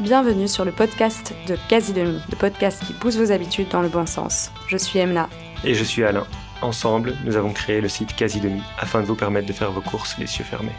Bienvenue 0.00 0.48
sur 0.48 0.64
le 0.64 0.72
podcast 0.72 1.34
de 1.46 1.56
Quasi 1.68 1.92
Demi, 1.92 2.18
le 2.30 2.36
podcast 2.36 2.82
qui 2.82 2.94
pousse 2.94 3.18
vos 3.18 3.30
habitudes 3.30 3.68
dans 3.68 3.82
le 3.82 3.90
bon 3.90 4.06
sens. 4.06 4.50
Je 4.66 4.78
suis 4.78 4.98
Emna. 4.98 5.28
Et 5.64 5.74
je 5.74 5.84
suis 5.84 6.02
Alain. 6.02 6.26
Ensemble, 6.62 7.14
nous 7.26 7.36
avons 7.36 7.52
créé 7.52 7.82
le 7.82 7.90
site 7.90 8.16
Quasi 8.16 8.40
Demi 8.40 8.62
afin 8.78 9.02
de 9.02 9.06
vous 9.06 9.14
permettre 9.14 9.46
de 9.46 9.52
faire 9.52 9.70
vos 9.70 9.82
courses 9.82 10.16
les 10.18 10.24
yeux 10.24 10.44
fermés. 10.44 10.72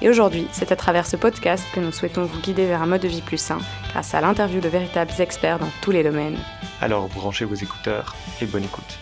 Et 0.00 0.08
aujourd'hui, 0.08 0.46
c'est 0.52 0.70
à 0.70 0.76
travers 0.76 1.08
ce 1.08 1.16
podcast 1.16 1.64
que 1.74 1.80
nous 1.80 1.90
souhaitons 1.90 2.24
vous 2.24 2.40
guider 2.40 2.66
vers 2.66 2.82
un 2.82 2.86
mode 2.86 3.02
de 3.02 3.08
vie 3.08 3.20
plus 3.20 3.36
sain 3.36 3.58
grâce 3.90 4.14
à 4.14 4.20
l'interview 4.20 4.60
de 4.60 4.68
véritables 4.68 5.12
experts 5.18 5.58
dans 5.58 5.70
tous 5.82 5.90
les 5.90 6.04
domaines. 6.04 6.38
Alors 6.80 7.08
branchez 7.08 7.44
vos 7.44 7.56
écouteurs 7.56 8.14
et 8.40 8.46
bonne 8.46 8.64
écoute. 8.64 8.98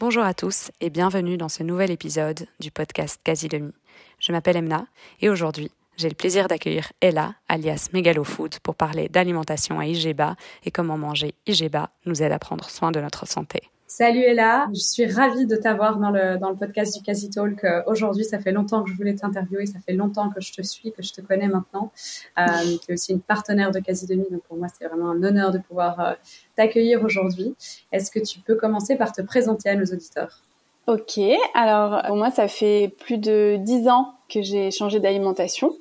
Bonjour 0.00 0.24
à 0.24 0.34
tous 0.34 0.72
et 0.80 0.90
bienvenue 0.90 1.36
dans 1.36 1.48
ce 1.48 1.62
nouvel 1.62 1.92
épisode 1.92 2.48
du 2.58 2.72
podcast 2.72 3.20
Quasi 3.22 3.48
Demi. 3.48 3.72
Je 4.18 4.32
m'appelle 4.32 4.56
Emna 4.56 4.86
et 5.20 5.30
aujourd'hui, 5.30 5.70
j'ai 6.00 6.08
le 6.08 6.14
plaisir 6.14 6.48
d'accueillir 6.48 6.92
Ella, 7.02 7.34
alias 7.46 7.90
Megalo 7.92 8.24
Food, 8.24 8.58
pour 8.60 8.74
parler 8.74 9.08
d'alimentation 9.10 9.78
à 9.78 9.86
Igeba 9.86 10.34
et 10.64 10.70
comment 10.70 10.96
manger 10.96 11.34
Igeba 11.46 11.90
nous 12.06 12.22
aide 12.22 12.32
à 12.32 12.38
prendre 12.38 12.70
soin 12.70 12.90
de 12.90 13.00
notre 13.00 13.28
santé. 13.28 13.60
Salut 13.86 14.22
Ella, 14.22 14.68
je 14.72 14.80
suis 14.80 15.04
ravie 15.04 15.46
de 15.46 15.56
t'avoir 15.56 15.98
dans 15.98 16.10
le, 16.10 16.38
dans 16.38 16.48
le 16.48 16.56
podcast 16.56 16.96
du 16.96 17.02
Quasi 17.02 17.28
Talk. 17.28 17.64
Euh, 17.64 17.82
aujourd'hui, 17.86 18.24
ça 18.24 18.38
fait 18.38 18.52
longtemps 18.52 18.82
que 18.82 18.90
je 18.90 18.96
voulais 18.96 19.14
t'interviewer, 19.14 19.66
ça 19.66 19.78
fait 19.80 19.92
longtemps 19.92 20.30
que 20.30 20.40
je 20.40 20.52
te 20.52 20.62
suis, 20.62 20.92
que 20.92 21.02
je 21.02 21.12
te 21.12 21.20
connais 21.20 21.48
maintenant. 21.48 21.92
Euh, 22.38 22.44
tu 22.82 22.92
es 22.92 22.94
aussi 22.94 23.12
une 23.12 23.20
partenaire 23.20 23.70
de 23.70 23.80
Quasi 23.80 24.06
donc 24.06 24.42
pour 24.48 24.56
moi, 24.56 24.68
c'est 24.68 24.86
vraiment 24.86 25.10
un 25.10 25.22
honneur 25.22 25.50
de 25.50 25.58
pouvoir 25.58 26.00
euh, 26.00 26.12
t'accueillir 26.56 27.02
aujourd'hui. 27.04 27.54
Est-ce 27.92 28.10
que 28.10 28.20
tu 28.20 28.40
peux 28.40 28.54
commencer 28.54 28.96
par 28.96 29.12
te 29.12 29.20
présenter 29.20 29.68
à 29.68 29.74
nos 29.74 29.84
auditeurs? 29.84 30.40
Ok, 30.86 31.20
alors 31.54 32.02
moi, 32.14 32.30
ça 32.30 32.48
fait 32.48 32.92
plus 32.98 33.18
de 33.18 33.56
dix 33.60 33.88
ans 33.88 34.14
que 34.30 34.40
j'ai 34.40 34.70
changé 34.70 35.00
d'alimentation. 35.00 35.76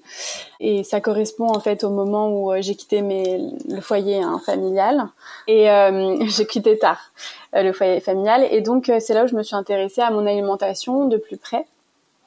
Et 0.60 0.84
ça 0.84 1.00
correspond 1.00 1.48
en 1.48 1.60
fait 1.60 1.84
au 1.84 1.90
moment 1.90 2.30
où 2.30 2.52
euh, 2.52 2.62
j'ai 2.62 2.76
quitté 2.76 3.02
mes, 3.02 3.40
le 3.70 3.80
foyer 3.80 4.22
hein, 4.22 4.42
familial. 4.46 5.08
Et 5.48 5.70
euh, 5.70 6.18
j'ai 6.28 6.46
quitté 6.46 6.78
tard 6.78 7.00
euh, 7.56 7.64
le 7.64 7.72
foyer 7.72 8.02
familial. 8.02 8.46
Et 8.52 8.62
donc 8.62 8.92
c'est 9.00 9.14
là 9.14 9.24
où 9.24 9.28
je 9.28 9.36
me 9.36 9.44
suis 9.44 9.56
intéressée 9.56 10.02
à 10.02 10.12
mon 10.12 10.26
alimentation 10.26 11.06
de 11.06 11.18
plus 11.18 11.38
près. 11.38 11.66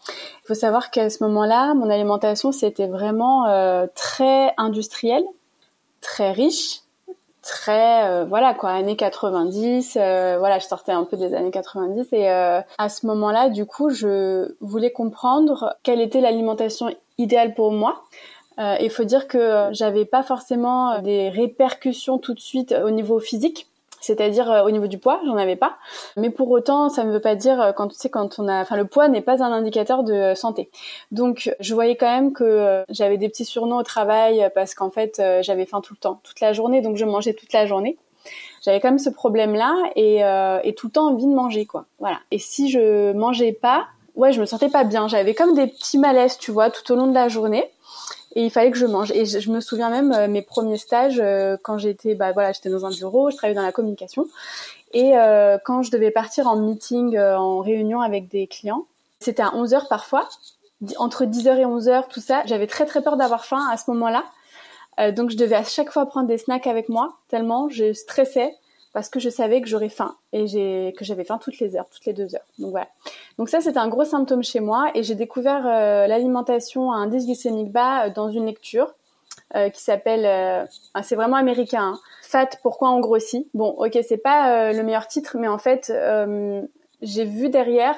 Il 0.08 0.46
faut 0.46 0.54
savoir 0.54 0.90
qu'à 0.90 1.10
ce 1.10 1.22
moment-là, 1.24 1.74
mon 1.74 1.88
alimentation, 1.88 2.50
c'était 2.50 2.88
vraiment 2.88 3.46
très 3.94 4.52
industriel, 4.56 5.22
très 6.00 6.32
riche 6.32 6.81
très 7.42 8.08
euh, 8.08 8.24
voilà 8.24 8.54
quoi 8.54 8.70
années 8.70 8.96
90 8.96 9.96
euh, 9.96 10.36
voilà 10.38 10.58
je 10.58 10.66
sortais 10.66 10.92
un 10.92 11.04
peu 11.04 11.16
des 11.16 11.34
années 11.34 11.50
90 11.50 12.12
et 12.12 12.30
euh, 12.30 12.60
à 12.78 12.88
ce 12.88 13.06
moment-là 13.06 13.50
du 13.50 13.66
coup 13.66 13.90
je 13.90 14.54
voulais 14.60 14.92
comprendre 14.92 15.76
quelle 15.82 16.00
était 16.00 16.20
l'alimentation 16.20 16.94
idéale 17.18 17.54
pour 17.54 17.72
moi. 17.72 18.04
Il 18.80 18.90
faut 18.90 19.02
dire 19.02 19.26
que 19.26 19.68
j'avais 19.72 20.04
pas 20.04 20.22
forcément 20.22 21.00
des 21.00 21.30
répercussions 21.30 22.18
tout 22.18 22.32
de 22.32 22.38
suite 22.38 22.72
au 22.84 22.90
niveau 22.90 23.18
physique 23.18 23.66
c'est-à-dire 24.02 24.50
euh, 24.50 24.64
au 24.64 24.70
niveau 24.70 24.88
du 24.88 24.98
poids, 24.98 25.20
j'en 25.24 25.36
avais 25.36 25.56
pas. 25.56 25.76
Mais 26.16 26.28
pour 26.28 26.50
autant, 26.50 26.88
ça 26.88 27.04
ne 27.04 27.12
veut 27.12 27.20
pas 27.20 27.36
dire 27.36 27.60
euh, 27.60 27.72
quand 27.72 27.88
tu 27.88 27.96
sais 27.96 28.10
quand 28.10 28.38
on 28.38 28.48
a, 28.48 28.60
enfin 28.60 28.76
le 28.76 28.84
poids 28.84 29.08
n'est 29.08 29.22
pas 29.22 29.42
un 29.42 29.52
indicateur 29.52 30.02
de 30.02 30.12
euh, 30.12 30.34
santé. 30.34 30.70
Donc 31.12 31.54
je 31.60 31.74
voyais 31.74 31.96
quand 31.96 32.12
même 32.12 32.32
que 32.32 32.84
j'avais 32.90 33.16
des 33.16 33.28
petits 33.28 33.44
surnoms 33.44 33.76
au 33.76 33.82
travail 33.82 34.50
parce 34.54 34.74
qu'en 34.74 34.90
fait 34.90 35.22
j'avais 35.40 35.66
faim 35.66 35.80
tout 35.80 35.94
le 35.94 35.98
temps, 35.98 36.20
toute 36.22 36.40
la 36.40 36.52
journée, 36.52 36.82
donc 36.82 36.96
je 36.96 37.04
mangeais 37.04 37.34
toute 37.34 37.52
la 37.52 37.66
journée. 37.66 37.96
J'avais 38.64 38.80
quand 38.80 38.88
même 38.88 38.98
ce 38.98 39.10
problème-là 39.10 39.74
et, 39.96 40.18
et 40.68 40.74
tout 40.74 40.88
le 40.88 40.92
temps 40.92 41.08
envie 41.08 41.26
de 41.26 41.34
manger 41.34 41.66
quoi. 41.66 41.84
Voilà. 41.98 42.18
Et 42.30 42.38
si 42.38 42.70
je 42.70 43.12
mangeais 43.12 43.52
pas, 43.52 43.86
ouais, 44.16 44.32
je 44.32 44.40
me 44.40 44.46
sentais 44.46 44.68
pas 44.68 44.84
bien. 44.84 45.08
J'avais 45.08 45.34
comme 45.34 45.54
des 45.54 45.66
petits 45.66 45.98
malaises, 45.98 46.38
tu 46.38 46.50
vois, 46.50 46.70
tout 46.70 46.90
au 46.92 46.96
long 46.96 47.06
de 47.06 47.14
la 47.14 47.28
journée 47.28 47.70
et 48.34 48.44
il 48.44 48.50
fallait 48.50 48.70
que 48.70 48.78
je 48.78 48.86
mange. 48.86 49.10
Et 49.12 49.26
je, 49.26 49.50
me 49.50 49.60
souviens 49.60 49.90
même 49.90 50.12
euh, 50.12 50.28
mes 50.28 50.42
premiers 50.42 50.78
stages 50.78 51.20
euh, 51.20 51.56
quand 51.62 51.78
j'étais, 51.78 52.14
bah 52.14 52.32
voilà, 52.32 52.52
j'étais 52.52 52.70
dans 52.70 52.86
un 52.86 52.90
bureau, 52.90 53.30
je 53.30 53.36
travaillais 53.36 53.56
dans 53.56 53.62
la 53.62 53.72
communication, 53.72 54.26
et 54.92 55.16
euh, 55.16 55.58
quand 55.64 55.82
je 55.82 55.90
devais 55.90 56.10
partir 56.10 56.46
en 56.46 56.56
meeting, 56.56 57.18
en 57.18 57.60
réunion 57.60 58.00
avec 58.00 58.28
des 58.28 58.46
clients, 58.46 58.86
c'était 59.20 59.42
à 59.42 59.54
11 59.54 59.74
heures 59.74 59.88
parfois, 59.88 60.28
entre 60.98 61.24
10h 61.24 61.58
et 61.58 61.64
11h, 61.64 62.08
tout 62.08 62.20
ça. 62.20 62.42
J'avais 62.46 62.66
très 62.66 62.86
très 62.86 63.02
peur 63.02 63.16
d'avoir 63.16 63.44
faim 63.44 63.66
à 63.70 63.76
ce 63.76 63.90
moment-là. 63.92 64.24
donc 65.12 65.30
je 65.30 65.36
devais 65.36 65.54
à 65.54 65.64
chaque 65.64 65.90
fois 65.90 66.06
prendre 66.06 66.26
des 66.26 66.38
snacks 66.38 66.66
avec 66.66 66.88
moi, 66.88 67.16
tellement 67.28 67.68
je 67.70 67.92
stressais 67.92 68.54
parce 68.92 69.08
que 69.08 69.20
je 69.20 69.30
savais 69.30 69.60
que 69.60 69.68
j'aurais 69.68 69.88
faim 69.88 70.16
et 70.32 70.92
que 70.96 71.04
j'avais 71.04 71.24
faim 71.24 71.38
toutes 71.38 71.58
les 71.58 71.76
heures, 71.76 71.88
toutes 71.90 72.04
les 72.04 72.12
deux 72.12 72.34
heures. 72.34 72.46
Donc 72.58 72.70
voilà. 72.70 72.88
Donc 73.38 73.48
ça 73.48 73.60
c'était 73.60 73.78
un 73.78 73.88
gros 73.88 74.04
symptôme 74.04 74.42
chez 74.42 74.60
moi 74.60 74.90
et 74.94 75.02
j'ai 75.02 75.14
découvert 75.14 75.66
euh, 75.66 76.06
l'alimentation 76.06 76.92
à 76.92 76.96
indice 76.96 77.24
glycémique 77.24 77.72
bas 77.72 78.06
euh, 78.06 78.10
dans 78.10 78.30
une 78.30 78.46
lecture 78.46 78.94
euh, 79.56 79.70
qui 79.70 79.82
s'appelle, 79.82 80.68
c'est 81.02 81.14
vraiment 81.14 81.36
américain, 81.36 81.94
hein. 81.94 82.00
Fat 82.22 82.48
pourquoi 82.62 82.90
on 82.90 83.00
grossit? 83.00 83.48
Bon 83.54 83.70
ok 83.70 83.98
c'est 84.06 84.18
pas 84.18 84.72
le 84.72 84.82
meilleur 84.82 85.06
titre 85.06 85.36
mais 85.38 85.48
en 85.48 85.58
fait 85.58 85.92
j'ai 87.00 87.24
vu 87.24 87.48
derrière 87.48 87.96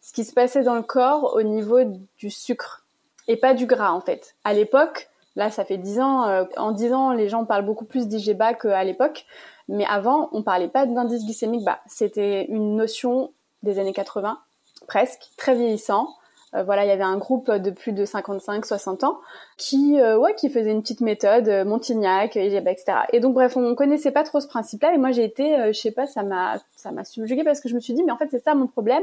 ce 0.00 0.12
qui 0.12 0.24
se 0.24 0.32
passait 0.32 0.62
dans 0.62 0.76
le 0.76 0.82
corps 0.82 1.34
au 1.34 1.42
niveau 1.42 1.80
du 2.18 2.30
sucre 2.30 2.84
et 3.28 3.36
pas 3.36 3.54
du 3.54 3.66
gras 3.66 3.92
en 3.92 4.00
fait. 4.00 4.36
À 4.44 4.54
l'époque, 4.54 5.08
là 5.34 5.50
ça 5.50 5.64
fait 5.64 5.78
dix 5.78 6.00
ans, 6.00 6.46
en 6.56 6.70
dix 6.72 6.92
ans 6.92 7.12
les 7.12 7.28
gens 7.28 7.44
parlent 7.44 7.64
beaucoup 7.64 7.84
plus 7.84 8.06
d'IGBA 8.06 8.54
qu'à 8.54 8.84
l'époque. 8.84 9.26
Mais 9.68 9.84
avant, 9.86 10.28
on 10.32 10.42
parlait 10.42 10.68
pas 10.68 10.86
d'indice 10.86 11.24
glycémique 11.24 11.64
bas. 11.64 11.80
C'était 11.86 12.44
une 12.46 12.76
notion 12.76 13.32
des 13.62 13.78
années 13.78 13.92
80, 13.92 14.38
presque, 14.86 15.22
très 15.36 15.54
vieillissant. 15.54 16.08
Euh, 16.54 16.62
voilà, 16.62 16.84
il 16.84 16.88
y 16.88 16.92
avait 16.92 17.02
un 17.02 17.18
groupe 17.18 17.50
de 17.50 17.70
plus 17.70 17.92
de 17.92 18.04
55-60 18.04 19.04
ans 19.04 19.18
qui, 19.56 20.00
euh, 20.00 20.16
ouais, 20.16 20.34
qui 20.34 20.48
faisait 20.48 20.70
une 20.70 20.82
petite 20.82 21.00
méthode, 21.00 21.48
euh, 21.48 21.64
Montignac, 21.64 22.36
etc. 22.36 22.84
Et 23.12 23.20
donc, 23.20 23.34
bref, 23.34 23.56
on 23.56 23.74
connaissait 23.74 24.12
pas 24.12 24.22
trop 24.22 24.40
ce 24.40 24.46
principe-là. 24.46 24.94
Et 24.94 24.98
moi, 24.98 25.10
j'ai 25.10 25.24
été, 25.24 25.72
je 25.72 25.78
sais 25.78 25.90
pas, 25.90 26.06
ça 26.06 26.22
m'a, 26.22 26.58
ça 26.76 26.92
m'a 26.92 27.04
subjugué 27.04 27.42
parce 27.42 27.60
que 27.60 27.68
je 27.68 27.74
me 27.74 27.80
suis 27.80 27.94
dit, 27.94 28.04
mais 28.04 28.12
en 28.12 28.16
fait, 28.16 28.28
c'est 28.30 28.42
ça 28.42 28.54
mon 28.54 28.68
problème, 28.68 29.02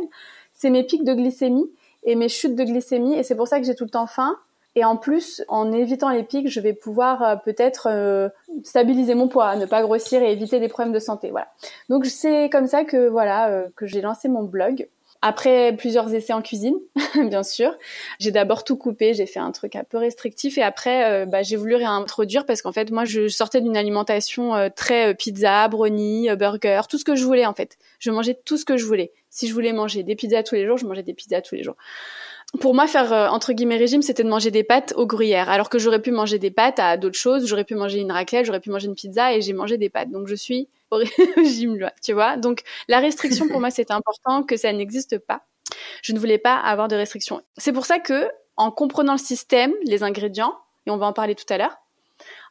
c'est 0.54 0.70
mes 0.70 0.84
pics 0.84 1.04
de 1.04 1.14
glycémie 1.14 1.70
et 2.04 2.16
mes 2.16 2.30
chutes 2.30 2.56
de 2.56 2.64
glycémie, 2.64 3.16
et 3.16 3.24
c'est 3.24 3.36
pour 3.36 3.48
ça 3.48 3.60
que 3.60 3.66
j'ai 3.66 3.76
tout 3.76 3.86
le 3.86 3.90
temps 3.90 4.08
faim. 4.08 4.38
Et 4.76 4.84
en 4.84 4.98
plus, 4.98 5.44
en 5.48 5.72
évitant 5.72 6.10
les 6.10 6.24
pics, 6.24 6.50
je 6.50 6.60
vais 6.60 6.74
pouvoir 6.74 7.22
euh, 7.22 7.36
peut-être 7.36 7.88
euh, 7.92 8.30
stabiliser 8.64 9.14
mon 9.14 9.28
poids, 9.28 9.56
ne 9.56 9.66
pas 9.66 9.84
grossir 9.84 10.24
et 10.24 10.32
éviter 10.32 10.60
des 10.60 10.68
problèmes 10.68 10.94
de 10.94 11.00
santé. 11.00 11.30
Voilà. 11.30 11.48
Donc 11.90 12.06
c'est 12.06 12.50
comme 12.50 12.68
ça 12.68 12.84
que 12.84 13.08
voilà 13.08 13.50
euh, 13.50 13.68
que 13.76 13.86
j'ai 13.86 14.02
lancé 14.02 14.30
mon 14.30 14.44
blog. 14.44 14.88
Après 15.26 15.74
plusieurs 15.78 16.14
essais 16.14 16.34
en 16.34 16.42
cuisine, 16.42 16.76
bien 17.16 17.44
sûr, 17.44 17.78
j'ai 18.20 18.32
d'abord 18.32 18.66
tout 18.66 18.76
coupé, 18.76 19.14
j'ai 19.14 19.26
fait 19.26 19.40
un 19.40 19.52
truc 19.54 19.78
un 19.78 19.86
peu 19.86 19.98
restrictif 19.98 20.58
et 20.58 20.64
après 20.64 21.26
bah, 21.28 21.44
j'ai 21.44 21.56
voulu 21.56 21.76
réintroduire 21.76 22.46
parce 22.46 22.62
qu'en 22.62 22.74
fait 22.74 22.92
moi 22.92 23.06
je 23.06 23.30
sortais 23.30 23.62
d'une 23.62 23.78
alimentation 23.78 24.70
très 24.76 25.16
pizza, 25.16 25.66
brownie, 25.70 26.28
burger, 26.36 26.82
tout 26.90 26.98
ce 26.98 27.06
que 27.06 27.16
je 27.16 27.24
voulais 27.24 27.46
en 27.46 27.54
fait. 27.54 27.78
Je 28.00 28.12
mangeais 28.12 28.38
tout 28.44 28.58
ce 28.58 28.66
que 28.66 28.76
je 28.76 28.86
voulais. 28.86 29.14
Si 29.30 29.48
je 29.48 29.54
voulais 29.54 29.72
manger 29.72 30.04
des 30.04 30.16
pizzas 30.16 30.44
tous 30.44 30.56
les 30.56 30.66
jours, 30.66 30.78
je 30.78 30.86
mangeais 30.86 31.04
des 31.04 31.14
pizzas 31.14 31.40
tous 31.40 31.56
les 31.56 31.64
jours 31.64 31.78
pour 32.60 32.76
moi, 32.76 32.88
faire 32.88 33.12
euh, 33.12 33.28
entre 33.28 33.54
guillemets 33.54 33.78
régime, 33.78 34.02
c'était 34.02 34.24
de 34.24 34.30
manger 34.30 34.52
des 34.52 34.64
pâtes 34.64 34.94
au 34.96 35.08
gruyère, 35.08 35.50
alors 35.50 35.70
que 35.70 35.80
j'aurais 35.80 36.02
pu 36.02 36.12
manger 36.12 36.38
des 36.38 36.52
pâtes 36.52 36.80
à 36.80 36.98
d'autres 36.98 37.18
choses. 37.18 37.48
J'aurais 37.48 37.64
pu 37.64 37.76
manger 37.76 38.00
une 38.00 38.12
raclette, 38.12 38.46
j'aurais 38.46 38.60
pu 38.60 38.70
manger 38.70 38.88
une 38.88 38.96
pizza, 38.96 39.34
et 39.34 39.42
j'ai 39.42 39.54
mangé 39.54 39.78
des 39.78 39.90
pâtes. 39.90 40.12
Donc 40.12 40.28
je 40.28 40.36
suis 40.36 40.70
au 40.92 40.98
régime, 41.36 41.90
tu 42.04 42.14
vois. 42.14 42.38
Donc 42.38 42.62
la 42.88 43.00
restriction 43.00 43.48
pour 43.48 43.60
moi, 43.60 43.72
c'était 43.72 43.94
important 43.94 44.44
que 44.44 44.56
ça 44.56 44.72
n'existe 44.72 45.18
pas. 45.18 45.42
Je 46.04 46.14
ne 46.14 46.20
voulais 46.20 46.38
pas 46.38 46.56
avoir 46.56 46.88
de 46.88 46.96
restriction. 46.96 47.42
C'est 47.58 47.74
pour 47.74 47.86
ça 47.86 48.00
que, 48.00 48.30
en 48.56 48.70
comprenant 48.70 49.14
le 49.14 49.20
système, 49.20 49.74
les 49.86 50.04
ingrédients, 50.04 50.56
et 50.86 50.92
on 50.92 50.98
va 50.98 51.08
en 51.08 51.14
parler 51.14 51.34
tout 51.34 51.52
à 51.52 51.58
l'heure, 51.58 51.78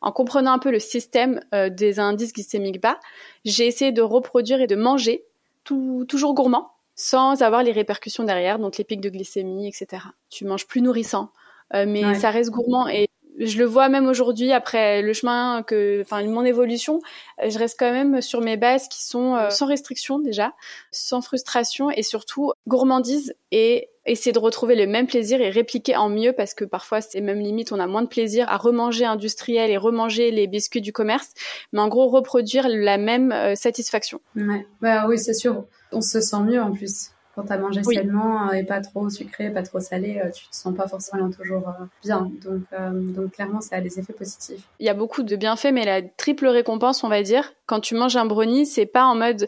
en 0.01 0.11
comprenant 0.11 0.53
un 0.53 0.59
peu 0.59 0.73
le 0.73 0.81
système 0.81 1.41
euh, 1.55 1.69
des 1.69 2.01
indices 2.01 2.33
glycémiques 2.33 2.81
bas, 2.81 2.99
j'ai 3.45 3.67
essayé 3.67 3.93
de 3.93 4.03
reproduire 4.03 4.61
et 4.61 4.67
de 4.67 4.75
manger 4.77 5.25
toujours 5.65 6.35
gourmand, 6.35 6.72
sans 7.03 7.43
avoir 7.43 7.65
les 7.65 7.73
répercussions 7.73 8.23
derrière, 8.23 8.61
donc 8.61 8.79
les 8.79 8.85
pics 8.85 9.01
de 9.01 9.09
glycémie, 9.09 9.67
etc. 9.67 10.05
Tu 10.31 10.45
manges 10.45 10.69
plus 10.69 10.81
nourrissant, 10.83 11.33
euh, 11.75 11.85
mais 11.85 12.15
ça 12.15 12.31
reste 12.31 12.51
gourmand 12.51 12.87
et 12.87 13.09
je 13.39 13.59
le 13.59 13.65
vois 13.65 13.89
même 13.89 14.07
aujourd'hui 14.07 14.53
après 14.53 15.03
le 15.03 15.13
chemin 15.13 15.63
que, 15.63 16.01
enfin, 16.03 16.23
mon 16.25 16.45
évolution, 16.45 17.01
je 17.43 17.59
reste 17.59 17.77
quand 17.79 17.93
même 17.93 18.21
sur 18.21 18.41
mes 18.41 18.57
bases 18.57 18.89
qui 18.89 19.05
sont 19.05 19.35
euh, 19.35 19.51
sans 19.51 19.67
restriction 19.67 20.19
déjà, 20.19 20.53
sans 20.91 21.23
frustration 21.23 21.91
et 21.91 22.03
surtout 22.03 22.53
gourmandise 22.67 23.35
et 23.51 23.89
essayer 24.05 24.33
de 24.33 24.39
retrouver 24.39 24.75
le 24.75 24.87
même 24.87 25.07
plaisir 25.07 25.41
et 25.41 25.51
répliquer 25.51 25.97
en 25.97 26.09
mieux 26.09 26.33
parce 26.33 26.55
que 26.55 26.65
parfois 26.65 27.01
c'est 27.01 27.21
même 27.21 27.39
limite 27.39 27.71
on 27.71 27.79
a 27.79 27.87
moins 27.87 28.03
de 28.03 28.09
plaisir 28.09 28.49
à 28.49 28.57
remanger 28.57 29.05
industriel 29.05 29.71
et 29.71 29.77
remanger 29.77 30.33
les 30.33 30.49
biscuits 30.49 30.81
du 30.81 30.93
commerce 30.93 31.29
mais 31.73 31.81
en 31.81 31.87
gros 31.87 32.09
reproduire 32.09 32.67
la 32.69 32.99
même 32.99 33.31
euh, 33.31 33.55
satisfaction. 33.55 34.21
Ouais. 34.35 34.67
Bah 34.81 35.07
oui, 35.09 35.19
c'est 35.19 35.35
sûr 35.35 35.67
on 35.93 36.01
se 36.01 36.21
sent 36.21 36.41
mieux 36.41 36.61
en 36.61 36.73
plus. 36.73 37.11
Quand 37.35 37.45
tu 37.45 37.53
as 37.53 37.59
mangé 37.59 37.83
sainement 37.83 38.49
euh, 38.49 38.53
et 38.53 38.65
pas 38.65 38.81
trop 38.81 39.09
sucré, 39.09 39.51
pas 39.51 39.63
trop 39.63 39.81
salé, 39.81 40.21
euh, 40.23 40.31
tu 40.31 40.47
te 40.49 40.55
sens 40.55 40.75
pas 40.75 40.87
forcément 40.87 41.31
toujours 41.31 41.69
euh, 41.69 41.85
bien. 42.03 42.31
Donc, 42.45 43.15
donc 43.15 43.33
clairement, 43.33 43.61
ça 43.61 43.77
a 43.77 43.81
des 43.81 43.99
effets 43.99 44.13
positifs. 44.13 44.63
Il 44.81 44.87
y 44.87 44.91
a 44.91 44.95
beaucoup 44.95 45.23
de 45.23 45.37
bienfaits, 45.37 45.73
mais 45.73 45.85
la 45.85 46.03
triple 46.03 46.47
récompense, 46.47 47.05
on 47.05 47.09
va 47.09 47.23
dire, 47.23 47.55
quand 47.67 47.81
tu 47.81 47.95
manges 47.95 48.17
un 48.17 48.27
brownie, 48.27 48.67
c'est 48.67 48.87
pas 48.87 49.05
en 49.05 49.15
mode 49.15 49.47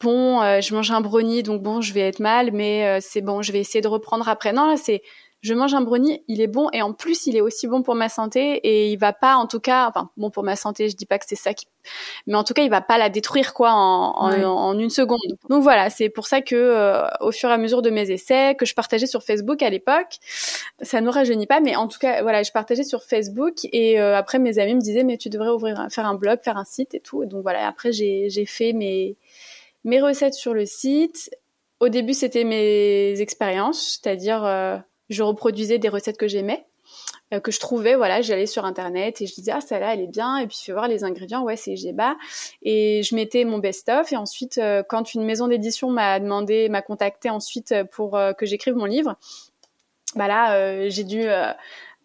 bon, 0.00 0.40
je 0.60 0.74
mange 0.74 0.90
un 0.90 1.00
brownie, 1.00 1.42
donc 1.42 1.62
bon, 1.62 1.80
je 1.80 1.92
vais 1.92 2.00
être 2.00 2.20
mal, 2.20 2.50
mais 2.52 3.00
c'est 3.00 3.22
bon, 3.22 3.42
je 3.42 3.52
vais 3.52 3.60
essayer 3.60 3.80
de 3.80 3.88
reprendre 3.88 4.28
après. 4.28 4.52
Non, 4.52 4.66
là, 4.66 4.76
c'est 4.76 5.02
je 5.42 5.54
mange 5.54 5.74
un 5.74 5.80
brownie, 5.80 6.22
il 6.28 6.40
est 6.40 6.46
bon 6.46 6.68
et 6.72 6.82
en 6.82 6.92
plus 6.92 7.26
il 7.26 7.36
est 7.36 7.40
aussi 7.40 7.68
bon 7.68 7.82
pour 7.82 7.94
ma 7.94 8.08
santé 8.08 8.56
et 8.64 8.90
il 8.90 8.96
va 8.96 9.12
pas 9.12 9.36
en 9.36 9.46
tout 9.46 9.60
cas, 9.60 9.88
enfin 9.88 10.10
bon 10.16 10.30
pour 10.30 10.42
ma 10.42 10.56
santé, 10.56 10.88
je 10.88 10.96
dis 10.96 11.06
pas 11.06 11.18
que 11.18 11.24
c'est 11.26 11.36
ça 11.36 11.54
qui, 11.54 11.66
mais 12.26 12.34
en 12.34 12.44
tout 12.44 12.54
cas 12.54 12.62
il 12.62 12.70
va 12.70 12.80
pas 12.80 12.98
la 12.98 13.10
détruire 13.10 13.54
quoi 13.54 13.72
en, 13.72 14.12
en, 14.16 14.78
une 14.78 14.90
seconde. 14.90 15.18
Donc 15.48 15.62
voilà, 15.62 15.90
c'est 15.90 16.08
pour 16.08 16.26
ça 16.26 16.40
que 16.40 16.56
euh, 16.56 17.06
au 17.20 17.32
fur 17.32 17.50
et 17.50 17.52
à 17.52 17.58
mesure 17.58 17.82
de 17.82 17.90
mes 17.90 18.10
essais 18.10 18.54
que 18.58 18.66
je 18.66 18.74
partageais 18.74 19.06
sur 19.06 19.22
Facebook 19.22 19.62
à 19.62 19.70
l'époque, 19.70 20.18
ça 20.82 21.00
ne 21.00 21.08
rajeunit 21.08 21.46
pas, 21.46 21.60
mais 21.60 21.76
en 21.76 21.88
tout 21.88 21.98
cas 21.98 22.22
voilà, 22.22 22.42
je 22.42 22.52
partageais 22.52 22.84
sur 22.84 23.02
Facebook 23.02 23.64
et 23.72 24.00
euh, 24.00 24.16
après 24.16 24.38
mes 24.38 24.58
amis 24.58 24.74
me 24.74 24.80
disaient 24.80 25.04
mais 25.04 25.16
tu 25.16 25.28
devrais 25.28 25.50
ouvrir, 25.50 25.86
faire 25.90 26.06
un 26.06 26.14
blog, 26.14 26.40
faire 26.42 26.56
un 26.56 26.64
site 26.64 26.94
et 26.94 27.00
tout. 27.00 27.22
Et 27.22 27.26
donc 27.26 27.42
voilà, 27.42 27.68
après 27.68 27.92
j'ai 27.92 28.30
j'ai 28.30 28.46
fait 28.46 28.72
mes 28.72 29.16
mes 29.86 30.00
recettes 30.02 30.34
sur 30.34 30.52
le 30.52 30.66
site. 30.66 31.30
Au 31.80 31.88
début, 31.88 32.14
c'était 32.14 32.44
mes 32.44 33.20
expériences, 33.20 34.00
c'est-à-dire 34.02 34.44
euh, 34.44 34.76
je 35.08 35.22
reproduisais 35.22 35.78
des 35.78 35.88
recettes 35.88 36.16
que 36.16 36.28
j'aimais, 36.28 36.66
euh, 37.32 37.40
que 37.40 37.50
je 37.50 37.58
trouvais, 37.58 37.96
voilà, 37.96 38.22
j'allais 38.22 38.46
sur 38.46 38.64
internet 38.64 39.20
et 39.20 39.26
je 39.26 39.34
disais 39.34 39.52
ah 39.52 39.60
celle-là 39.60 39.94
elle 39.94 40.00
est 40.00 40.06
bien 40.06 40.38
et 40.38 40.46
puis 40.46 40.56
je 40.58 40.64
fais 40.64 40.72
voir 40.72 40.86
les 40.86 41.02
ingrédients, 41.04 41.42
ouais 41.42 41.56
c'est 41.56 41.76
Geba 41.76 42.16
et 42.62 43.02
je 43.02 43.14
mettais 43.14 43.44
mon 43.44 43.58
best-of 43.58 44.12
et 44.12 44.16
ensuite 44.16 44.58
euh, 44.58 44.82
quand 44.88 45.14
une 45.14 45.24
maison 45.24 45.48
d'édition 45.48 45.90
m'a 45.90 46.20
demandé, 46.20 46.68
m'a 46.68 46.82
contacté 46.82 47.28
ensuite 47.28 47.74
pour 47.92 48.16
euh, 48.16 48.32
que 48.32 48.46
j'écrive 48.46 48.74
mon 48.74 48.84
livre, 48.84 49.16
bah 50.14 50.28
là 50.28 50.88
j'ai 50.88 51.04
dû 51.04 51.24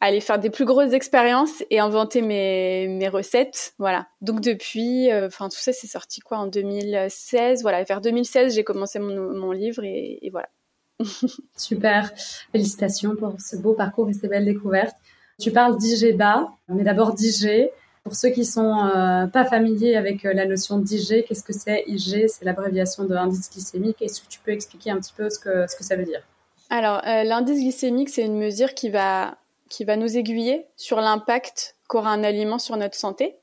aller 0.02 0.20
faire 0.20 0.40
des 0.40 0.50
plus 0.50 0.66
grosses 0.66 0.94
expériences 0.94 1.64
et 1.70 1.80
inventer 1.80 2.22
mes, 2.22 2.88
mes 2.88 3.08
recettes. 3.08 3.74
Voilà. 3.78 4.08
Donc 4.22 4.42
depuis, 4.42 5.14
enfin 5.14 5.48
tout 5.48 5.60
ça 5.60 5.72
c'est 5.72 5.88
sorti 5.88 6.20
quoi 6.20 6.40
en 6.40 6.48
2016. 6.48 7.62
Voilà, 7.62 7.84
vers 7.84 8.02
2016 8.02 8.56
j'ai 8.56 8.64
commencé 8.64 9.00
mon, 9.00 9.34
mon 9.34 9.52
livre 9.52 9.84
et 9.84 10.28
voilà. 10.32 10.50
Super. 11.58 12.12
Félicitations 12.52 13.16
pour 13.16 13.36
ce 13.40 13.56
beau 13.56 13.74
parcours 13.74 14.10
et 14.10 14.14
ces 14.14 14.28
belles 14.28 14.46
découvertes. 14.46 14.96
Tu 15.40 15.52
parles 15.52 15.78
d'IGBA, 15.78 16.52
mais 16.70 16.84
d'abord 16.84 17.14
d'IG. 17.14 17.72
Pour 18.04 18.16
ceux 18.16 18.30
qui 18.30 18.46
sont 18.46 18.90
euh, 18.96 19.28
pas 19.28 19.46
familiers 19.46 19.96
avec 19.96 20.26
euh, 20.26 20.34
la 20.34 20.46
notion 20.46 20.80
d'IG, 20.80 21.26
qu'est-ce 21.26 21.44
que 21.44 21.54
c'est 21.54 21.84
IG 21.88 22.28
C'est 22.28 22.46
l'abréviation 22.46 23.06
de 23.06 23.14
l'indice 23.14 23.50
glycémique. 23.52 24.02
Est-ce 24.02 24.22
que 24.22 24.28
tu 24.28 24.40
peux 24.40 24.52
expliquer 24.52 24.90
un 24.92 25.00
petit 25.00 25.14
peu 25.16 25.30
ce 25.30 25.38
que, 25.38 25.68
ce 25.68 25.76
que 25.76 25.84
ça 25.84 25.96
veut 25.96 26.06
dire? 26.06 26.22
Alors, 26.70 27.02
euh, 27.06 27.24
l'indice 27.24 27.60
glycémique, 27.60 28.10
c'est 28.10 28.24
une 28.24 28.38
mesure 28.38 28.74
qui 28.74 28.90
va, 28.90 29.38
qui 29.70 29.84
va 29.84 29.98
nous 29.98 30.18
aiguiller 30.18 30.66
sur 30.78 31.00
l'impact 31.00 31.76
qu'aura 31.88 32.10
un 32.12 32.24
aliment 32.24 32.58
sur 32.58 32.76
notre 32.76 32.96
santé. 32.96 33.36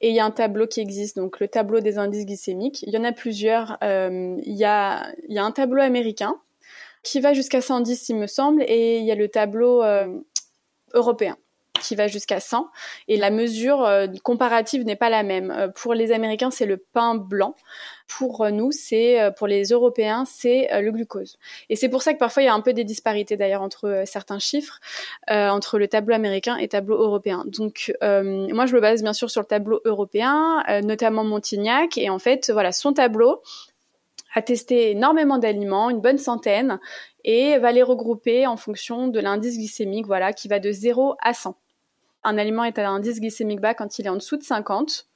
Et 0.00 0.08
il 0.08 0.16
y 0.16 0.20
a 0.20 0.24
un 0.24 0.32
tableau 0.32 0.66
qui 0.66 0.80
existe, 0.80 1.16
donc 1.16 1.38
le 1.38 1.46
tableau 1.46 1.78
des 1.78 1.96
indices 1.98 2.26
glycémiques. 2.26 2.82
Il 2.82 2.92
y 2.92 2.98
en 2.98 3.04
a 3.04 3.12
plusieurs. 3.12 3.78
il, 3.82 4.42
y 4.44 4.64
a, 4.64 5.12
il 5.28 5.34
y 5.34 5.38
a 5.38 5.44
un 5.44 5.52
tableau 5.52 5.80
américain 5.80 6.40
qui 7.02 7.20
va 7.20 7.32
jusqu'à 7.32 7.60
110, 7.60 8.08
il 8.08 8.16
me 8.16 8.26
semble, 8.26 8.62
et 8.62 8.98
il 8.98 9.04
y 9.04 9.12
a 9.12 9.14
le 9.14 9.28
tableau 9.28 9.82
euh, 9.82 10.06
européen 10.94 11.36
qui 11.80 11.96
va 11.96 12.06
jusqu'à 12.06 12.38
100 12.38 12.70
et 13.08 13.16
la 13.16 13.30
mesure 13.30 13.84
euh, 13.84 14.06
comparative 14.22 14.84
n'est 14.84 14.94
pas 14.94 15.10
la 15.10 15.24
même. 15.24 15.50
Euh, 15.50 15.66
pour 15.66 15.94
les 15.94 16.12
Américains, 16.12 16.52
c'est 16.52 16.66
le 16.66 16.76
pain 16.76 17.16
blanc. 17.16 17.56
Pour 18.06 18.48
nous, 18.50 18.70
c'est 18.70 19.30
pour 19.38 19.46
les 19.46 19.64
Européens, 19.70 20.24
c'est 20.26 20.68
le 20.82 20.92
glucose. 20.92 21.38
Et 21.70 21.76
c'est 21.76 21.88
pour 21.88 22.02
ça 22.02 22.12
que 22.12 22.18
parfois 22.18 22.42
il 22.42 22.46
y 22.46 22.48
a 22.48 22.52
un 22.52 22.60
peu 22.60 22.74
des 22.74 22.84
disparités 22.84 23.38
d'ailleurs 23.38 23.62
entre 23.62 24.02
certains 24.04 24.38
chiffres 24.38 24.80
entre 25.30 25.78
le 25.78 25.88
tableau 25.88 26.14
américain 26.14 26.56
et 26.56 26.62
le 26.62 26.68
tableau 26.68 27.00
européen. 27.00 27.42
Donc 27.46 27.90
moi 28.02 28.66
je 28.66 28.74
me 28.74 28.80
base 28.80 29.02
bien 29.02 29.14
sûr 29.14 29.30
sur 29.30 29.40
le 29.40 29.46
tableau 29.46 29.80
européen, 29.86 30.62
notamment 30.82 31.24
Montignac 31.24 31.96
et 31.96 32.10
en 32.10 32.18
fait 32.18 32.50
voilà 32.50 32.70
son 32.70 32.92
tableau 32.92 33.40
a 34.34 34.42
testé 34.42 34.90
énormément 34.90 35.38
d'aliments, 35.38 35.90
une 35.90 36.00
bonne 36.00 36.18
centaine, 36.18 36.80
et 37.24 37.58
va 37.58 37.72
les 37.72 37.82
regrouper 37.82 38.46
en 38.46 38.56
fonction 38.56 39.08
de 39.08 39.20
l'indice 39.20 39.56
glycémique, 39.56 40.06
voilà, 40.06 40.32
qui 40.32 40.48
va 40.48 40.58
de 40.58 40.72
0 40.72 41.16
à 41.22 41.34
100. 41.34 41.56
Un 42.24 42.38
aliment 42.38 42.64
est 42.64 42.78
à 42.78 42.82
l'indice 42.82 43.20
glycémique 43.20 43.60
bas 43.60 43.74
quand 43.74 43.98
il 43.98 44.06
est 44.06 44.10
en 44.10 44.16
dessous 44.16 44.36
de 44.36 44.42
50. 44.42 45.06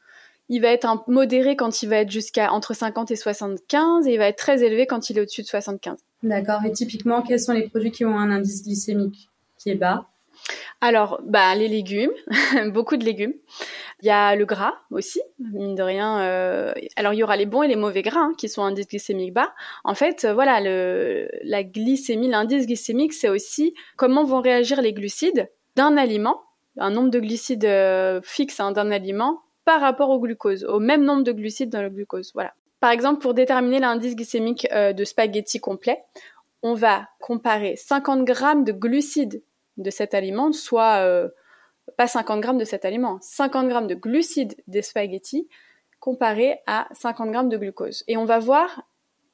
Il 0.49 0.61
va 0.61 0.69
être 0.69 1.05
modéré 1.09 1.57
quand 1.57 1.83
il 1.83 1.89
va 1.89 1.99
être 1.99 2.11
jusqu'à 2.11 2.53
entre 2.53 2.75
50 2.75 3.11
et 3.11 3.17
75 3.17 4.07
et 4.07 4.13
il 4.13 4.19
va 4.19 4.29
être 4.29 4.39
très 4.39 4.63
élevé 4.63 4.87
quand 4.87 5.11
il 5.11 5.19
est 5.19 5.21
au-dessus 5.21 5.43
de 5.43 5.47
75. 5.47 5.99
D'accord. 6.23 6.65
Et 6.65 6.73
typiquement, 6.73 7.23
quels 7.23 7.41
sont 7.41 7.53
les 7.53 7.69
produits 7.69 7.91
qui 7.91 8.05
ont 8.05 8.17
un 8.17 8.31
indice 8.31 8.63
glycémique 8.65 9.29
qui 9.59 9.71
est 9.71 9.75
bas? 9.75 10.07
Alors, 10.81 11.21
bah, 11.25 11.55
les 11.55 11.69
légumes, 11.69 12.13
beaucoup 12.73 12.97
de 12.97 13.05
légumes. 13.05 13.33
Il 14.03 14.07
y 14.07 14.11
a 14.11 14.37
le 14.37 14.45
gras 14.45 14.75
aussi, 14.91 15.21
mine 15.39 15.75
de 15.75 15.83
rien. 15.83 16.21
Euh, 16.21 16.73
alors, 16.97 17.15
il 17.15 17.19
y 17.19 17.23
aura 17.23 17.37
les 17.37 17.47
bons 17.47 17.63
et 17.63 17.69
les 17.69 17.77
mauvais 17.77 18.03
gras 18.03 18.21
hein, 18.21 18.33
qui 18.37 18.49
sont 18.49 18.63
indice 18.63 18.89
glycémique 18.89 19.33
bas. 19.33 19.55
En 19.85 19.95
fait, 19.95 20.25
euh, 20.25 20.35
voilà, 20.35 20.61
la 20.61 21.65
glycémie, 21.65 22.29
l'indice 22.29 22.67
glycémique, 22.67 23.15
c'est 23.15 23.29
aussi 23.29 23.75
comment 23.97 24.25
vont 24.25 24.41
réagir 24.41 24.83
les 24.83 24.93
glucides 24.93 25.51
d'un 25.77 25.97
aliment, 25.97 26.43
un 26.79 26.91
nombre 26.91 27.11
de 27.11 27.21
glucides 27.21 27.65
euh, 27.65 28.21
fixe 28.23 28.61
hein, 28.61 28.73
d'un 28.73 28.91
aliment 28.91 29.43
par 29.65 29.81
rapport 29.81 30.11
au 30.11 30.21
glucose, 30.21 30.65
au 30.65 30.79
même 30.79 31.05
nombre 31.05 31.25
de 31.25 31.33
glucides 31.33 31.71
dans 31.71 31.83
le 31.83 31.91
glucose. 31.91 32.33
Voilà. 32.35 32.53
Par 32.81 32.91
exemple, 32.91 33.21
pour 33.21 33.35
déterminer 33.35 33.81
l'indice 33.81 34.15
glycémique 34.15 34.69
de 34.71 35.05
spaghetti 35.05 35.59
complet, 35.59 36.05
on 36.63 36.75
va 36.75 37.09
comparer 37.21 37.75
50 37.75 38.25
grammes 38.25 38.63
de 38.63 38.73
glucides 38.73 39.43
de 39.77 39.91
cet 39.91 40.15
aliment, 40.15 40.53
soit 40.53 40.99
euh, 40.99 41.29
pas 41.97 42.07
50 42.07 42.41
grammes 42.41 42.59
de 42.59 42.65
cet 42.65 42.85
aliment, 42.85 43.19
50 43.21 43.69
grammes 43.69 43.87
de 43.87 43.95
glucides 43.95 44.57
des 44.67 44.83
spaghettis 44.83 45.49
comparé 46.01 46.59
à 46.67 46.89
50 46.93 47.31
grammes 47.31 47.49
de 47.49 47.57
glucose. 47.57 48.05
Et 48.07 48.17
on 48.17 48.25
va 48.25 48.39
voir, 48.39 48.83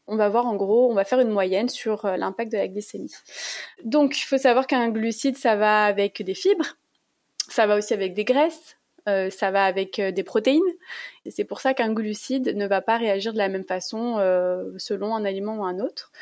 on 0.07 0.17
va 0.17 0.29
voir 0.29 0.47
en 0.47 0.57
gros, 0.57 0.91
on 0.91 0.95
va 0.95 1.05
faire 1.05 1.21
une 1.21 1.31
moyenne 1.31 1.69
sur 1.69 2.05
euh, 2.05 2.17
l'impact 2.17 2.53
de 2.53 2.59
la 2.59 2.69
glycémie. 2.69 3.13
Donc, 3.85 4.19
il 4.19 4.25
faut 4.25 4.39
savoir 4.39 4.67
qu'un 4.67 4.89
glucide, 4.91 5.37
ça 5.37 5.57
va 5.57 5.85
avec 5.85 6.23
des 6.23 6.35
fibres, 6.35 6.77
ça 7.49 7.67
va 7.67 7.77
aussi 7.77 7.95
avec 7.95 8.15
des 8.15 8.25
graisses, 8.25 8.77
euh, 9.09 9.31
ça 9.31 9.51
va 9.51 9.65
avec 9.65 10.01
des 10.01 10.23
protéines. 10.23 10.61
Et 11.25 11.31
c'est 11.31 11.45
pour 11.45 11.61
ça 11.61 11.75
qu'un 11.75 11.93
glucide 11.93 12.55
ne 12.57 12.67
va 12.67 12.81
pas 12.81 12.97
réagir 12.97 13.33
de 13.33 13.39
la 13.39 13.49
même 13.49 13.65
façon 13.65 14.17
selon 14.79 15.15
un 15.15 15.25
aliment 15.25 15.57
ou 15.59 15.65
un 15.65 15.81
autre. 15.81 16.13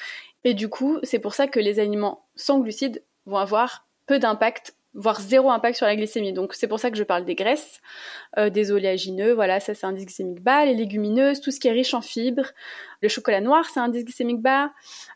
Et 0.44 0.54
du 0.54 0.68
coup, 0.68 0.98
c'est 1.02 1.18
pour 1.18 1.34
ça 1.34 1.46
que 1.46 1.60
les 1.60 1.80
aliments 1.80 2.26
sans 2.34 2.60
glucides 2.60 3.04
vont 3.26 3.36
avoir 3.36 3.86
peu 4.10 4.18
d'impact 4.18 4.74
voire 4.92 5.20
zéro 5.20 5.50
impact 5.50 5.76
sur 5.76 5.86
la 5.86 5.94
glycémie. 5.94 6.32
Donc 6.32 6.52
c'est 6.52 6.66
pour 6.66 6.80
ça 6.80 6.90
que 6.90 6.96
je 6.96 7.04
parle 7.04 7.24
des 7.24 7.36
graisses, 7.36 7.80
euh, 8.38 8.50
des 8.50 8.72
oléagineux, 8.72 9.32
voilà, 9.32 9.60
ça 9.60 9.72
c'est 9.72 9.86
un 9.86 9.90
indice 9.90 10.06
glycémique 10.06 10.42
bas, 10.42 10.64
les 10.64 10.74
légumineuses, 10.74 11.40
tout 11.40 11.52
ce 11.52 11.60
qui 11.60 11.68
est 11.68 11.72
riche 11.72 11.94
en 11.94 12.00
fibres, 12.00 12.50
le 13.00 13.08
chocolat 13.08 13.40
noir 13.40 13.70
c'est 13.72 13.78
un 13.78 13.84
indice 13.84 14.04
glycémique 14.04 14.40
bas, 14.40 14.72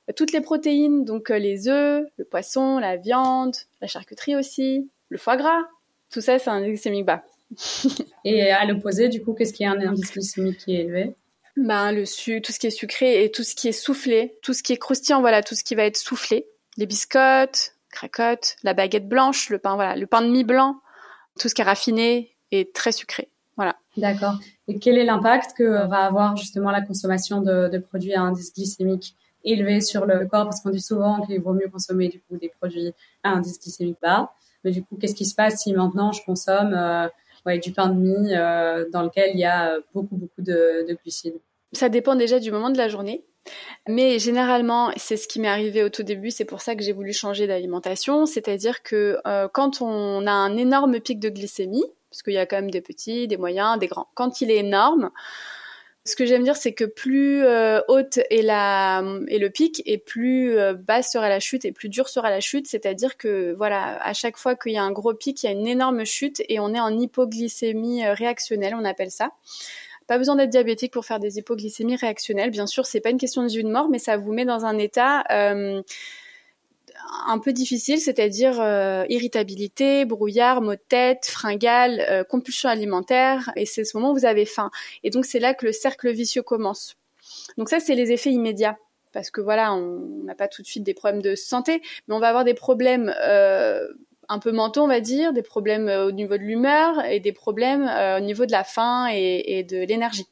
euh, 0.08 0.12
toutes 0.14 0.30
les 0.30 0.40
protéines, 0.40 1.04
donc 1.04 1.32
euh, 1.32 1.38
les 1.38 1.66
œufs, 1.66 2.06
le 2.18 2.24
poisson, 2.24 2.78
la 2.78 2.96
viande, 2.96 3.56
la 3.80 3.88
charcuterie 3.88 4.36
aussi, 4.36 4.88
le 5.08 5.18
foie 5.18 5.36
gras, 5.36 5.62
tout 6.08 6.20
ça 6.20 6.38
c'est 6.38 6.50
un 6.50 6.58
indice 6.58 6.68
glycémique 6.68 7.06
bas. 7.06 7.24
Et 8.24 8.52
à 8.52 8.64
l'opposé, 8.66 9.08
du 9.08 9.24
coup, 9.24 9.34
qu'est-ce 9.34 9.52
qui 9.52 9.64
est 9.64 9.66
un 9.66 9.80
indice 9.80 10.12
glycémique 10.12 10.58
qui 10.58 10.76
est 10.76 10.82
élevé? 10.82 11.14
Ben, 11.56 11.90
le 11.90 12.06
su 12.06 12.40
tout 12.42 12.52
ce 12.52 12.60
qui 12.60 12.68
est 12.68 12.70
sucré 12.70 13.24
et 13.24 13.30
tout 13.32 13.42
ce 13.42 13.56
qui 13.56 13.66
est 13.66 13.72
soufflé, 13.72 14.36
tout 14.40 14.52
ce 14.52 14.62
qui 14.62 14.72
est 14.72 14.76
croustillant, 14.76 15.20
voilà, 15.20 15.42
tout 15.42 15.56
ce 15.56 15.64
qui 15.64 15.74
va 15.74 15.84
être 15.84 15.96
soufflé, 15.96 16.46
les 16.76 16.86
biscottes, 16.86 17.73
cracotte, 17.94 18.56
la 18.62 18.74
baguette 18.74 19.08
blanche, 19.08 19.48
le 19.50 19.58
pain, 19.58 19.74
voilà, 19.74 19.96
le 19.96 20.06
pain 20.06 20.20
de 20.20 20.28
mie 20.28 20.44
blanc, 20.44 20.76
tout 21.38 21.48
ce 21.48 21.54
qui 21.54 21.62
est 21.62 21.64
raffiné 21.64 22.36
et 22.50 22.70
très 22.70 22.92
sucré. 22.92 23.28
Voilà. 23.56 23.76
D'accord. 23.96 24.38
Et 24.68 24.78
quel 24.78 24.98
est 24.98 25.04
l'impact 25.04 25.56
que 25.56 25.86
va 25.86 25.98
avoir 25.98 26.36
justement 26.36 26.70
la 26.70 26.82
consommation 26.82 27.40
de, 27.40 27.78
produits 27.78 28.14
à 28.14 28.22
indice 28.22 28.52
glycémique 28.52 29.14
élevé 29.44 29.80
sur 29.80 30.06
le 30.06 30.26
corps? 30.26 30.44
Parce 30.44 30.60
qu'on 30.60 30.70
dit 30.70 30.80
souvent 30.80 31.24
qu'il 31.24 31.40
vaut 31.40 31.52
mieux 31.52 31.68
consommer 31.68 32.08
du 32.08 32.20
coup 32.20 32.36
des 32.36 32.50
produits 32.60 32.92
à 33.22 33.30
indice 33.30 33.60
glycémique 33.60 33.98
bas. 34.02 34.32
Mais 34.64 34.70
du 34.70 34.82
coup, 34.82 34.96
qu'est-ce 34.96 35.14
qui 35.14 35.26
se 35.26 35.34
passe 35.34 35.62
si 35.62 35.72
maintenant 35.72 36.12
je 36.12 36.22
consomme 36.24 36.74
euh, 36.74 37.58
du 37.58 37.72
pain 37.72 37.88
de 37.88 37.94
mie 37.94 38.34
euh, 38.34 38.86
dans 38.90 39.02
lequel 39.02 39.30
il 39.34 39.40
y 39.40 39.44
a 39.44 39.76
beaucoup 39.92 40.16
beaucoup 40.16 40.42
de, 40.42 40.86
de 40.88 40.98
glucides? 41.02 41.38
Ça 41.72 41.88
dépend 41.88 42.16
déjà 42.16 42.40
du 42.40 42.50
moment 42.50 42.70
de 42.70 42.78
la 42.78 42.88
journée. 42.88 43.24
Mais 43.88 44.18
généralement, 44.18 44.92
c'est 44.96 45.16
ce 45.16 45.28
qui 45.28 45.40
m'est 45.40 45.48
arrivé 45.48 45.82
au 45.82 45.90
tout 45.90 46.02
début, 46.02 46.30
c'est 46.30 46.44
pour 46.44 46.60
ça 46.60 46.74
que 46.74 46.82
j'ai 46.82 46.92
voulu 46.92 47.12
changer 47.12 47.46
d'alimentation, 47.46 48.26
c'est-à-dire 48.26 48.82
que 48.82 49.18
euh, 49.26 49.48
quand 49.52 49.82
on 49.82 50.26
a 50.26 50.32
un 50.32 50.56
énorme 50.56 51.00
pic 51.00 51.20
de 51.20 51.28
glycémie, 51.28 51.84
parce 52.10 52.22
qu'il 52.22 52.32
y 52.34 52.38
a 52.38 52.46
quand 52.46 52.56
même 52.56 52.70
des 52.70 52.80
petits, 52.80 53.28
des 53.28 53.36
moyens, 53.36 53.78
des 53.78 53.88
grands, 53.88 54.08
quand 54.14 54.40
il 54.40 54.50
est 54.50 54.58
énorme, 54.58 55.10
ce 56.06 56.16
que 56.16 56.26
j'aime 56.26 56.44
dire, 56.44 56.56
c'est 56.56 56.72
que 56.74 56.84
plus 56.84 57.42
euh, 57.44 57.80
haute 57.88 58.18
est, 58.30 58.42
la, 58.42 59.02
est 59.28 59.38
le 59.38 59.48
pic 59.48 59.82
et 59.86 59.96
plus 59.96 60.58
euh, 60.58 60.74
basse 60.74 61.12
sera 61.12 61.30
la 61.30 61.40
chute 61.40 61.64
et 61.64 61.72
plus 61.72 61.88
dure 61.88 62.10
sera 62.10 62.28
la 62.28 62.40
chute. 62.40 62.66
C'est-à-dire 62.66 63.16
que 63.16 63.54
voilà, 63.56 64.02
à 64.02 64.12
chaque 64.12 64.36
fois 64.36 64.54
qu'il 64.54 64.72
y 64.72 64.76
a 64.76 64.82
un 64.82 64.92
gros 64.92 65.14
pic, 65.14 65.42
il 65.42 65.46
y 65.46 65.48
a 65.48 65.52
une 65.52 65.66
énorme 65.66 66.04
chute 66.04 66.42
et 66.50 66.60
on 66.60 66.74
est 66.74 66.80
en 66.80 66.98
hypoglycémie 66.98 68.06
réactionnelle, 68.06 68.74
on 68.78 68.84
appelle 68.84 69.10
ça. 69.10 69.30
Pas 70.06 70.18
besoin 70.18 70.36
d'être 70.36 70.50
diabétique 70.50 70.92
pour 70.92 71.04
faire 71.04 71.18
des 71.18 71.38
hypoglycémies 71.38 71.96
réactionnelles. 71.96 72.50
Bien 72.50 72.66
sûr, 72.66 72.86
c'est 72.86 73.00
pas 73.00 73.10
une 73.10 73.18
question 73.18 73.42
de 73.42 73.48
vie 73.48 73.64
de 73.64 73.70
mort, 73.70 73.88
mais 73.88 73.98
ça 73.98 74.16
vous 74.16 74.32
met 74.32 74.44
dans 74.44 74.64
un 74.64 74.78
état 74.78 75.24
euh, 75.30 75.82
un 77.26 77.38
peu 77.38 77.52
difficile, 77.52 78.00
c'est-à-dire 78.00 78.60
euh, 78.60 79.04
irritabilité, 79.08 80.04
brouillard, 80.04 80.60
maux 80.60 80.74
de 80.74 80.80
tête, 80.88 81.26
fringale, 81.26 82.04
euh, 82.08 82.24
compulsion 82.24 82.68
alimentaire, 82.68 83.50
et 83.56 83.66
c'est 83.66 83.84
ce 83.84 83.96
moment 83.96 84.12
où 84.12 84.14
vous 84.14 84.26
avez 84.26 84.44
faim. 84.44 84.70
Et 85.02 85.10
donc 85.10 85.24
c'est 85.24 85.40
là 85.40 85.54
que 85.54 85.66
le 85.66 85.72
cercle 85.72 86.10
vicieux 86.10 86.42
commence. 86.42 86.96
Donc 87.56 87.68
ça, 87.68 87.80
c'est 87.80 87.94
les 87.94 88.12
effets 88.12 88.30
immédiats. 88.30 88.76
parce 89.12 89.30
que 89.30 89.40
voilà, 89.40 89.72
on 89.74 90.24
n'a 90.24 90.34
pas 90.34 90.48
tout 90.48 90.60
de 90.60 90.66
suite 90.66 90.82
des 90.82 90.94
problèmes 90.94 91.22
de 91.22 91.36
santé, 91.36 91.80
mais 92.08 92.14
on 92.14 92.18
va 92.18 92.28
avoir 92.28 92.44
des 92.44 92.54
problèmes 92.54 93.14
euh, 93.22 93.86
un 94.28 94.38
peu 94.38 94.52
mentaux, 94.52 94.82
on 94.82 94.88
va 94.88 95.00
dire, 95.00 95.32
des 95.32 95.42
problèmes 95.42 95.88
euh, 95.88 96.06
au 96.06 96.12
niveau 96.12 96.36
de 96.36 96.42
l'humeur 96.42 97.04
et 97.04 97.20
des 97.20 97.32
problèmes 97.32 97.88
euh, 97.88 98.18
au 98.18 98.20
niveau 98.20 98.46
de 98.46 98.52
la 98.52 98.64
faim 98.64 99.08
et, 99.12 99.64
de 99.64 99.84
l'énergie. 99.84 100.26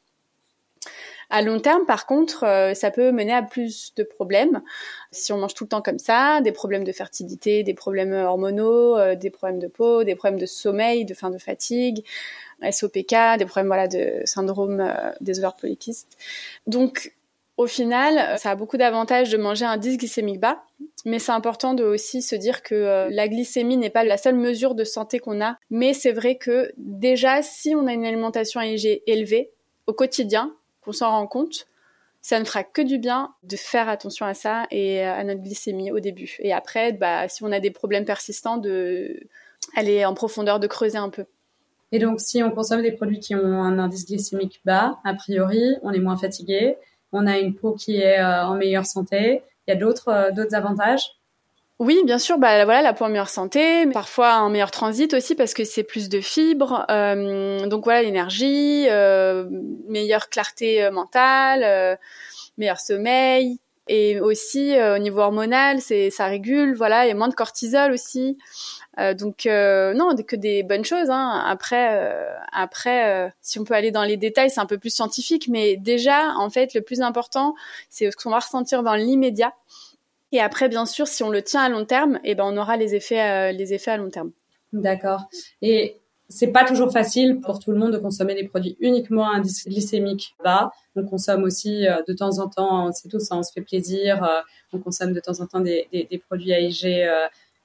À 1.29 1.41
long 1.41 1.59
terme, 1.59 1.85
par 1.85 2.05
contre, 2.05 2.71
ça 2.75 2.91
peut 2.91 3.11
mener 3.11 3.33
à 3.33 3.41
plus 3.41 3.95
de 3.95 4.03
problèmes 4.03 4.61
si 5.11 5.33
on 5.33 5.39
mange 5.39 5.55
tout 5.55 5.63
le 5.63 5.69
temps 5.69 5.81
comme 5.81 5.97
ça, 5.97 6.41
des 6.41 6.51
problèmes 6.51 6.83
de 6.83 6.91
fertilité, 6.91 7.63
des 7.63 7.73
problèmes 7.73 8.13
hormonaux, 8.13 9.15
des 9.15 9.31
problèmes 9.31 9.57
de 9.57 9.65
peau, 9.65 10.03
des 10.03 10.13
problèmes 10.13 10.39
de 10.39 10.45
sommeil, 10.45 11.05
de 11.05 11.15
faim, 11.15 11.31
de 11.31 11.39
fatigue, 11.39 12.05
SOPK, 12.61 13.39
des 13.39 13.45
problèmes 13.45 13.67
voilà 13.67 13.87
de 13.87 14.21
syndrome 14.25 14.93
des 15.21 15.39
ovaires. 15.39 15.55
Donc 16.67 17.13
au 17.57 17.67
final, 17.67 18.17
euh, 18.17 18.37
ça 18.37 18.51
a 18.51 18.55
beaucoup 18.55 18.77
d'avantages 18.77 19.29
de 19.29 19.37
manger 19.37 19.65
un 19.65 19.77
disque 19.77 19.99
glycémique 19.99 20.39
bas, 20.39 20.63
mais 21.05 21.19
c'est 21.19 21.31
important 21.31 21.73
de 21.73 21.83
aussi 21.83 22.21
se 22.21 22.35
dire 22.35 22.63
que 22.63 22.73
euh, 22.73 23.09
la 23.11 23.27
glycémie 23.27 23.77
n'est 23.77 23.89
pas 23.89 24.03
la 24.03 24.17
seule 24.17 24.35
mesure 24.35 24.73
de 24.75 24.83
santé 24.83 25.19
qu'on 25.19 25.41
a, 25.41 25.57
mais 25.69 25.93
c'est 25.93 26.11
vrai 26.11 26.35
que 26.37 26.71
déjà 26.77 27.41
si 27.41 27.75
on 27.75 27.85
a 27.87 27.93
une 27.93 28.05
alimentation 28.05 28.59
élevée 28.61 29.51
au 29.85 29.93
quotidien, 29.93 30.53
qu'on 30.81 30.93
s'en 30.93 31.11
rend 31.11 31.27
compte, 31.27 31.67
ça 32.21 32.39
ne 32.39 32.45
fera 32.45 32.63
que 32.63 32.81
du 32.81 32.97
bien 32.97 33.33
de 33.43 33.55
faire 33.57 33.89
attention 33.89 34.25
à 34.25 34.33
ça 34.33 34.65
et 34.71 35.01
à 35.01 35.23
notre 35.23 35.41
glycémie 35.41 35.91
au 35.91 35.99
début. 35.99 36.37
Et 36.39 36.53
après, 36.53 36.93
bah, 36.93 37.27
si 37.27 37.43
on 37.43 37.51
a 37.51 37.59
des 37.59 37.71
problèmes 37.71 38.05
persistants, 38.05 38.57
de 38.57 39.19
aller 39.75 40.05
en 40.05 40.13
profondeur, 40.13 40.59
de 40.59 40.67
creuser 40.67 40.97
un 40.97 41.09
peu. 41.09 41.25
Et 41.91 41.99
donc, 41.99 42.19
si 42.21 42.41
on 42.41 42.49
consomme 42.49 42.81
des 42.81 42.93
produits 42.93 43.19
qui 43.19 43.35
ont 43.35 43.61
un 43.61 43.77
indice 43.77 44.07
glycémique 44.07 44.61
bas, 44.65 44.99
a 45.03 45.13
priori, 45.13 45.75
on 45.83 45.91
est 45.91 45.99
moins 45.99 46.17
fatigué, 46.17 46.77
on 47.13 47.27
a 47.27 47.37
une 47.37 47.55
peau 47.55 47.73
qui 47.73 48.01
est 48.01 48.19
euh, 48.19 48.45
en 48.45 48.55
meilleure 48.55 48.85
santé. 48.85 49.43
Il 49.67 49.73
y 49.73 49.77
a 49.77 49.79
d'autres 49.79 50.09
euh, 50.09 50.31
d'autres 50.31 50.55
avantages 50.55 51.03
oui, 51.79 52.01
bien 52.05 52.19
sûr. 52.19 52.37
Bah 52.37 52.63
voilà, 52.65 52.81
la 52.83 52.93
peau 52.93 53.03
en 53.03 53.09
meilleure 53.09 53.29
santé, 53.29 53.87
parfois 53.87 54.35
un 54.35 54.49
meilleur 54.49 54.69
transit 54.71 55.11
aussi 55.13 55.33
parce 55.33 55.53
que 55.55 55.65
c'est 55.65 55.83
plus 55.83 56.07
de 56.07 56.21
fibres. 56.21 56.85
Euh, 56.89 57.65
donc 57.65 57.83
voilà, 57.83 58.03
l'énergie, 58.03 58.87
meilleure 59.89 60.29
clarté 60.29 60.89
mentale, 60.91 61.97
meilleur 62.57 62.79
sommeil, 62.79 63.59
et 63.87 64.19
aussi 64.19 64.75
au 64.79 64.97
niveau 64.97 65.19
hormonal, 65.19 65.81
c'est 65.81 66.09
ça 66.09 66.27
régule. 66.27 66.73
Voilà, 66.75 67.05
il 67.05 67.09
y 67.09 67.11
a 67.11 67.15
moins 67.15 67.27
de 67.27 67.35
cortisol 67.35 67.91
aussi. 67.91 68.37
Euh, 68.99 69.13
donc 69.13 69.45
euh, 69.45 69.93
non, 69.93 70.15
que 70.15 70.35
des 70.35 70.63
bonnes 70.63 70.85
choses. 70.85 71.09
Hein. 71.09 71.43
Après, 71.45 71.97
euh, 71.97 72.33
après, 72.51 73.31
si 73.41 73.59
on 73.59 73.63
peut 73.63 73.73
aller 73.73 73.91
dans 73.91 74.03
les 74.03 74.17
détails, 74.17 74.49
c'est 74.49 74.61
un 74.61 74.65
peu 74.65 74.77
plus 74.77 74.93
scientifique, 74.93 75.47
mais 75.47 75.77
déjà, 75.77 76.33
en 76.37 76.49
fait, 76.49 76.73
le 76.73 76.81
plus 76.81 77.01
important, 77.01 77.55
c'est 77.89 78.09
ce 78.11 78.15
qu'on 78.15 78.29
va 78.29 78.39
ressentir 78.39 78.83
dans 78.83 78.95
l'immédiat. 78.95 79.53
Et 80.31 80.39
après, 80.39 80.69
bien 80.69 80.85
sûr, 80.85 81.07
si 81.07 81.23
on 81.23 81.29
le 81.29 81.41
tient 81.41 81.61
à 81.61 81.69
long 81.69 81.85
terme, 81.85 82.19
eh 82.23 82.35
ben, 82.35 82.43
on 82.45 82.57
aura 82.57 82.77
les 82.77 82.95
effets, 82.95 83.53
les 83.53 83.73
effets 83.73 83.91
à 83.91 83.97
long 83.97 84.09
terme. 84.09 84.31
D'accord. 84.71 85.21
Et 85.61 85.97
c'est 86.33 86.51
pas 86.51 86.65
toujours 86.65 86.91
facile 86.91 87.39
pour 87.41 87.59
tout 87.59 87.71
le 87.71 87.77
monde 87.77 87.93
de 87.93 87.97
consommer 87.97 88.35
des 88.35 88.47
produits 88.47 88.75
uniquement 88.79 89.29
à 89.29 89.37
indice 89.37 89.67
glycémique 89.67 90.35
bas. 90.43 90.71
On 90.95 91.03
consomme 91.03 91.43
aussi 91.43 91.85
de 92.07 92.13
temps 92.13 92.39
en 92.39 92.47
temps, 92.49 92.91
c'est 92.91 93.09
tout 93.09 93.19
ça, 93.19 93.35
on 93.35 93.43
se 93.43 93.51
fait 93.51 93.61
plaisir. 93.61 94.43
on 94.73 94.79
consomme 94.79 95.13
de 95.13 95.19
temps 95.19 95.39
en 95.39 95.47
temps 95.47 95.59
des, 95.59 96.23
produits 96.27 96.51
AIG 96.51 97.03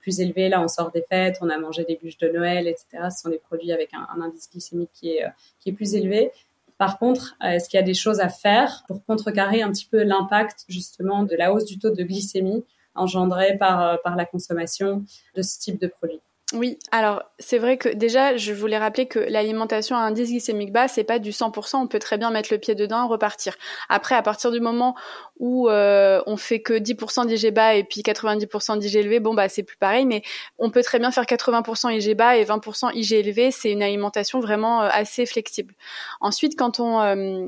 plus 0.09 0.21
élevé. 0.21 0.49
Là, 0.49 0.63
on 0.63 0.69
sort 0.69 0.91
des 0.91 1.05
fêtes, 1.09 1.39
on 1.41 1.51
a 1.51 1.59
mangé 1.59 1.85
des 1.85 1.97
bûches 1.97 2.19
de 2.19 2.29
Noël, 2.29 2.67
etc. 2.67 2.87
Ce 3.11 3.23
sont 3.23 3.29
des 3.29 3.39
produits 3.39 3.73
avec 3.73 3.91
un, 3.93 4.07
indice 4.23 4.49
glycémique 4.51 4.91
qui 4.95 5.11
est, 5.11 5.25
euh, 5.25 5.73
plus 5.73 5.95
élevé. 5.95 6.31
Par 6.79 6.99
contre, 6.99 7.37
euh, 7.45 7.49
est-ce 7.49 7.69
qu'il 7.69 7.79
y 7.79 7.83
a 7.83 7.87
des 7.87 7.95
choses 7.95 8.21
à 8.21 8.29
faire 8.29 8.85
pour 8.87 9.05
contrecarrer 9.05 9.63
un 9.63 9.71
petit 9.71 9.87
peu 9.87 10.03
l'impact 10.03 10.65
justement 10.69 11.25
de 11.25 11.37
la 11.37 11.53
hausse 11.53 11.67
du 11.67 11.79
taux 11.79 11.91
de 11.91 12.03
glycémie 12.03 12.65
engendrée 12.95 13.59
par, 13.59 13.83
euh, 13.83 13.97
par 14.03 14.17
la 14.17 14.25
consommation 14.25 15.05
de 15.37 15.43
ce 15.43 15.59
type 15.59 15.81
de 15.81 15.89
produit? 15.89 16.21
Oui, 16.55 16.79
alors 16.93 17.23
c'est 17.39 17.59
vrai 17.59 17.77
que 17.77 17.91
déjà, 17.91 18.39
je 18.39 18.55
voulais 18.55 18.79
rappeler 18.79 19.07
que 19.07 19.19
l'alimentation 19.19 19.97
à 19.97 20.01
indice 20.01 20.31
glycémique 20.31 20.73
bas, 20.73 20.89
c'est 20.89 21.05
pas 21.05 21.19
du 21.19 21.31
100%, 21.31 21.77
on 21.77 21.87
peut 21.87 21.99
très 21.99 22.17
bien 22.17 22.31
mettre 22.31 22.49
le 22.51 22.59
pied 22.59 22.75
dedans 22.75 23.07
repartir. 23.07 23.55
Après, 23.91 24.15
à 24.15 24.23
partir 24.23 24.51
du 24.51 24.59
moment 24.59 24.97
où 25.39 25.69
euh, 25.69 26.23
on 26.25 26.39
fait 26.39 26.63
que 26.63 26.73
10% 26.73 27.27
d'IG 27.27 27.53
bas 27.53 27.75
et 27.75 27.85
puis 27.85 28.01
90% 28.01 28.79
d'IG 28.79 28.97
élevé, 28.97 29.21
bon 29.21 29.35
bah 29.35 29.51
c'est 29.51 29.63
plus 29.63 29.77
pareil, 29.77 30.07
mais 30.07 30.23
on 30.59 30.71
peut 30.71 30.83
très 30.83 30.99
bien 30.99 31.11
faire 31.11 31.25
80% 31.25 31.93
IG 31.93 32.17
bas 32.17 32.39
et 32.39 32.45
20% 32.45 32.95
IG 32.95 33.13
élevé, 33.13 33.51
c'est 33.51 33.71
une 33.71 33.83
alimentation 33.83 34.41
vraiment 34.41 34.83
euh, 34.83 34.89
assez 34.91 35.27
flexible. 35.27 35.75
Ensuite, 36.21 36.59
quand 36.59 36.81
on... 36.81 37.01
Euh, 37.03 37.47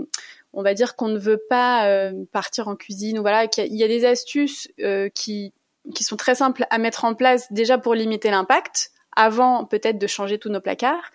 on 0.53 0.65
va 0.65 0.75
dire 0.75 0.97
qu'on 0.97 1.07
ne 1.07 1.19
veut 1.19 1.41
pas 1.49 1.87
euh, 1.87 2.13
partir 2.33 2.67
en 2.67 2.75
cuisine 2.75 3.21
ou 3.21 3.23
voilà, 3.23 3.47
qu'il 3.47 3.73
y 3.73 3.85
a 3.85 3.87
des 3.87 4.05
astuces 4.05 4.67
qui 5.15 5.53
qui 5.95 6.05
sont 6.05 6.17
très 6.17 6.35
simples 6.35 6.67
à 6.71 6.79
mettre 6.79 7.05
en 7.05 7.15
place 7.15 7.53
déjà 7.53 7.79
pour 7.79 7.95
limiter 7.95 8.31
l'impact 8.31 8.93
avant 9.17 9.65
peut-être 9.65 9.99
de 9.99 10.07
changer 10.07 10.39
tous 10.39 10.51
nos 10.51 10.61
placards. 10.61 11.11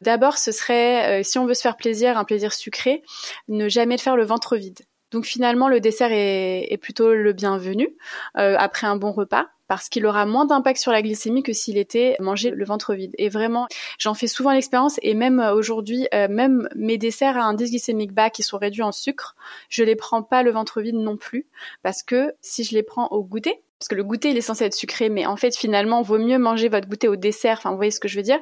D'abord, 0.00 0.38
ce 0.38 0.52
serait, 0.52 1.20
euh, 1.20 1.22
si 1.22 1.38
on 1.38 1.46
veut 1.46 1.54
se 1.54 1.62
faire 1.62 1.76
plaisir, 1.76 2.18
un 2.18 2.24
plaisir 2.24 2.52
sucré, 2.52 3.02
ne 3.48 3.68
jamais 3.68 3.96
le 3.96 4.00
faire 4.00 4.16
le 4.16 4.24
ventre 4.24 4.56
vide. 4.56 4.80
Donc 5.10 5.26
finalement, 5.26 5.68
le 5.68 5.78
dessert 5.80 6.10
est, 6.10 6.76
plutôt 6.80 7.14
le 7.14 7.32
bienvenu 7.32 7.96
euh, 8.36 8.56
après 8.58 8.86
un 8.86 8.96
bon 8.96 9.12
repas 9.12 9.46
parce 9.68 9.88
qu'il 9.88 10.04
aura 10.06 10.26
moins 10.26 10.44
d'impact 10.44 10.78
sur 10.78 10.92
la 10.92 11.00
glycémie 11.00 11.42
que 11.42 11.52
s'il 11.52 11.78
était 11.78 12.16
mangé 12.18 12.50
le 12.50 12.64
ventre 12.64 12.94
vide. 12.94 13.14
Et 13.16 13.28
vraiment, 13.28 13.66
j'en 13.98 14.12
fais 14.12 14.26
souvent 14.26 14.52
l'expérience 14.52 14.98
et 15.02 15.14
même 15.14 15.38
euh, 15.38 15.54
aujourd'hui, 15.54 16.08
même 16.12 16.68
mes 16.74 16.98
desserts 16.98 17.36
à 17.36 17.44
indice 17.44 17.70
glycémique 17.70 18.12
bas 18.12 18.28
qui 18.28 18.42
sont 18.42 18.58
réduits 18.58 18.82
en 18.82 18.92
sucre, 18.92 19.36
je 19.68 19.84
les 19.84 19.94
prends 19.94 20.22
pas 20.22 20.42
le 20.42 20.50
ventre 20.50 20.80
vide 20.80 20.96
non 20.96 21.16
plus 21.16 21.46
parce 21.82 22.02
que 22.02 22.34
si 22.40 22.64
je 22.64 22.74
les 22.74 22.82
prends 22.82 23.06
au 23.08 23.22
goûter, 23.22 23.63
parce 23.78 23.88
que 23.88 23.94
le 23.94 24.04
goûter 24.04 24.30
il 24.30 24.36
est 24.36 24.42
censé 24.42 24.64
être 24.64 24.74
sucré, 24.74 25.08
mais 25.08 25.26
en 25.26 25.36
fait 25.36 25.54
finalement 25.56 26.02
vaut 26.02 26.18
mieux 26.18 26.38
manger 26.38 26.68
votre 26.68 26.88
goûter 26.88 27.08
au 27.08 27.16
dessert, 27.16 27.58
enfin 27.58 27.70
vous 27.70 27.76
voyez 27.76 27.90
ce 27.90 28.00
que 28.00 28.08
je 28.08 28.16
veux 28.16 28.22
dire, 28.22 28.38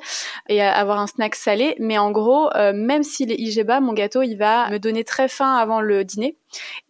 et 0.49 0.61
avoir 0.63 1.01
un 1.01 1.07
snack 1.07 1.35
salé. 1.35 1.75
Mais 1.79 1.99
en 1.99 2.11
gros, 2.11 2.51
euh, 2.55 2.73
même 2.73 3.03
s'il 3.03 3.33
est 3.33 3.37
IG 3.37 3.65
bas, 3.65 3.81
mon 3.81 3.93
gâteau 3.93 4.23
il 4.23 4.37
va 4.37 4.71
me 4.71 4.79
donner 4.79 5.05
très 5.05 5.29
faim 5.29 5.55
avant 5.55 5.81
le 5.81 6.05
dîner 6.05 6.37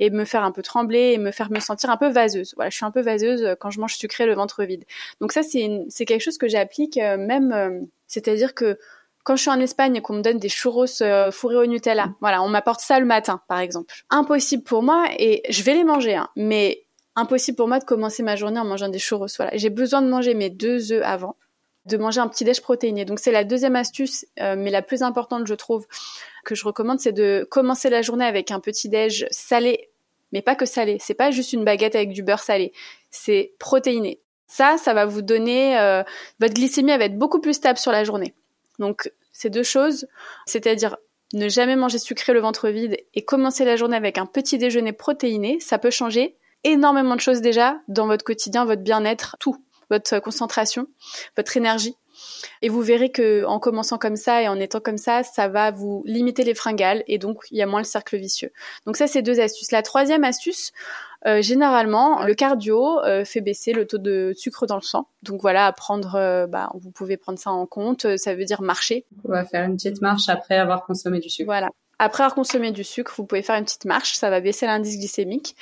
et 0.01 0.11
me 0.11 0.25
faire 0.25 0.45
un 0.45 0.53
peu 0.53 0.63
trembler 0.63 1.13
et 1.13 1.19
me 1.19 1.31
faire 1.31 1.51
me 1.51 1.61
sentir 1.61 1.91
un 1.91 1.97
peu 1.97 2.09
vaseuse. 2.09 2.53
Voilà, 2.57 2.71
je 2.71 2.77
suis 2.77 2.85
un 2.85 2.91
peu 2.91 3.01
vaseuse 3.01 3.43
euh, 3.45 3.55
quand 3.59 3.71
je 3.71 3.81
mange 3.81 3.95
sucré 3.95 4.27
le 4.27 4.35
ventre 4.35 4.65
vide. 4.65 4.85
Donc 5.21 5.33
ça 5.33 5.43
c'est 5.43 5.71
c'est 5.89 6.05
quelque 6.05 6.23
chose 6.23 6.39
que 6.39 6.49
j'applique 6.49 6.99
euh, 6.99 7.17
même, 7.17 7.87
c'est-à-dire 8.07 8.55
que 8.55 8.79
quand 9.25 9.37
je 9.37 9.43
suis 9.43 9.51
en 9.51 9.61
Espagne 9.61 9.97
et 9.97 10.03
qu'on 10.03 10.15
me 10.15 10.23
donne 10.23 10.39
des 10.39 10.49
churros 10.49 10.87
fourrés 11.31 11.57
au 11.57 11.67
Nutella, 11.67 12.11
voilà, 12.21 12.43
on 12.43 12.49
m'apporte 12.49 12.81
ça 12.81 12.99
le 12.99 13.07
matin, 13.07 13.41
par 13.47 13.61
exemple. 13.61 13.95
Impossible 14.11 14.65
pour 14.65 14.83
moi 14.83 15.07
et 15.17 15.43
je 15.49 15.63
vais 15.63 15.75
les 15.75 15.85
manger, 15.85 16.17
hein, 16.17 16.29
mais 16.35 16.85
impossible 17.17 17.57
pour 17.57 17.69
moi 17.69 17.79
de 17.79 17.85
commencer 17.85 18.23
ma 18.23 18.37
journée 18.37 18.59
en 18.59 18.65
mangeant 18.65 18.89
des 18.89 18.99
churros. 18.99 19.27
Voilà, 19.37 19.57
j'ai 19.57 19.71
besoin 19.71 20.03
de 20.03 20.09
manger 20.09 20.35
mes 20.35 20.51
deux 20.51 20.93
œufs 20.93 21.03
avant, 21.05 21.37
de 21.87 21.97
manger 21.97 22.21
un 22.21 22.29
petit 22.29 22.45
déj 22.45 22.61
protéiné. 22.61 23.05
Donc 23.05 23.19
c'est 23.19 23.33
la 23.33 23.45
deuxième 23.45 23.77
astuce, 23.77 24.27
euh, 24.41 24.55
mais 24.57 24.71
la 24.71 24.83
plus 24.83 25.03
importante, 25.03 25.47
je 25.47 25.55
trouve, 25.55 25.87
que 26.45 26.55
je 26.55 26.65
recommande, 26.65 27.01
c'est 27.01 27.13
de 27.13 27.47
commencer 27.51 27.91
la 27.91 28.03
journée 28.03 28.25
avec 28.25 28.51
un 28.51 28.61
petit 28.61 28.89
déj 28.89 29.27
salé, 29.31 29.91
mais 30.33 30.43
pas 30.43 30.55
que 30.55 30.67
salé. 30.67 30.99
C'est 31.01 31.15
pas 31.15 31.31
juste 31.31 31.53
une 31.53 31.65
baguette 31.65 31.95
avec 31.95 32.11
du 32.11 32.23
beurre 32.23 32.41
salé, 32.41 32.73
c'est 33.11 33.53
protéiné. 33.59 34.21
Ça, 34.47 34.77
ça 34.77 34.93
va 34.93 35.07
vous 35.07 35.23
donner 35.23 35.79
euh, 35.79 36.03
votre 36.39 36.53
glycémie 36.53 36.97
va 36.97 37.05
être 37.05 37.17
beaucoup 37.17 37.41
plus 37.41 37.55
stable 37.55 37.79
sur 37.79 37.91
la 37.93 38.05
journée. 38.05 38.35
Donc 38.79 39.11
ces 39.33 39.49
deux 39.49 39.63
choses, 39.63 40.07
c'est-à-dire 40.47 40.97
ne 41.33 41.49
jamais 41.49 41.77
manger 41.77 41.99
sucré 41.99 42.35
le 42.35 42.41
ventre 42.41 42.69
vide 42.69 42.99
et 43.15 43.25
commencer 43.25 43.65
la 43.65 43.77
journée 43.77 43.97
avec 43.97 44.19
un 44.19 44.27
petit 44.27 44.59
déjeuner 44.59 44.93
protéiné, 44.93 45.59
ça 45.61 45.79
peut 45.79 45.91
changer 45.91 46.37
énormément 46.65 47.17
de 47.17 47.21
choses 47.21 47.41
déjà 47.41 47.77
dans 47.89 48.07
votre 48.07 48.25
quotidien, 48.25 48.65
votre 48.65 48.83
bien-être, 48.83 49.37
tout, 49.41 49.57
votre 49.91 50.21
concentration, 50.21 50.87
votre 51.37 51.57
énergie. 51.57 51.97
Et 52.61 52.69
vous 52.69 52.83
verrez 52.83 53.11
que 53.11 53.45
en 53.45 53.59
commençant 53.59 53.99
comme 53.99 54.17
ça 54.17 54.43
et 54.43 54.49
en 54.49 54.59
étant 54.61 54.81
comme 54.81 54.99
ça, 54.99 55.23
ça 55.23 55.49
va 55.49 55.71
vous 55.71 56.03
limiter 56.07 56.45
les 56.45 56.55
fringales 56.55 57.03
et 57.07 57.19
donc 57.19 57.45
il 57.51 57.57
y 57.57 57.63
a 57.63 57.67
moins 57.67 57.81
le 57.81 57.85
cercle 57.85 58.17
vicieux. 58.17 58.53
Donc 58.87 58.97
ça, 58.97 59.07
c'est 59.07 59.23
deux 59.23 59.41
astuces. 59.41 59.73
La 59.73 59.83
troisième 59.83 60.25
astuce, 60.25 60.73
euh, 61.27 61.41
généralement, 61.41 62.25
le 62.25 62.35
cardio 62.35 63.01
euh, 63.01 63.25
fait 63.25 63.41
baisser 63.41 63.73
le 63.73 63.87
taux 63.87 63.99
de 63.99 64.33
sucre 64.37 64.67
dans 64.67 64.77
le 64.77 64.83
sang. 64.83 65.09
Donc 65.23 65.41
voilà, 65.41 65.67
à 65.67 65.73
prendre, 65.73 66.15
euh, 66.17 66.47
bah, 66.47 66.71
vous 66.75 66.91
pouvez 66.91 67.17
prendre 67.17 67.39
ça 67.39 67.51
en 67.51 67.67
compte. 67.67 68.17
Ça 68.17 68.35
veut 68.35 68.45
dire 68.45 68.63
marcher. 68.63 69.07
On 69.25 69.33
va 69.33 69.45
faire 69.45 69.65
une 69.65 69.77
petite 69.77 70.01
marche 70.01 70.29
après 70.29 70.57
avoir 70.57 70.85
consommé 70.85 71.21
du 71.21 71.29
sucre. 71.29 71.47
Voilà. 71.47 71.69
Après 72.05 72.25
avoir 72.25 72.35
consommé 72.35 72.73
du 72.73 72.83
sucre, 72.83 73.15
vous 73.17 73.25
pouvez 73.25 73.43
faire 73.43 73.55
une 73.55 73.65
petite 73.65 73.85
marche, 73.85 74.15
ça 74.15 74.29
va 74.29 74.41
baisser 74.41 74.67
l'indice 74.67 74.99
glycémique. 74.99 75.55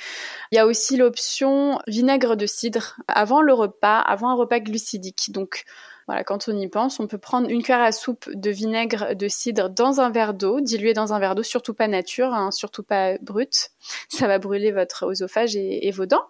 Il 0.51 0.55
y 0.55 0.57
a 0.57 0.65
aussi 0.65 0.97
l'option 0.97 1.77
vinaigre 1.85 2.35
de 2.35 2.47
cidre 2.47 2.95
avant 3.07 3.43
le 3.43 3.53
repas, 3.53 3.99
avant 3.99 4.29
un 4.29 4.33
repas 4.33 4.59
glucidique. 4.59 5.31
Donc 5.31 5.65
voilà, 6.07 6.23
quand 6.23 6.47
on 6.47 6.57
y 6.57 6.67
pense, 6.67 6.99
on 6.99 7.05
peut 7.05 7.19
prendre 7.19 7.47
une 7.47 7.61
cuillère 7.61 7.83
à 7.83 7.91
soupe 7.91 8.27
de 8.33 8.49
vinaigre 8.49 9.15
de 9.15 9.27
cidre 9.27 9.69
dans 9.69 10.01
un 10.01 10.09
verre 10.09 10.33
d'eau, 10.33 10.61
dilué 10.61 10.93
dans 10.95 11.13
un 11.13 11.19
verre 11.19 11.35
d'eau, 11.35 11.43
surtout 11.43 11.75
pas 11.75 11.87
nature, 11.87 12.33
hein, 12.33 12.49
surtout 12.49 12.81
pas 12.81 13.19
brut. 13.19 13.69
Ça 14.09 14.25
va 14.25 14.39
brûler 14.39 14.71
votre 14.71 15.05
oesophage 15.05 15.55
et, 15.55 15.87
et 15.87 15.91
vos 15.91 16.07
dents. 16.07 16.25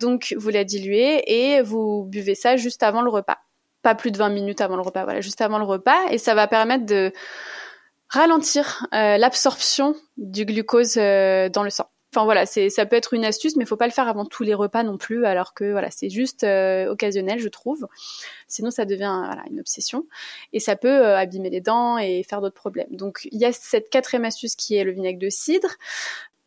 Donc 0.00 0.34
vous 0.36 0.50
la 0.50 0.64
diluez 0.64 1.22
et 1.26 1.62
vous 1.62 2.04
buvez 2.04 2.34
ça 2.34 2.58
juste 2.58 2.82
avant 2.82 3.00
le 3.00 3.08
repas. 3.08 3.38
Pas 3.80 3.94
plus 3.94 4.10
de 4.10 4.18
20 4.18 4.28
minutes 4.28 4.60
avant 4.60 4.76
le 4.76 4.82
repas, 4.82 5.04
voilà, 5.04 5.22
juste 5.22 5.40
avant 5.40 5.56
le 5.56 5.64
repas. 5.64 6.10
Et 6.10 6.18
ça 6.18 6.34
va 6.34 6.46
permettre 6.46 6.84
de 6.84 7.10
ralentir 8.08 8.86
euh, 8.94 9.16
l'absorption 9.16 9.94
du 10.16 10.44
glucose 10.44 10.96
euh, 10.96 11.48
dans 11.48 11.62
le 11.62 11.70
sang. 11.70 11.88
Enfin 12.14 12.24
voilà, 12.24 12.46
c'est 12.46 12.70
ça 12.70 12.86
peut 12.86 12.96
être 12.96 13.12
une 13.12 13.26
astuce, 13.26 13.56
mais 13.56 13.66
faut 13.66 13.76
pas 13.76 13.86
le 13.86 13.92
faire 13.92 14.08
avant 14.08 14.24
tous 14.24 14.42
les 14.42 14.54
repas 14.54 14.82
non 14.82 14.96
plus, 14.96 15.26
alors 15.26 15.52
que 15.52 15.70
voilà, 15.70 15.90
c'est 15.90 16.08
juste 16.08 16.44
euh, 16.44 16.88
occasionnel, 16.88 17.40
je 17.40 17.48
trouve. 17.48 17.86
Sinon, 18.48 18.70
ça 18.70 18.86
devient 18.86 19.22
voilà, 19.26 19.42
une 19.50 19.60
obsession 19.60 20.06
et 20.54 20.60
ça 20.60 20.76
peut 20.76 20.88
euh, 20.88 21.18
abîmer 21.18 21.50
les 21.50 21.60
dents 21.60 21.98
et 21.98 22.22
faire 22.22 22.40
d'autres 22.40 22.54
problèmes. 22.54 22.88
Donc 22.90 23.28
il 23.32 23.38
y 23.38 23.44
a 23.44 23.52
cette 23.52 23.90
quatrième 23.90 24.24
astuce 24.24 24.56
qui 24.56 24.76
est 24.76 24.84
le 24.84 24.92
vinaigre 24.92 25.18
de 25.18 25.28
cidre. 25.28 25.68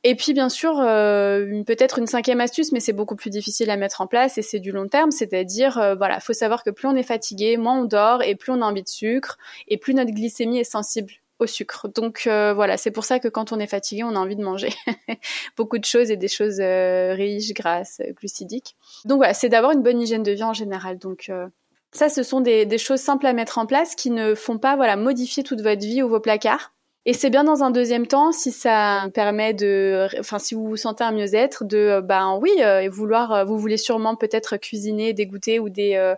Et 0.04 0.16
puis 0.16 0.34
bien 0.34 0.48
sûr, 0.48 0.80
euh, 0.80 1.63
peut-être 1.63 2.00
une 2.00 2.08
cinquième 2.08 2.39
astuce, 2.39 2.72
mais 2.72 2.80
c'est 2.80 2.94
beaucoup 2.94 3.18
plus 3.18 3.30
difficile 3.30 3.70
à 3.70 3.75
mettre 3.75 4.00
en 4.00 4.08
place 4.08 4.38
et 4.38 4.42
c'est 4.42 4.60
du 4.60 4.72
long 4.72 4.88
terme, 4.88 5.12
c'est-à-dire 5.12 5.78
euh, 5.78 5.96
voilà, 5.96 6.22
faut 6.22 6.34
savoir 6.34 6.63
que 6.63 6.70
plus 6.70 6.88
on 6.88 6.96
est 6.96 7.04
fatigué, 7.04 7.58
moins 7.58 7.82
on 7.82 7.84
dort 7.84 8.24
et 8.24 8.36
plus 8.36 8.54
on 8.54 8.62
a 8.62 8.66
envie 8.66 8.82
de 8.82 8.88
sucre 8.88 9.38
et 9.68 9.78
plus 9.78 9.94
notre 9.94 10.12
glycémie 10.12 10.60
est 10.60 10.63
sensible 10.63 11.12
au 11.39 11.48
sucre. 11.48 11.88
Donc 11.88 12.24
euh, 12.27 12.53
voilà, 12.53 12.77
c'est 12.77 12.91
pour 12.91 13.03
ça 13.05 13.19
que 13.19 13.27
quand 13.27 13.51
on 13.51 13.60
est 13.60 13.67
fatigué, 13.67 14.03
on 14.03 14.15
a 14.15 14.19
envie 14.19 14.36
de 14.36 14.43
manger 14.43 14.69
beaucoup 15.58 15.77
de 15.77 15.86
choses 15.86 16.12
et 16.12 16.17
des 16.17 16.27
choses 16.27 16.60
euh, 16.60 17.13
riches, 17.13 17.53
grasses, 17.53 18.01
glucidiques. 18.15 18.75
Donc 19.05 19.17
voilà, 19.17 19.34
c'est 19.34 19.50
d'avoir 19.50 19.72
une 19.72 19.81
bonne 19.81 20.01
hygiène 20.01 20.24
de 20.24 20.31
vie 20.31 20.43
en 20.43 20.53
général. 20.53 20.98
Donc 20.98 21.31
ça, 21.91 22.10
ce 22.10 22.24
sont 22.24 22.41
des, 22.41 22.77
choses 22.77 23.00
simples 23.00 23.25
à 23.25 23.34
mettre 23.34 23.58
en 23.58 23.65
place 23.65 23.96
qui 23.96 24.12
ne 24.12 24.36
font 24.36 24.58
pas 24.58 24.75
voilà 24.75 24.96
modifier 24.96 25.43
toute 25.43 25.62
votre 25.62 25.81
vie 25.81 26.03
ou 26.03 26.10
vos 26.10 26.19
placards. 26.19 26.72
Et 27.05 27.13
c'est 27.13 27.29
bien 27.29 27.43
dans 27.43 27.63
un 27.63 27.72
deuxième 27.72 28.08
temps 28.08 28.31
si 28.31 28.51
ça 28.51 29.08
permet 29.13 29.53
de, 29.53 30.08
enfin 30.19 30.38
si 30.38 30.53
vous 30.53 30.67
vous 30.67 30.77
sentez 30.77 31.03
un 31.03 31.12
mieux-être, 31.12 31.63
de 31.63 32.01
ben 32.03 32.38
oui, 32.41 32.51
euh, 32.60 32.88
vouloir, 32.91 33.31
euh, 33.31 33.43
vous 33.46 33.58
voulez 33.58 33.77
sûrement 33.77 34.15
peut-être 34.15 34.58
cuisiner 34.58 35.13
des 35.13 35.25
goûters 35.25 35.60
ou 35.60 35.69
des 35.69 35.96
euh, 35.96 36.13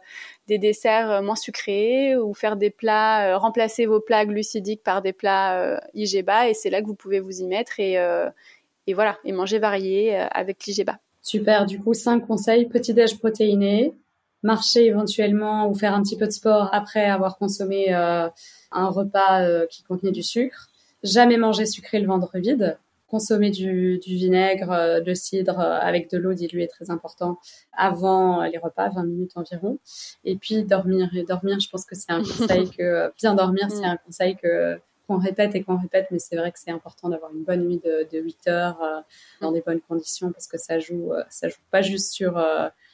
des 0.51 0.57
desserts 0.57 1.23
moins 1.23 1.37
sucrés 1.37 2.17
ou 2.17 2.33
faire 2.33 2.57
des 2.57 2.71
plats, 2.71 3.37
remplacer 3.37 3.85
vos 3.85 4.01
plats 4.01 4.25
glucidiques 4.25 4.83
par 4.83 5.01
des 5.01 5.13
plats 5.13 5.79
IGBA 5.93 6.49
et 6.49 6.53
c'est 6.53 6.69
là 6.69 6.81
que 6.81 6.87
vous 6.87 6.93
pouvez 6.93 7.21
vous 7.21 7.39
y 7.39 7.47
mettre 7.47 7.79
et 7.79 7.97
voilà 8.93 9.17
et 9.23 9.31
manger 9.31 9.59
varié 9.59 10.17
avec 10.17 10.65
l'IGBA. 10.65 10.99
Super. 11.21 11.65
Du 11.65 11.79
coup, 11.79 11.93
cinq 11.93 12.27
conseils. 12.27 12.65
Petit 12.65 12.93
déj 12.93 13.17
protéiné, 13.17 13.93
marcher 14.43 14.85
éventuellement 14.87 15.69
ou 15.69 15.73
faire 15.73 15.93
un 15.93 16.03
petit 16.03 16.17
peu 16.17 16.25
de 16.25 16.31
sport 16.31 16.67
après 16.73 17.05
avoir 17.05 17.37
consommé 17.37 17.93
un 17.93 18.89
repas 18.89 19.65
qui 19.67 19.83
contenait 19.83 20.11
du 20.11 20.23
sucre. 20.23 20.67
Jamais 21.01 21.37
manger 21.37 21.65
sucré 21.65 22.01
le 22.01 22.07
ventre 22.07 22.37
vide, 22.39 22.77
consommer 23.11 23.51
du, 23.51 23.99
du 23.99 24.15
vinaigre, 24.15 24.71
euh, 24.71 25.01
de 25.01 25.13
cidre 25.13 25.59
euh, 25.59 25.77
avec 25.79 26.09
de 26.09 26.17
l'eau 26.17 26.33
diluée 26.33 26.67
très 26.67 26.89
important 26.89 27.37
avant 27.73 28.41
les 28.43 28.57
repas, 28.57 28.89
20 28.89 29.03
minutes 29.03 29.31
environ. 29.35 29.77
Et 30.23 30.37
puis 30.37 30.63
dormir. 30.63 31.09
Et 31.15 31.23
dormir, 31.23 31.59
je 31.59 31.69
pense 31.69 31.85
que 31.85 31.93
c'est 31.93 32.11
un 32.11 32.23
conseil 32.23 32.69
que 32.77 33.11
bien 33.17 33.35
dormir, 33.35 33.69
c'est 33.69 33.85
un 33.85 33.97
conseil 33.97 34.37
que 34.37 34.79
qu'on 35.07 35.17
répète 35.17 35.55
et 35.55 35.63
qu'on 35.63 35.77
répète, 35.77 36.07
mais 36.11 36.19
c'est 36.19 36.37
vrai 36.37 36.51
que 36.53 36.59
c'est 36.59 36.71
important 36.71 37.09
d'avoir 37.09 37.33
une 37.33 37.43
bonne 37.43 37.67
nuit 37.67 37.81
de, 37.83 38.07
de 38.13 38.19
8 38.23 38.47
heures 38.47 38.81
euh, 38.81 39.01
dans 39.41 39.51
des 39.51 39.61
bonnes 39.61 39.81
conditions 39.81 40.31
parce 40.31 40.47
que 40.47 40.57
ça 40.57 40.79
joue, 40.79 41.11
ça 41.29 41.49
joue 41.49 41.59
pas 41.69 41.81
juste 41.81 42.13
sur 42.13 42.41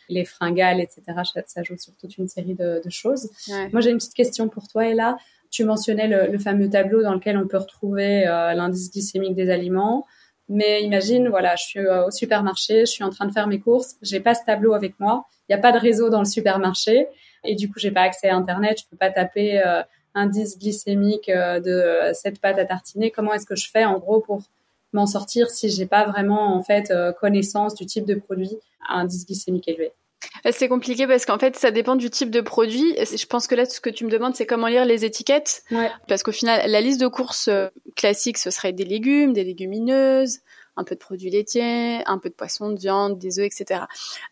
les 0.10 0.26
fringales, 0.26 0.80
etc. 0.80 1.02
Ça, 1.46 1.64
joue 1.64 1.78
sur 1.78 1.96
toute 1.96 2.18
une 2.18 2.28
série 2.28 2.56
de, 2.56 2.82
de 2.84 2.90
choses. 2.90 3.30
Moi, 3.72 3.82
j'ai 3.82 3.92
une 3.92 3.98
petite 3.98 4.14
question 4.14 4.48
pour 4.48 4.68
toi, 4.68 4.88
Ella. 4.88 5.18
Tu 5.50 5.64
mentionnais 5.64 6.08
le, 6.08 6.38
fameux 6.38 6.70
tableau 6.70 7.02
dans 7.02 7.14
lequel 7.14 7.38
on 7.38 7.48
peut 7.48 7.58
retrouver 7.58 8.28
euh, 8.28 8.54
l'indice 8.54 8.92
glycémique 8.92 9.36
des 9.36 9.50
aliments. 9.50 10.06
Mais 10.50 10.84
imagine, 10.84 11.28
voilà, 11.30 11.56
je 11.56 11.64
suis 11.64 11.80
euh, 11.80 12.06
au 12.06 12.12
supermarché, 12.12 12.82
je 12.82 12.92
suis 12.92 13.04
en 13.04 13.10
train 13.10 13.26
de 13.26 13.34
faire 13.34 13.48
mes 13.48 13.60
courses, 13.60 13.96
j'ai 14.02 14.20
pas 14.22 14.34
ce 14.34 14.46
tableau 14.46 14.74
avec 14.74 14.98
moi, 15.00 15.26
il 15.48 15.56
n'y 15.56 15.60
a 15.60 15.62
pas 15.62 15.74
de 15.74 15.78
réseau 15.78 16.10
dans 16.10 16.20
le 16.20 16.26
supermarché 16.26 17.08
et 17.44 17.56
du 17.56 17.70
coup 17.70 17.80
j'ai 17.80 17.92
pas 17.92 18.04
accès 18.04 18.30
à 18.30 18.36
Internet, 18.36 18.80
je 18.80 18.86
peux 18.90 18.96
pas 18.96 19.12
taper 19.12 19.62
euh, 19.66 19.84
indice 20.16 20.58
glycémique 20.58 21.30
de 21.30 22.12
cette 22.14 22.40
pâte 22.40 22.58
à 22.60 22.66
tartiner. 22.66 23.12
Comment 23.12 23.34
est-ce 23.34 23.46
que 23.46 23.58
je 23.58 23.70
fais 23.70 23.84
en 23.84 24.00
gros 24.00 24.22
pour 24.22 24.42
m'en 24.94 25.06
sortir 25.06 25.50
si 25.50 25.70
j'ai 25.70 25.86
pas 25.86 26.06
vraiment 26.06 26.56
en 26.56 26.64
fait 26.64 26.94
connaissance 27.20 27.76
du 27.76 27.86
type 27.86 28.06
de 28.06 28.16
produit 28.16 28.58
à 28.88 29.00
indice 29.00 29.26
glycémique 29.26 29.68
élevé 29.68 29.92
euh, 30.46 30.52
c'est 30.54 30.68
compliqué 30.68 31.08
parce 31.08 31.26
qu'en 31.26 31.38
fait, 31.38 31.56
ça 31.56 31.72
dépend 31.72 31.96
du 31.96 32.10
type 32.10 32.32
de 32.32 32.42
produit. 32.42 32.96
Je 32.98 33.26
pense 33.26 33.48
que 33.48 33.56
là, 33.56 33.66
ce 33.66 33.80
que 33.80 33.90
tu 33.90 34.06
me 34.06 34.10
demandes, 34.10 34.36
c'est 34.36 34.46
comment 34.46 34.68
lire 34.68 34.86
les 34.86 35.06
étiquettes. 35.06 35.64
Parce 36.08 36.24
qu'au 36.24 36.32
final, 36.32 36.70
la 36.70 36.82
liste 36.82 37.00
de 37.00 37.08
courses 37.08 37.48
euh, 37.48 37.68
classique, 37.96 38.38
ce 38.38 38.50
serait 38.50 38.74
des 38.74 38.86
légumes, 38.86 39.34
des 39.34 39.44
légumineuses, 39.44 40.40
un 40.76 40.84
peu 40.84 40.96
de 40.96 41.00
produits 41.00 41.30
laitiers, 41.30 42.02
un 42.06 42.20
peu 42.20 42.30
de 42.30 42.36
poisson, 42.36 42.70
de 42.72 42.80
viande, 42.80 43.18
des 43.18 43.40
œufs, 43.40 43.46
etc. 43.46 43.82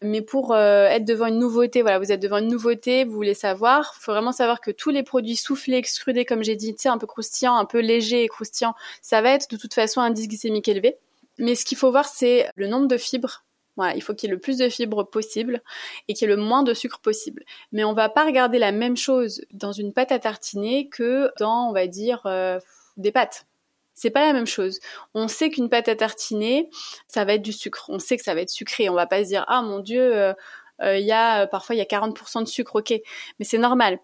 Mais 0.01 0.21
pour 0.21 0.53
euh, 0.53 0.85
être 0.85 1.05
devant 1.05 1.25
une 1.25 1.39
nouveauté, 1.39 1.81
voilà, 1.81 1.99
vous 1.99 2.11
êtes 2.11 2.21
devant 2.21 2.37
une 2.37 2.47
nouveauté, 2.47 3.03
vous 3.03 3.13
voulez 3.13 3.33
savoir, 3.33 3.93
il 3.97 4.03
faut 4.03 4.11
vraiment 4.11 4.31
savoir 4.31 4.61
que 4.61 4.71
tous 4.71 4.91
les 4.91 5.03
produits 5.03 5.35
soufflés, 5.35 5.77
extrudés, 5.77 6.25
comme 6.25 6.43
j'ai 6.43 6.55
dit, 6.55 6.75
un 6.85 6.97
peu 6.97 7.07
croustillants, 7.07 7.55
un 7.55 7.65
peu 7.65 7.79
légers 7.79 8.23
et 8.23 8.27
croustillants, 8.27 8.75
ça 9.01 9.21
va 9.21 9.31
être 9.31 9.49
de 9.49 9.57
toute 9.57 9.73
façon 9.73 10.01
un 10.01 10.05
indice 10.05 10.27
glycémique 10.27 10.67
élevé. 10.67 10.97
Mais 11.37 11.55
ce 11.55 11.65
qu'il 11.65 11.77
faut 11.77 11.91
voir, 11.91 12.05
c'est 12.07 12.47
le 12.55 12.67
nombre 12.67 12.87
de 12.87 12.97
fibres 12.97 13.43
voilà, 13.77 13.95
il 13.95 14.01
faut 14.01 14.13
qu'il 14.13 14.29
y 14.29 14.31
ait 14.31 14.35
le 14.35 14.39
plus 14.39 14.57
de 14.57 14.69
fibres 14.69 15.03
possible 15.03 15.61
et 16.07 16.13
qu'il 16.13 16.27
y 16.27 16.31
ait 16.31 16.35
le 16.35 16.41
moins 16.41 16.63
de 16.63 16.73
sucre 16.73 16.99
possible. 16.99 17.43
Mais 17.71 17.83
on 17.83 17.93
va 17.93 18.09
pas 18.09 18.25
regarder 18.25 18.57
la 18.57 18.71
même 18.71 18.95
chose 18.97 19.41
dans 19.51 19.71
une 19.71 19.93
pâte 19.93 20.11
à 20.11 20.19
tartiner 20.19 20.87
que 20.87 21.31
dans, 21.39 21.69
on 21.69 21.73
va 21.73 21.87
dire, 21.87 22.21
euh, 22.25 22.59
des 22.97 23.11
pâtes. 23.11 23.45
C'est 23.93 24.09
pas 24.09 24.25
la 24.25 24.33
même 24.33 24.47
chose. 24.47 24.79
On 25.13 25.27
sait 25.27 25.49
qu'une 25.49 25.69
pâte 25.69 25.87
à 25.87 25.95
tartiner, 25.95 26.69
ça 27.07 27.23
va 27.25 27.33
être 27.33 27.41
du 27.41 27.53
sucre. 27.53 27.85
On 27.89 27.99
sait 27.99 28.17
que 28.17 28.23
ça 28.23 28.33
va 28.35 28.41
être 28.41 28.49
sucré. 28.49 28.89
On 28.89 28.93
va 28.93 29.07
pas 29.07 29.23
se 29.23 29.29
dire 29.29 29.45
ah 29.47 29.61
mon 29.61 29.79
dieu, 29.79 30.01
euh, 30.01 30.33
euh, 30.81 30.97
y 30.97 31.13
a 31.13 31.47
parfois 31.47 31.75
il 31.75 31.79
y 31.79 31.81
a 31.81 31.85
40% 31.85 32.41
de 32.43 32.47
sucre, 32.47 32.75
ok, 32.75 32.93
mais 33.39 33.45
c'est 33.45 33.57
normal. 33.57 33.99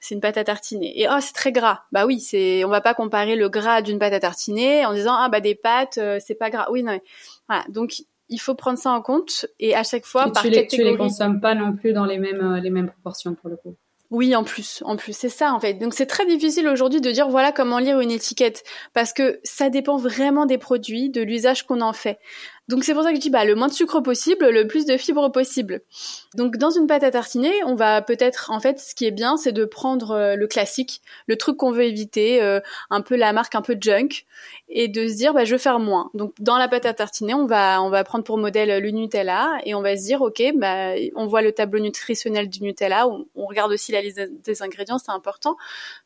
C'est 0.00 0.14
une 0.14 0.22
pâte 0.22 0.38
à 0.38 0.44
tartiner. 0.44 0.98
Et 0.98 1.08
oh 1.10 1.18
c'est 1.20 1.34
très 1.34 1.52
gras. 1.52 1.82
Bah 1.92 2.06
oui, 2.06 2.20
c'est 2.20 2.64
on 2.64 2.68
va 2.68 2.80
pas 2.80 2.94
comparer 2.94 3.36
le 3.36 3.50
gras 3.50 3.82
d'une 3.82 3.98
pâte 3.98 4.14
à 4.14 4.20
tartiner 4.20 4.86
en 4.86 4.94
disant 4.94 5.14
ah 5.14 5.28
bah 5.28 5.40
des 5.40 5.54
pâtes 5.54 5.98
c'est 6.20 6.34
pas 6.34 6.50
gras. 6.50 6.68
Oui 6.70 6.82
non. 6.82 6.98
Voilà. 7.48 7.64
Donc 7.68 8.04
il 8.34 8.38
faut 8.38 8.54
prendre 8.54 8.78
ça 8.78 8.90
en 8.90 9.00
compte 9.00 9.46
et 9.60 9.74
à 9.74 9.84
chaque 9.84 10.04
fois 10.04 10.30
par 10.32 10.42
tu 10.42 10.50
les, 10.50 10.66
Tu 10.66 10.82
les 10.82 10.96
consommes 10.96 11.40
pas 11.40 11.54
non 11.54 11.74
plus 11.74 11.92
dans 11.92 12.04
les 12.04 12.18
mêmes 12.18 12.40
euh, 12.40 12.60
les 12.60 12.70
mêmes 12.70 12.88
proportions 12.88 13.34
pour 13.34 13.48
le 13.48 13.56
coup. 13.56 13.76
Oui, 14.10 14.36
en 14.36 14.44
plus, 14.44 14.82
en 14.84 14.96
plus, 14.96 15.16
c'est 15.16 15.28
ça 15.28 15.54
en 15.54 15.60
fait. 15.60 15.74
Donc 15.74 15.94
c'est 15.94 16.06
très 16.06 16.26
difficile 16.26 16.68
aujourd'hui 16.68 17.00
de 17.00 17.10
dire 17.10 17.28
voilà 17.28 17.52
comment 17.52 17.78
lire 17.78 17.98
une 18.00 18.10
étiquette 18.10 18.62
parce 18.92 19.12
que 19.12 19.40
ça 19.42 19.70
dépend 19.70 19.96
vraiment 19.96 20.46
des 20.46 20.58
produits, 20.58 21.10
de 21.10 21.22
l'usage 21.22 21.64
qu'on 21.64 21.80
en 21.80 21.92
fait. 21.92 22.18
Donc 22.68 22.84
c'est 22.84 22.94
pour 22.94 23.02
ça 23.02 23.10
que 23.10 23.16
je 23.16 23.20
dis 23.20 23.30
bah 23.30 23.44
le 23.44 23.54
moins 23.54 23.68
de 23.68 23.72
sucre 23.72 24.00
possible, 24.00 24.48
le 24.50 24.66
plus 24.66 24.86
de 24.86 24.96
fibres 24.96 25.32
possible. 25.32 25.80
Donc 26.34 26.58
dans 26.58 26.70
une 26.70 26.86
pâte 26.86 27.02
à 27.02 27.10
tartiner, 27.10 27.52
on 27.64 27.74
va 27.74 28.02
peut-être 28.02 28.50
en 28.50 28.60
fait 28.60 28.78
ce 28.78 28.94
qui 28.94 29.04
est 29.04 29.10
bien, 29.10 29.36
c'est 29.36 29.52
de 29.52 29.64
prendre 29.64 30.12
euh, 30.12 30.36
le 30.36 30.46
classique, 30.46 31.00
le 31.26 31.36
truc 31.36 31.56
qu'on 31.56 31.72
veut 31.72 31.84
éviter, 31.84 32.42
euh, 32.42 32.60
un 32.90 33.00
peu 33.00 33.16
la 33.16 33.32
marque 33.32 33.54
un 33.54 33.62
peu 33.62 33.76
junk 33.80 34.26
et 34.76 34.88
de 34.88 35.06
se 35.06 35.14
dire 35.14 35.32
bah 35.32 35.44
je 35.44 35.52
veux 35.52 35.58
faire 35.58 35.78
moins. 35.78 36.10
Donc 36.14 36.34
dans 36.40 36.58
la 36.58 36.68
pâte 36.68 36.84
à 36.84 36.92
tartiner, 36.92 37.32
on 37.32 37.46
va 37.46 37.80
on 37.80 37.90
va 37.90 38.02
prendre 38.02 38.24
pour 38.24 38.36
modèle 38.36 38.82
le 38.82 38.90
Nutella 38.90 39.58
et 39.64 39.74
on 39.74 39.80
va 39.80 39.96
se 39.96 40.02
dire 40.02 40.20
OK, 40.20 40.42
bah 40.56 40.94
on 41.14 41.26
voit 41.26 41.42
le 41.42 41.52
tableau 41.52 41.78
nutritionnel 41.78 42.48
du 42.50 42.60
Nutella, 42.60 43.06
on, 43.06 43.24
on 43.36 43.46
regarde 43.46 43.72
aussi 43.72 43.92
la 43.92 44.02
liste 44.02 44.20
des 44.42 44.62
ingrédients, 44.62 44.98
c'est 44.98 45.12
important 45.12 45.56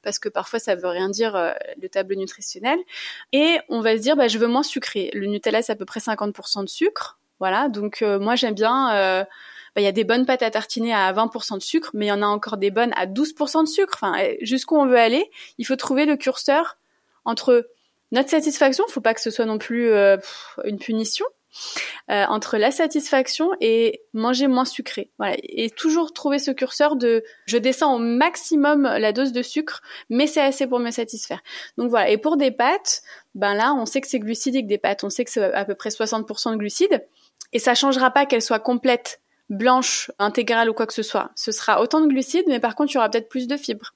parce 0.03 0.19
que 0.19 0.29
parfois 0.29 0.59
ça 0.59 0.75
veut 0.77 0.89
rien 0.89 1.09
dire 1.09 1.35
euh, 1.35 1.53
le 1.81 1.89
tableau 1.89 2.15
nutritionnel 2.15 2.79
et 3.33 3.59
on 3.71 3.81
va 3.81 3.97
se 3.97 4.03
dire 4.03 4.17
bah 4.17 4.29
je 4.29 4.39
veux 4.39 4.49
moins 4.49 4.63
sucré. 4.63 5.11
Le 5.15 5.27
Nutella 5.27 5.63
c'est 5.63 5.73
à 5.73 5.77
peu 5.77 5.87
près 5.87 6.01
50 6.01 6.63
de 6.63 6.69
sucre. 6.69 7.19
Voilà, 7.41 7.69
donc 7.71 8.03
euh, 8.03 8.19
moi 8.21 8.37
j'aime 8.37 8.55
bien. 8.55 8.95
Euh, 8.95 9.25
bah, 9.75 9.83
il 9.83 9.85
y 9.85 9.89
a 9.89 9.93
des 9.93 10.05
bonnes 10.05 10.27
pâtes 10.27 10.43
à 10.43 10.51
tartiner 10.51 10.93
à 10.93 11.13
20% 11.13 11.55
de 11.55 11.63
sucre, 11.63 11.91
mais 11.95 12.07
il 12.07 12.09
y 12.09 12.13
en 12.13 12.23
a 12.23 12.27
encore 12.27 12.57
des 12.57 12.71
bonnes 12.71 12.93
à 12.97 13.07
12% 13.07 13.63
de 13.63 13.69
sucre. 13.69 13.95
Enfin, 13.95 14.15
eh, 14.19 14.39
jusqu'où 14.45 14.77
on 14.77 14.87
veut 14.87 14.99
aller, 14.99 15.31
il 15.59 15.67
faut 15.67 15.77
trouver 15.77 16.05
le 16.05 16.17
curseur 16.17 16.79
entre 17.25 17.69
notre 18.13 18.31
satisfaction, 18.31 18.85
faut 18.89 19.01
pas 19.01 19.15
que 19.15 19.21
ce 19.21 19.31
soit 19.31 19.45
non 19.45 19.59
plus 19.59 19.91
euh, 19.91 20.17
une 20.65 20.79
punition, 20.79 21.27
entre 22.09 22.57
la 22.57 22.71
satisfaction 22.71 23.51
et 23.61 24.03
manger 24.13 24.47
moins 24.47 24.65
sucré. 24.65 25.11
Voilà, 25.19 25.37
et 25.43 25.71
toujours 25.71 26.13
trouver 26.13 26.39
ce 26.39 26.51
curseur 26.51 26.97
de 26.97 27.25
je 27.47 27.59
descends 27.59 27.97
au 27.97 27.99
maximum 27.99 28.83
la 28.83 29.13
dose 29.13 29.33
de 29.33 29.43
sucre, 29.43 29.83
mais 30.09 30.27
c'est 30.27 30.41
assez 30.41 30.67
pour 30.67 30.79
me 30.79 30.91
satisfaire. 30.91 31.43
Donc 31.77 31.91
voilà. 31.91 32.11
Et 32.11 32.19
pour 32.19 32.37
des 32.37 32.51
pâtes, 32.51 33.03
ben 33.35 33.55
là, 33.55 33.75
on 33.75 33.87
sait 33.87 34.01
que 34.01 34.09
c'est 34.09 34.21
glucidique 34.21 34.67
des 34.67 34.79
pâtes, 34.79 35.05
on 35.05 35.11
sait 35.11 35.25
que 35.25 35.31
c'est 35.31 35.53
à 35.53 35.65
peu 35.65 35.75
près 35.75 35.91
60% 35.91 36.53
de 36.53 36.57
glucides, 36.57 37.07
et 37.53 37.59
ça 37.59 37.75
changera 37.75 38.11
pas 38.11 38.27
qu'elles 38.27 38.43
soient 38.43 38.61
complètes, 38.61 39.21
blanches, 39.49 40.11
intégrales 40.19 40.69
ou 40.69 40.75
quoi 40.75 40.87
que 40.87 40.93
ce 40.93 41.03
soit. 41.03 41.31
Ce 41.35 41.53
sera 41.53 41.81
autant 41.81 42.01
de 42.01 42.07
glucides, 42.07 42.47
mais 42.47 42.61
par 42.61 42.75
contre, 42.75 42.93
il 42.93 42.95
y 42.97 42.99
aura 42.99 43.11
peut-être 43.11 43.29
plus 43.29 43.47
de 43.47 43.57
fibres. 43.57 43.95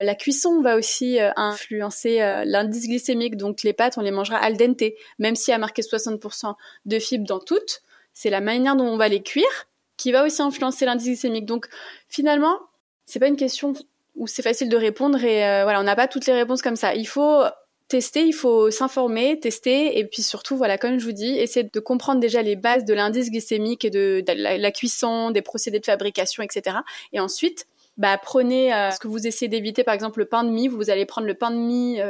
La 0.00 0.14
cuisson 0.14 0.60
va 0.60 0.76
aussi 0.76 1.20
euh, 1.20 1.30
influencer 1.36 2.20
euh, 2.20 2.44
l'indice 2.44 2.88
glycémique, 2.88 3.36
donc 3.36 3.62
les 3.62 3.72
pâtes, 3.72 3.98
on 3.98 4.02
les 4.02 4.10
mangera 4.10 4.38
al 4.38 4.56
dente, 4.56 4.82
même 5.18 5.36
si 5.36 5.52
a 5.52 5.58
marqué 5.58 5.82
60% 5.82 6.54
de 6.84 6.98
fibres 6.98 7.26
dans 7.26 7.38
toutes. 7.38 7.82
C'est 8.12 8.30
la 8.30 8.40
manière 8.40 8.76
dont 8.76 8.86
on 8.86 8.96
va 8.96 9.08
les 9.08 9.22
cuire 9.22 9.66
qui 9.96 10.12
va 10.12 10.24
aussi 10.24 10.42
influencer 10.42 10.84
l'indice 10.84 11.06
glycémique. 11.06 11.46
Donc 11.46 11.66
finalement, 12.08 12.58
c'est 13.06 13.18
pas 13.18 13.28
une 13.28 13.36
question 13.36 13.72
où 14.14 14.26
c'est 14.26 14.42
facile 14.42 14.68
de 14.68 14.76
répondre 14.76 15.22
et 15.22 15.44
euh, 15.46 15.62
voilà, 15.64 15.80
on 15.80 15.84
n'a 15.84 15.96
pas 15.96 16.08
toutes 16.08 16.26
les 16.26 16.32
réponses 16.32 16.62
comme 16.62 16.76
ça. 16.76 16.94
Il 16.94 17.06
faut 17.06 17.44
tester, 17.88 18.24
il 18.24 18.32
faut 18.32 18.70
s'informer, 18.70 19.38
tester, 19.38 19.98
et 19.98 20.04
puis 20.04 20.22
surtout, 20.22 20.56
voilà, 20.56 20.76
comme 20.78 20.98
je 20.98 21.04
vous 21.04 21.12
dis, 21.12 21.36
essayer 21.38 21.68
de 21.72 21.80
comprendre 21.80 22.20
déjà 22.20 22.42
les 22.42 22.56
bases 22.56 22.84
de 22.84 22.94
l'indice 22.94 23.30
glycémique 23.30 23.84
et 23.84 23.90
de, 23.90 24.24
la, 24.26 24.70
cuisson, 24.72 25.30
des 25.30 25.42
procédés 25.42 25.78
de 25.78 25.84
fabrication, 25.84 26.42
etc. 26.42 26.78
Et 27.12 27.20
ensuite, 27.20 27.66
bah 27.96 28.18
prenez 28.18 28.70
ce 28.92 28.98
que 28.98 29.08
vous 29.08 29.26
essayez 29.26 29.48
d'éviter, 29.48 29.84
par 29.84 29.94
exemple 29.94 30.18
le 30.18 30.26
pain 30.26 30.44
de 30.44 30.50
mie, 30.50 30.68
vous 30.68 30.90
allez 30.90 31.06
prendre 31.06 31.26
le 31.26 31.34
pain 31.34 31.50
de 31.50 31.56
mie 31.56 32.00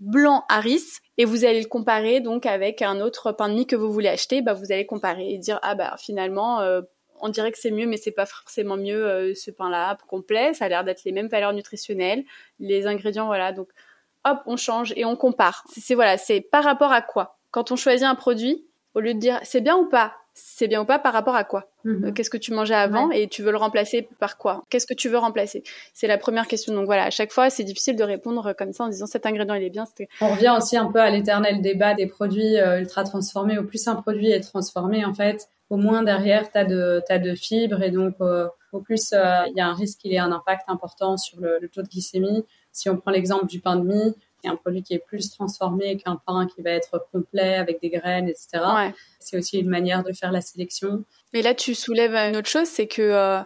blanc 0.00 0.44
Harris 0.48 0.98
et 1.16 1.24
vous 1.24 1.44
allez 1.44 1.60
le 1.60 1.68
comparer 1.68 2.20
donc 2.20 2.46
avec 2.46 2.82
un 2.82 3.00
autre 3.00 3.32
pain 3.32 3.48
de 3.48 3.54
mie 3.54 3.66
que 3.66 3.76
vous 3.76 3.92
voulez 3.92 4.08
acheter, 4.08 4.42
bah 4.42 4.54
vous 4.54 4.72
allez 4.72 4.86
comparer 4.86 5.30
et 5.30 5.38
dire 5.38 5.58
ah 5.62 5.74
bah 5.74 5.94
finalement 5.98 6.60
on 7.20 7.28
dirait 7.28 7.52
que 7.52 7.58
c'est 7.58 7.70
mieux, 7.70 7.86
mais 7.86 7.96
c'est 7.96 8.12
pas 8.12 8.26
forcément 8.26 8.76
mieux 8.76 9.06
euh, 9.06 9.34
ce 9.34 9.50
pain-là 9.50 9.96
complet. 10.06 10.54
Ça 10.54 10.66
a 10.66 10.68
l'air 10.68 10.84
d'être 10.84 11.04
les 11.04 11.12
mêmes 11.12 11.28
valeurs 11.28 11.52
nutritionnelles, 11.52 12.24
les 12.58 12.86
ingrédients, 12.86 13.26
voilà. 13.26 13.52
Donc, 13.52 13.68
hop, 14.24 14.38
on 14.46 14.56
change 14.56 14.92
et 14.96 15.04
on 15.04 15.16
compare. 15.16 15.64
C'est 15.76 15.94
voilà, 15.94 16.16
c'est 16.16 16.40
par 16.40 16.64
rapport 16.64 16.92
à 16.92 17.02
quoi? 17.02 17.38
Quand 17.50 17.72
on 17.72 17.76
choisit 17.76 18.06
un 18.06 18.14
produit, 18.14 18.66
au 18.94 19.00
lieu 19.00 19.14
de 19.14 19.18
dire 19.18 19.40
c'est 19.42 19.60
bien 19.60 19.76
ou 19.76 19.88
pas, 19.88 20.14
c'est 20.40 20.68
bien 20.68 20.80
ou 20.80 20.84
pas 20.84 20.98
par 20.98 21.12
rapport 21.12 21.34
à 21.34 21.44
quoi 21.44 21.70
mhm. 21.84 22.04
euh, 22.04 22.12
Qu'est-ce 22.12 22.30
que 22.30 22.36
tu 22.36 22.52
mangeais 22.52 22.74
avant 22.74 23.10
et 23.10 23.28
tu 23.28 23.42
veux 23.42 23.50
le 23.50 23.56
remplacer 23.56 24.08
par 24.18 24.38
quoi 24.38 24.62
Qu'est-ce 24.70 24.86
que 24.86 24.94
tu 24.94 25.08
veux 25.08 25.18
remplacer 25.18 25.62
C'est 25.92 26.06
la 26.06 26.18
première 26.18 26.46
question. 26.46 26.72
Donc 26.74 26.86
voilà, 26.86 27.04
à 27.04 27.10
chaque 27.10 27.32
fois, 27.32 27.50
c'est 27.50 27.64
difficile 27.64 27.96
de 27.96 28.04
répondre 28.04 28.54
comme 28.56 28.72
ça 28.72 28.84
en 28.84 28.88
disant 28.88 29.06
cet 29.06 29.26
ingrédient 29.26 29.54
il 29.54 29.64
est 29.64 29.70
bien. 29.70 29.84
On 30.20 30.30
revient 30.30 30.54
aussi 30.56 30.76
un 30.76 30.90
peu 30.90 31.00
à 31.00 31.10
l'éternel 31.10 31.60
débat 31.60 31.94
des 31.94 32.06
produits 32.06 32.58
euh, 32.58 32.80
ultra 32.80 33.04
transformés. 33.04 33.58
Au 33.58 33.64
plus 33.64 33.86
un 33.88 33.96
produit 33.96 34.30
est 34.30 34.40
transformé, 34.40 35.04
en 35.04 35.14
fait, 35.14 35.48
au 35.70 35.76
moins 35.76 36.02
derrière, 36.02 36.50
tu 36.50 36.58
as 36.58 36.64
de, 36.64 37.02
t'as 37.06 37.18
de 37.18 37.34
fibres 37.34 37.82
et 37.82 37.90
donc 37.90 38.14
euh, 38.20 38.48
au 38.72 38.80
plus, 38.80 39.12
euh, 39.12 39.46
il 39.48 39.56
y 39.56 39.60
a 39.60 39.66
un 39.66 39.74
risque 39.74 40.00
qu'il 40.00 40.12
ait 40.12 40.18
un 40.18 40.32
impact 40.32 40.62
important 40.68 41.16
sur 41.16 41.40
le, 41.40 41.68
taux 41.72 41.82
de 41.82 41.88
glycémie. 41.88 42.44
Si 42.72 42.88
on 42.90 42.96
prend 42.96 43.10
l'exemple 43.10 43.46
du 43.46 43.60
pain 43.60 43.76
de 43.76 43.84
mie, 43.84 44.14
un 44.44 44.56
produit 44.56 44.82
qui 44.82 44.94
est 44.94 45.04
plus 45.04 45.30
transformé 45.30 45.96
qu'un 45.96 46.20
pain 46.26 46.46
qui 46.46 46.62
va 46.62 46.70
être 46.70 47.06
complet 47.12 47.56
avec 47.56 47.80
des 47.80 47.90
graines, 47.90 48.28
etc. 48.28 48.92
C'est 49.18 49.36
aussi 49.36 49.58
une 49.58 49.68
manière 49.68 50.04
de 50.04 50.12
faire 50.12 50.30
la 50.30 50.40
sélection. 50.40 51.04
Mais 51.32 51.42
là, 51.42 51.54
tu 51.54 51.74
soulèves 51.74 52.14
une 52.14 52.36
autre 52.36 52.48
chose, 52.48 52.68
c'est 52.68 52.86
que 52.86 53.02
euh, 53.02 53.40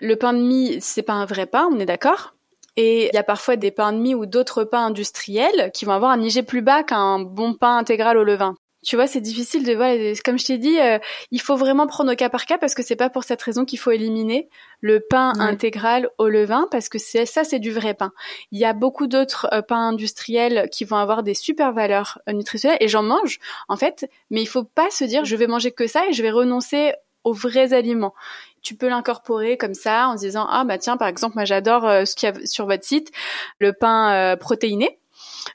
le 0.00 0.16
pain 0.16 0.32
de 0.32 0.40
mie, 0.40 0.80
c'est 0.80 1.02
pas 1.02 1.12
un 1.12 1.26
vrai 1.26 1.46
pain, 1.46 1.68
on 1.70 1.78
est 1.78 1.86
d'accord 1.86 2.34
et 2.76 3.08
il 3.08 3.14
y 3.14 3.18
a 3.18 3.22
parfois 3.22 3.56
des 3.56 3.70
pains 3.70 3.92
de 3.92 3.98
mie 3.98 4.14
ou 4.14 4.26
d'autres 4.26 4.64
pains 4.64 4.86
industriels 4.86 5.70
qui 5.74 5.84
vont 5.84 5.92
avoir 5.92 6.10
un 6.10 6.22
IG 6.22 6.46
plus 6.46 6.62
bas 6.62 6.82
qu'un 6.82 7.18
bon 7.18 7.54
pain 7.54 7.76
intégral 7.76 8.16
au 8.16 8.24
levain 8.24 8.56
tu 8.82 8.96
vois, 8.96 9.06
c'est 9.06 9.20
difficile 9.20 9.64
de 9.64 9.74
voir. 9.74 9.92
Comme 10.24 10.38
je 10.38 10.46
t'ai 10.46 10.58
dit, 10.58 10.78
euh, 10.80 10.98
il 11.30 11.40
faut 11.40 11.56
vraiment 11.56 11.86
prendre 11.86 12.12
au 12.12 12.16
cas 12.16 12.28
par 12.28 12.46
cas 12.46 12.58
parce 12.58 12.74
que 12.74 12.82
c'est 12.82 12.96
pas 12.96 13.10
pour 13.10 13.22
cette 13.22 13.40
raison 13.40 13.64
qu'il 13.64 13.78
faut 13.78 13.92
éliminer 13.92 14.48
le 14.80 14.98
pain 14.98 15.32
intégral 15.38 16.10
au 16.18 16.26
levain 16.28 16.66
parce 16.70 16.88
que 16.88 16.98
c'est 16.98 17.24
ça, 17.24 17.44
c'est 17.44 17.60
du 17.60 17.70
vrai 17.70 17.94
pain. 17.94 18.12
Il 18.50 18.58
y 18.58 18.64
a 18.64 18.72
beaucoup 18.72 19.06
d'autres 19.06 19.48
euh, 19.52 19.62
pains 19.62 19.88
industriels 19.88 20.68
qui 20.70 20.84
vont 20.84 20.96
avoir 20.96 21.22
des 21.22 21.34
super 21.34 21.72
valeurs 21.72 22.18
euh, 22.28 22.32
nutritionnelles 22.32 22.78
et 22.80 22.88
j'en 22.88 23.04
mange 23.04 23.38
en 23.68 23.76
fait, 23.76 24.10
mais 24.30 24.42
il 24.42 24.46
faut 24.46 24.64
pas 24.64 24.90
se 24.90 25.04
dire 25.04 25.24
je 25.24 25.36
vais 25.36 25.46
manger 25.46 25.70
que 25.70 25.86
ça 25.86 26.08
et 26.08 26.12
je 26.12 26.22
vais 26.22 26.32
renoncer 26.32 26.92
aux 27.22 27.32
vrais 27.32 27.72
aliments. 27.72 28.14
Tu 28.62 28.74
peux 28.74 28.88
l'incorporer 28.88 29.56
comme 29.56 29.74
ça 29.74 30.08
en 30.08 30.16
se 30.16 30.22
disant 30.22 30.46
ah 30.50 30.64
bah 30.64 30.78
tiens 30.78 30.96
par 30.96 31.06
exemple 31.06 31.36
moi 31.36 31.44
j'adore 31.44 31.82
ce 31.82 32.16
qu'il 32.16 32.28
y 32.28 32.32
a 32.32 32.46
sur 32.46 32.66
votre 32.66 32.84
site 32.84 33.12
le 33.60 33.72
pain 33.72 34.36
protéiné 34.36 34.98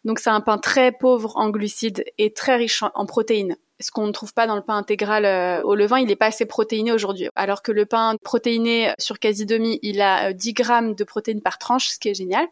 donc 0.03 0.19
c'est 0.19 0.29
un 0.29 0.41
pain 0.41 0.57
très 0.57 0.91
pauvre 0.91 1.35
en 1.35 1.49
glucides 1.49 2.03
et 2.17 2.33
très 2.33 2.55
riche 2.55 2.83
en, 2.93 3.05
protéines 3.05 3.55
ce 3.79 3.91
qu'on 3.91 4.07
ne 4.07 4.11
trouve 4.11 4.33
pas 4.33 4.47
dans 4.47 4.55
le 4.55 4.63
pain 4.63 4.75
intégral 4.75 5.23
euh, 5.25 5.61
au 5.61 5.75
levain, 5.75 5.99
il 5.99 6.07
n'est 6.07 6.15
pas 6.15 6.25
assez 6.25 6.47
protéiné 6.47 6.91
aujourd'hui. 6.91 7.29
Alors 7.35 7.61
que 7.61 7.71
le 7.71 7.85
pain 7.85 8.15
protéiné 8.23 8.91
sur 8.97 9.19
quasi 9.19 9.45
demi, 9.45 9.77
il 9.83 10.01
a 10.01 10.33
10 10.33 10.49
euh, 10.49 10.53
grammes 10.53 10.95
de 10.95 11.03
protéines 11.03 11.43
par 11.43 11.59
tranche, 11.59 11.89
ce 11.89 11.99
qui 11.99 12.09
est 12.09 12.15
génial, 12.15 12.47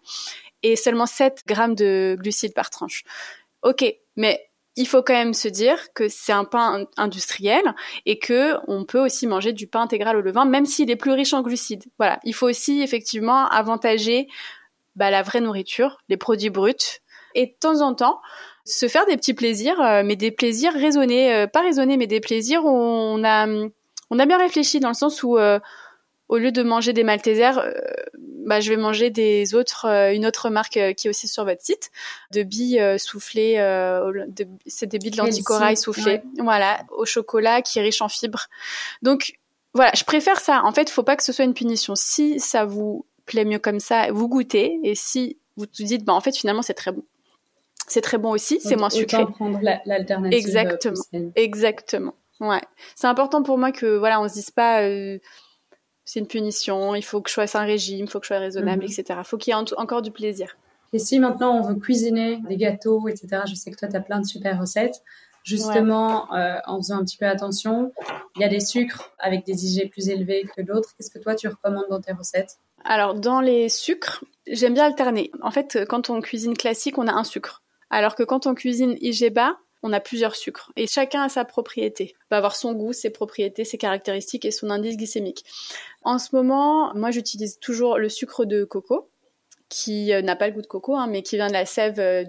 et 0.62 0.76
seulement 0.76 1.08
7 1.08 1.42
grammes 1.48 1.74
de 1.74 2.16
glucides 2.20 2.54
par 2.54 2.70
tranche. 2.70 3.04
Ok, 3.64 3.84
mais 4.16 4.40
il 4.76 4.88
faut 4.88 5.02
quand 5.02 5.14
même 5.14 5.34
se 5.34 5.48
dire 5.48 5.94
que 5.94 6.10
c'est 6.10 6.34
un 6.34 6.44
pain 6.44 6.86
industriel 6.98 7.64
et 8.06 8.20
que 8.20 8.56
on 8.68 8.84
peut 8.84 9.04
aussi 9.04 9.26
manger 9.26 9.54
du 9.54 9.68
pain 9.68 9.82
intégral 9.82 10.18
au 10.18 10.22
levain, 10.22 10.46
même 10.46 10.66
s'il 10.66 10.92
est 10.92 10.96
plus 10.96 11.12
riche 11.12 11.34
en 11.34 11.42
glucides. 11.42 11.86
Voilà, 11.98 12.20
il 12.24 12.34
faut 12.34 12.48
aussi 12.48 12.82
effectivement 12.82 13.48
avantager 13.48 14.28
bah, 14.96 15.12
la 15.12 15.24
vraie 15.24 15.42
nourriture, 15.42 15.98
les 16.10 16.18
produits 16.18 16.50
bruts, 16.50 17.02
et 17.36 17.48
de 17.48 17.54
temps 17.60 17.82
en 17.82 17.94
temps 17.94 18.20
se 18.66 18.88
faire 18.88 19.06
des 19.06 19.16
petits 19.16 19.34
plaisirs, 19.34 19.80
euh, 19.80 20.02
mais 20.04 20.16
des 20.16 20.32
plaisirs 20.32 20.74
raisonnés, 20.74 21.34
euh, 21.34 21.48
pas 21.48 21.62
raisonnés, 21.62 21.98
mais 21.98 22.08
des 22.08 22.20
plaisirs 22.20 22.66
où 22.66 22.70
on 22.70 23.24
a, 23.24 23.48
on 24.10 24.20
a 24.20 24.26
bien 24.26 24.40
réfléchi 24.40 24.80
dans 24.80 24.88
le 24.90 24.96
sens 24.96 25.22
où 25.22 25.38
euh, 25.38 25.60
au 26.28 26.38
lieu 26.38 26.52
de 26.52 26.64
manger 26.64 26.92
des 26.92 27.04
Maltesers, 27.04 27.60
bah, 28.48 28.60
je 28.60 28.72
vais 28.72 28.78
manger 28.78 29.12
des 29.12 29.54
autres, 29.54 29.86
une 29.86 30.26
autre 30.26 30.50
marque 30.50 30.80
qui 30.98 31.08
est 31.08 31.10
aussi 31.10 31.28
sur 31.28 31.46
votre 31.46 31.62
site, 31.62 31.92
de 32.32 32.42
billes 32.42 32.82
soufflées, 32.98 33.58
c'est 34.66 34.88
des 34.88 34.98
billes 34.98 35.12
de 35.12 35.18
lentilles 35.18 35.78
soufflées, 35.78 36.24
voilà, 36.40 36.80
au 36.98 37.06
chocolat 37.06 37.62
qui 37.62 37.78
est 37.78 37.84
riche 37.84 38.02
en 38.02 38.10
fibres. 38.10 38.48
Donc 39.04 39.36
voilà, 39.76 39.92
je 39.96 40.04
préfère 40.04 40.40
ça. 40.40 40.64
En 40.64 40.72
fait, 40.72 40.90
il 40.90 40.92
faut 40.92 41.04
pas 41.04 41.16
que 41.16 41.24
ce 41.24 41.32
soit 41.32 41.46
une 41.46 41.54
punition. 41.54 41.94
Si 41.96 42.40
ça 42.40 42.66
vous 42.66 43.06
plaît 43.28 43.46
mieux 43.46 43.60
comme 43.60 43.80
ça, 43.80 44.12
vous 44.12 44.28
goûtez, 44.28 44.80
et 44.84 44.96
si 44.96 45.38
vous 45.58 45.66
vous 45.78 45.86
dites, 45.86 46.04
bah 46.06 46.14
en 46.14 46.22
fait 46.22 46.36
finalement 46.36 46.64
c'est 46.64 46.74
très 46.74 46.92
bon 46.92 47.04
c'est 47.88 48.02
très 48.02 48.18
bon 48.18 48.32
aussi, 48.32 48.60
c'est 48.62 48.76
moins 48.76 48.90
sucré. 48.90 49.26
prendre 49.26 49.60
l'alternative. 49.86 50.38
Exactement. 50.38 51.32
Exactement. 51.36 52.14
Ouais. 52.40 52.62
C'est 52.96 53.08
important 53.08 53.44
pour 53.44 53.58
moi 53.58 53.72
que 53.72 53.98
voilà, 53.98 54.22
on 54.22 54.28
se 54.28 54.34
dise 54.34 54.52
pas 54.52 54.82
euh, 54.82 55.20
c'est 56.04 56.20
une 56.20 56.28
punition, 56.28 56.96
il 56.96 57.04
faut 57.04 57.22
que 57.22 57.30
je 57.30 57.36
fasse 57.36 57.56
un 57.56 57.64
régime, 57.64 58.06
il 58.06 58.10
faut 58.10 58.20
que 58.20 58.26
je 58.26 58.30
sois 58.30 58.40
raisonnable, 58.40 58.84
mhm. 58.84 58.90
etc. 58.92 59.20
Il 59.20 59.26
faut 59.26 59.38
qu'il 59.38 59.54
y 59.54 59.58
ait 59.58 59.74
encore 59.78 60.02
du 60.02 60.12
plaisir. 60.12 60.58
Et 60.94 61.00
si 61.00 61.20
maintenant 61.20 61.58
on 61.58 61.62
veut 61.62 61.76
cuisiner 61.76 62.42
des 62.48 62.58
gâteaux, 62.58 63.08
etc., 63.08 63.42
je 63.48 63.56
sais 63.56 63.72
que 63.72 63.78
toi 63.78 63.88
tu 63.88 63.96
as 63.96 64.02
plein 64.02 64.20
de 64.20 64.26
super 64.26 64.60
recettes. 64.60 65.02
Justement, 65.44 66.34
euh, 66.34 66.58
en 66.66 66.78
faisant 66.78 66.98
un 66.98 67.06
petit 67.06 67.18
peu 67.18 67.28
attention, 67.28 67.92
il 68.36 68.42
y 68.42 68.46
a 68.46 68.48
des 68.48 68.60
sucres 68.60 69.12
avec 69.20 69.46
des 69.46 69.66
IG 69.66 69.92
plus 69.92 70.10
élevés 70.10 70.44
que 70.56 70.64
d'autres. 70.64 70.90
Qu'est-ce 70.98 71.12
que 71.12 71.20
toi 71.20 71.36
tu 71.36 71.48
recommandes 71.48 71.86
dans 71.88 72.02
tes 72.02 72.14
recettes? 72.14 72.58
Alors 72.84 73.14
dans 73.14 73.42
les 73.42 73.70
sucres, 73.70 74.24
j'aime 74.48 74.74
bien 74.74 74.86
alterner. 74.86 75.30
En 75.44 75.52
fait, 75.52 75.86
quand 75.88 76.10
on 76.10 76.20
cuisine 76.20 76.58
classique, 76.58 76.98
on 76.98 77.08
a 77.08 77.14
un 77.14 77.24
sucre. 77.24 77.62
Alors 77.96 78.16
que 78.16 78.24
quand 78.24 78.46
on 78.46 78.56
cuisine 78.56 78.98
IGBA, 79.00 79.58
on 79.82 79.94
a 79.94 80.02
plusieurs 80.02 80.36
sucres 80.36 80.74
et 80.76 80.86
chacun 80.86 81.22
a 81.22 81.30
sa 81.30 81.46
propriété. 81.46 82.14
va 82.30 82.36
avoir 82.36 82.58
son 82.58 82.74
goût, 82.74 82.92
ses 82.92 83.10
propriétés, 83.10 83.64
ses 83.64 83.78
caractéristiques 83.78 84.44
et 84.44 84.52
son 84.52 84.70
indice 84.70 84.98
glycémique. 84.98 85.46
En 86.02 86.20
ce 86.20 86.36
moment, 86.36 86.94
moi 86.94 87.12
j'utilise 87.12 87.58
toujours 87.58 87.98
le 87.98 88.10
sucre 88.10 88.44
de 88.44 88.66
coco 88.66 89.10
qui 89.70 90.12
euh, 90.12 90.22
n'a 90.22 90.36
pas 90.36 90.48
le 90.48 90.54
goût 90.54 90.62
de 90.62 90.68
coco, 90.68 90.98
hein, 90.98 91.08
mais 91.08 91.24
qui 91.24 91.38
vient 91.38 91.48
de 91.48 91.54
la 91.54 91.66
sève 91.66 91.98
euh, 92.02 92.26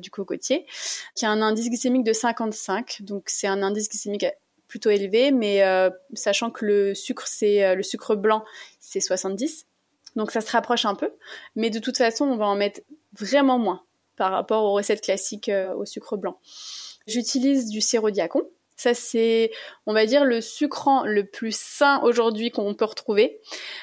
du, 0.00 0.10
cocotier, 0.10 0.66
qui 1.14 1.26
a 1.26 1.30
un 1.30 1.42
indice 1.42 1.68
glycémique 1.68 2.02
de 2.02 2.12
55. 2.12 3.02
Donc 3.02 3.26
c'est 3.28 3.46
un 3.46 3.62
indice 3.62 3.88
glycémique 3.88 4.26
plutôt 4.66 4.90
élevé, 4.90 5.30
mais 5.30 5.62
euh, 5.62 5.90
sachant 6.14 6.50
que 6.50 6.64
le 6.66 6.92
sucre, 6.96 7.28
c'est 7.28 7.76
le 7.76 7.84
sucre 7.84 8.16
blanc, 8.16 8.44
c'est 8.80 8.98
70. 8.98 9.66
Donc 10.16 10.32
ça 10.32 10.40
se 10.40 10.50
rapproche 10.50 10.86
un 10.86 10.96
peu, 10.96 11.12
mais 11.54 11.70
de 11.70 11.78
toute 11.78 11.98
façon, 11.98 12.24
on 12.24 12.36
va 12.36 12.46
en 12.46 12.56
mettre 12.56 12.80
vraiment 13.12 13.60
moins 13.60 13.84
par 14.16 14.32
rapport 14.32 14.64
aux 14.64 14.72
recettes 14.72 15.02
classiques 15.02 15.48
euh, 15.48 15.74
au 15.74 15.84
sucre 15.84 16.16
blanc. 16.16 16.38
J'utilise 17.06 17.70
du 17.70 17.80
sirop 17.80 18.10
diacon. 18.10 18.42
Ça, 18.76 18.92
c'est, 18.92 19.52
on 19.86 19.92
va 19.92 20.04
dire, 20.04 20.24
le 20.24 20.40
sucrant 20.40 21.04
le 21.04 21.24
plus 21.24 21.56
sain 21.56 22.00
aujourd'hui 22.02 22.50
qu'on 22.50 22.74
peut 22.74 22.84
retrouver. 22.84 23.40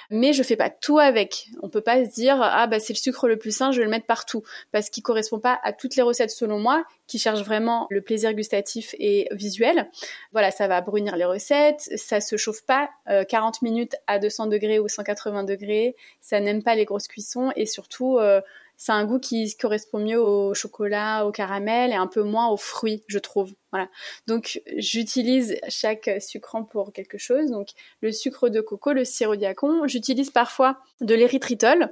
Mais 0.10 0.34
je 0.34 0.44
fais 0.44 0.58
pas 0.58 0.70
tout 0.70 1.00
avec. 1.00 1.48
On 1.62 1.70
peut 1.70 1.82
pas 1.82 2.04
se 2.04 2.10
dire, 2.10 2.38
ah, 2.42 2.68
bah, 2.68 2.80
c'est 2.80 2.92
le 2.92 2.98
sucre 2.98 3.30
le 3.30 3.38
plus 3.38 3.56
sain, 3.56 3.72
je 3.72 3.78
vais 3.78 3.86
le 3.86 3.90
mettre 3.90 4.06
partout. 4.06 4.44
Parce 4.74 4.90
qu'il 4.90 5.02
correspond 5.02 5.40
pas 5.40 5.60
à 5.64 5.72
toutes 5.72 5.96
les 5.96 6.02
recettes 6.02 6.32
selon 6.32 6.60
moi, 6.60 6.84
qui 7.08 7.20
cherchent 7.20 7.44
vraiment 7.44 7.88
le 7.90 8.02
plaisir 8.02 8.34
gustatif 8.34 8.94
et 9.00 9.30
visuel. 9.32 9.90
Voilà, 10.34 10.52
ça 10.52 10.68
va 10.68 10.82
brunir 10.82 11.16
les 11.16 11.26
recettes. 11.26 11.90
Ça 11.96 12.20
se 12.20 12.36
chauffe 12.36 12.66
pas 12.66 12.90
40 13.08 13.56
euh, 13.56 13.58
minutes 13.62 13.96
à 14.08 14.20
200 14.20 14.48
degrés 14.48 14.80
ou 14.80 14.90
180 14.90 15.46
degrés. 15.46 15.96
Ça 16.20 16.42
n'aime 16.42 16.64
pas 16.64 16.76
les 16.76 16.84
grosses 16.84 17.08
cuissons 17.08 17.52
et 17.56 17.66
surtout, 17.66 18.18
euh, 18.18 18.42
c'est 18.84 18.94
un 18.94 19.06
goût 19.06 19.20
qui 19.20 19.56
correspond 19.58 20.00
mieux 20.00 20.20
au 20.20 20.56
chocolat, 20.56 21.28
au 21.28 21.32
caramel 21.32 21.92
et 21.92 21.96
un 21.96 22.08
peu 22.08 22.24
moins 22.24 22.48
aux 22.48 22.58
fruits, 22.58 23.04
je 23.06 23.20
trouve. 23.20 23.54
Voilà. 23.72 23.88
Donc 24.28 24.62
j'utilise 24.76 25.58
chaque 25.70 26.10
sucrant 26.20 26.66
pour 26.66 26.92
quelque 26.92 27.18
chose. 27.18 27.50
Donc 27.52 27.70
le 28.02 28.12
sucre 28.12 28.50
de 28.50 28.60
coco, 28.60 28.92
le 28.92 29.06
sirop 29.06 29.38
diacon. 29.38 29.88
J'utilise 29.88 30.30
parfois 30.30 30.80
de 31.00 31.16
l'érythritol. 31.16 31.90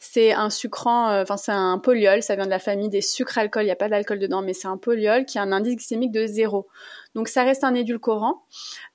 C'est 0.00 0.32
un 0.32 0.50
sucrant, 0.50 1.10
euh, 1.10 1.22
enfin 1.22 1.36
c'est 1.36 1.52
un 1.52 1.78
polyol. 1.78 2.22
Ça 2.22 2.34
vient 2.34 2.46
de 2.46 2.50
la 2.50 2.58
famille 2.58 2.88
des 2.88 3.00
sucres 3.00 3.38
alcool. 3.38 3.62
Il 3.62 3.66
n'y 3.66 3.70
a 3.72 3.76
pas 3.76 3.88
d'alcool 3.88 4.18
dedans, 4.18 4.42
mais 4.42 4.54
c'est 4.54 4.66
un 4.66 4.76
polyol 4.76 5.24
qui 5.24 5.38
a 5.38 5.42
un 5.42 5.52
indice 5.52 5.76
glycémique 5.76 6.10
de 6.10 6.26
zéro. 6.26 6.66
Donc 7.14 7.28
ça 7.28 7.44
reste 7.44 7.62
un 7.62 7.74
édulcorant. 7.74 8.42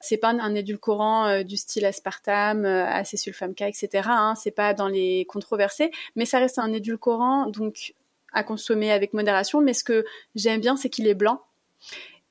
C'est 0.02 0.18
pas 0.18 0.30
un 0.30 0.56
édulcorant 0.56 1.28
euh, 1.28 1.44
du 1.44 1.56
style 1.56 1.86
aspartame, 1.86 2.66
euh, 2.66 2.86
acésulfame 2.86 3.56
K, 3.56 3.62
etc. 3.62 4.10
Hein. 4.10 4.34
C'est 4.36 4.52
pas 4.52 4.74
dans 4.74 4.90
les 4.90 5.26
controversés, 5.26 5.90
mais 6.18 6.26
ça 6.26 6.40
reste 6.40 6.60
un 6.60 6.74
édulcorant 6.74 7.48
donc 7.48 7.94
à 8.34 8.44
consommer 8.44 8.92
avec 8.92 9.14
modération. 9.14 9.62
Mais 9.62 9.74
ce 9.74 9.86
que 9.86 10.04
j'aime 10.36 10.60
bien, 10.60 10.76
c'est 10.76 10.90
qu'il 10.90 11.08
est 11.08 11.14
blanc 11.14 11.42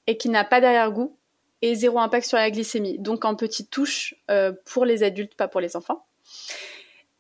et 0.07 0.17
qu'il 0.17 0.31
n'a 0.31 0.45
pas 0.45 0.61
d'arrière-goût 0.61 1.17
et 1.63 1.75
zéro 1.75 1.99
impact 1.99 2.27
sur 2.27 2.37
la 2.37 2.51
glycémie. 2.51 2.99
Donc 2.99 3.25
en 3.25 3.35
petite 3.35 3.71
touche 3.71 4.15
euh, 4.31 4.53
pour 4.65 4.85
les 4.85 5.03
adultes, 5.03 5.35
pas 5.35 5.49
pour 5.49 5.61
les 5.61 5.77
enfants. 5.77 6.07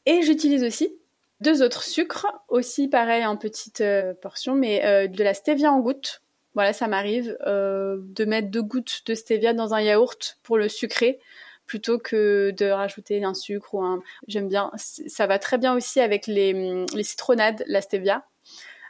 Et 0.06 0.22
j'utilise 0.22 0.64
aussi 0.64 0.94
deux 1.40 1.62
autres 1.62 1.82
sucres, 1.82 2.26
aussi 2.48 2.88
pareil 2.88 3.24
en 3.26 3.36
petite 3.36 3.82
portion, 4.22 4.54
mais 4.54 5.08
de 5.08 5.24
la 5.24 5.34
stevia 5.34 5.72
en 5.72 5.80
gouttes 5.80 6.22
voilà, 6.54 6.72
ça 6.72 6.86
m'arrive 6.86 7.36
euh, 7.46 7.98
de 8.00 8.24
mettre 8.24 8.48
deux 8.48 8.62
gouttes 8.62 9.02
de 9.06 9.14
stevia 9.14 9.52
dans 9.52 9.74
un 9.74 9.80
yaourt 9.80 10.38
pour 10.42 10.56
le 10.56 10.68
sucrer. 10.68 11.20
plutôt 11.66 11.98
que 11.98 12.52
de 12.58 12.66
rajouter 12.66 13.24
un 13.24 13.32
sucre 13.32 13.74
ou 13.74 13.82
un. 13.82 14.02
J'aime 14.28 14.48
bien. 14.48 14.70
Ça 14.76 15.26
va 15.26 15.38
très 15.38 15.56
bien 15.56 15.74
aussi 15.74 15.98
avec 15.98 16.26
les, 16.26 16.84
les 16.94 17.02
citronnades, 17.02 17.64
la 17.66 17.80
stevia. 17.80 18.24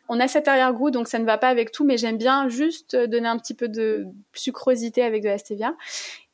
On 0.09 0.21
a 0.21 0.29
cet 0.29 0.49
arrière-goût, 0.49 0.90
donc 0.90 1.09
ça 1.09 1.19
ne 1.19 1.25
va 1.25 1.38
pas 1.38 1.49
avec 1.49 1.73
tout, 1.73 1.85
mais 1.85 1.97
j'aime 1.97 2.19
bien 2.19 2.49
juste 2.49 2.95
donner 2.95 3.29
un 3.29 3.38
petit 3.38 3.55
peu 3.55 3.69
de 3.69 4.07
sucrosité 4.35 5.03
avec 5.03 5.23
de 5.23 5.29
la 5.29 5.38
stevia. 5.38 5.75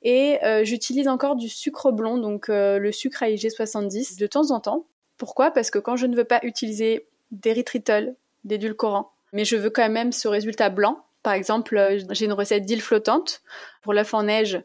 Et 0.03 0.43
euh, 0.45 0.65
j'utilise 0.65 1.09
encore 1.09 1.37
du 1.37 1.49
sucre 1.49 1.93
blond, 1.93 2.19
donc 2.19 2.49
euh, 2.49 2.79
le 2.79 2.91
sucre 2.91 3.23
AIG 3.23 3.51
70, 3.51 4.17
de 4.17 4.27
temps 4.27 4.51
en 4.51 4.61
temps. 4.61 4.87
Pourquoi? 5.19 5.51
Parce 5.51 5.71
que 5.71 5.79
quand 5.79 5.97
je 5.97 6.07
ne 6.07 6.17
veux 6.17 6.25
pas 6.25 6.41
utiliser 6.43 7.07
d'érythritol, 7.31 8.15
d'édulcorant, 8.45 9.13
mais 9.33 9.45
je 9.45 9.57
veux 9.57 9.71
quand 9.71 9.89
même 9.89 10.13
ce 10.13 10.27
résultat 10.27 10.71
blanc, 10.71 11.05
par 11.23 11.35
exemple, 11.35 11.77
euh, 11.77 12.01
j'ai 12.11 12.25
une 12.25 12.33
recette 12.33 12.65
d'île 12.65 12.81
flottante 12.81 13.43
pour 13.83 13.93
l'œuf 13.93 14.15
en 14.15 14.25
neige. 14.25 14.63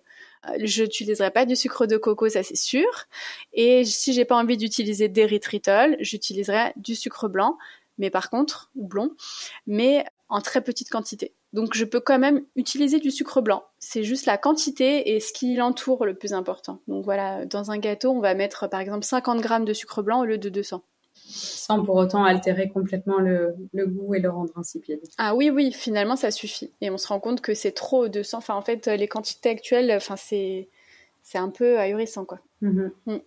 Je 0.63 0.83
n'utiliserai 0.83 1.31
pas 1.31 1.45
du 1.45 1.55
sucre 1.55 1.87
de 1.87 1.97
coco, 1.97 2.29
ça 2.29 2.43
c'est 2.43 2.55
sûr. 2.55 3.07
Et 3.53 3.83
si 3.83 4.13
j'ai 4.13 4.25
pas 4.25 4.35
envie 4.35 4.57
d'utiliser 4.57 5.09
d'érythritol, 5.09 5.97
j'utiliserai 5.99 6.71
du 6.75 6.93
sucre 6.95 7.27
blanc 7.27 7.57
mais 7.97 8.09
par 8.09 8.29
contre, 8.29 8.71
ou 8.75 8.87
blond, 8.87 9.11
mais 9.67 10.05
en 10.29 10.41
très 10.41 10.61
petite 10.61 10.89
quantité. 10.89 11.33
Donc 11.53 11.73
je 11.73 11.85
peux 11.85 12.01
quand 12.01 12.19
même 12.19 12.43
utiliser 12.55 12.99
du 12.99 13.11
sucre 13.11 13.41
blanc. 13.41 13.63
C'est 13.79 14.03
juste 14.03 14.25
la 14.25 14.37
quantité 14.37 15.15
et 15.15 15.19
ce 15.19 15.31
qui 15.31 15.55
l'entoure 15.55 16.05
le 16.05 16.13
plus 16.13 16.33
important. 16.33 16.79
Donc 16.87 17.05
voilà, 17.05 17.45
dans 17.45 17.71
un 17.71 17.77
gâteau, 17.77 18.11
on 18.11 18.19
va 18.19 18.33
mettre 18.33 18.67
par 18.67 18.81
exemple 18.81 19.05
50 19.05 19.39
grammes 19.41 19.65
de 19.65 19.73
sucre 19.73 20.01
blanc 20.01 20.21
au 20.21 20.25
lieu 20.25 20.37
de 20.37 20.49
200. 20.49 20.83
Sans 21.13 21.83
pour 21.83 21.95
autant 21.95 22.25
altérer 22.25 22.69
complètement 22.69 23.19
le, 23.19 23.55
goût 23.73 24.15
et 24.15 24.19
le 24.19 24.29
rendre 24.29 24.51
insipide. 24.57 24.99
Ah 25.17 25.33
oui, 25.33 25.49
oui, 25.49 25.71
finalement 25.71 26.17
ça 26.17 26.29
suffit. 26.29 26.73
Et 26.81 26.89
on 26.89 26.97
se 26.97 27.07
rend 27.07 27.21
compte 27.21 27.39
que 27.39 27.53
c'est 27.53 27.71
trop 27.71 28.09
200. 28.09 28.39
Enfin 28.39 28.55
en 28.55 28.61
fait, 28.61 28.87
les 28.87 29.07
quantités 29.07 29.49
actuelles, 29.49 29.93
enfin 29.95 30.17
c'est 30.17 30.67
c'est 31.23 31.37
un 31.37 31.49
peu 31.49 31.79
ahurissant 31.79 32.25
quoi. 32.25 32.39
Mm-hmm. 32.61 32.91
Mm. 33.07 33.19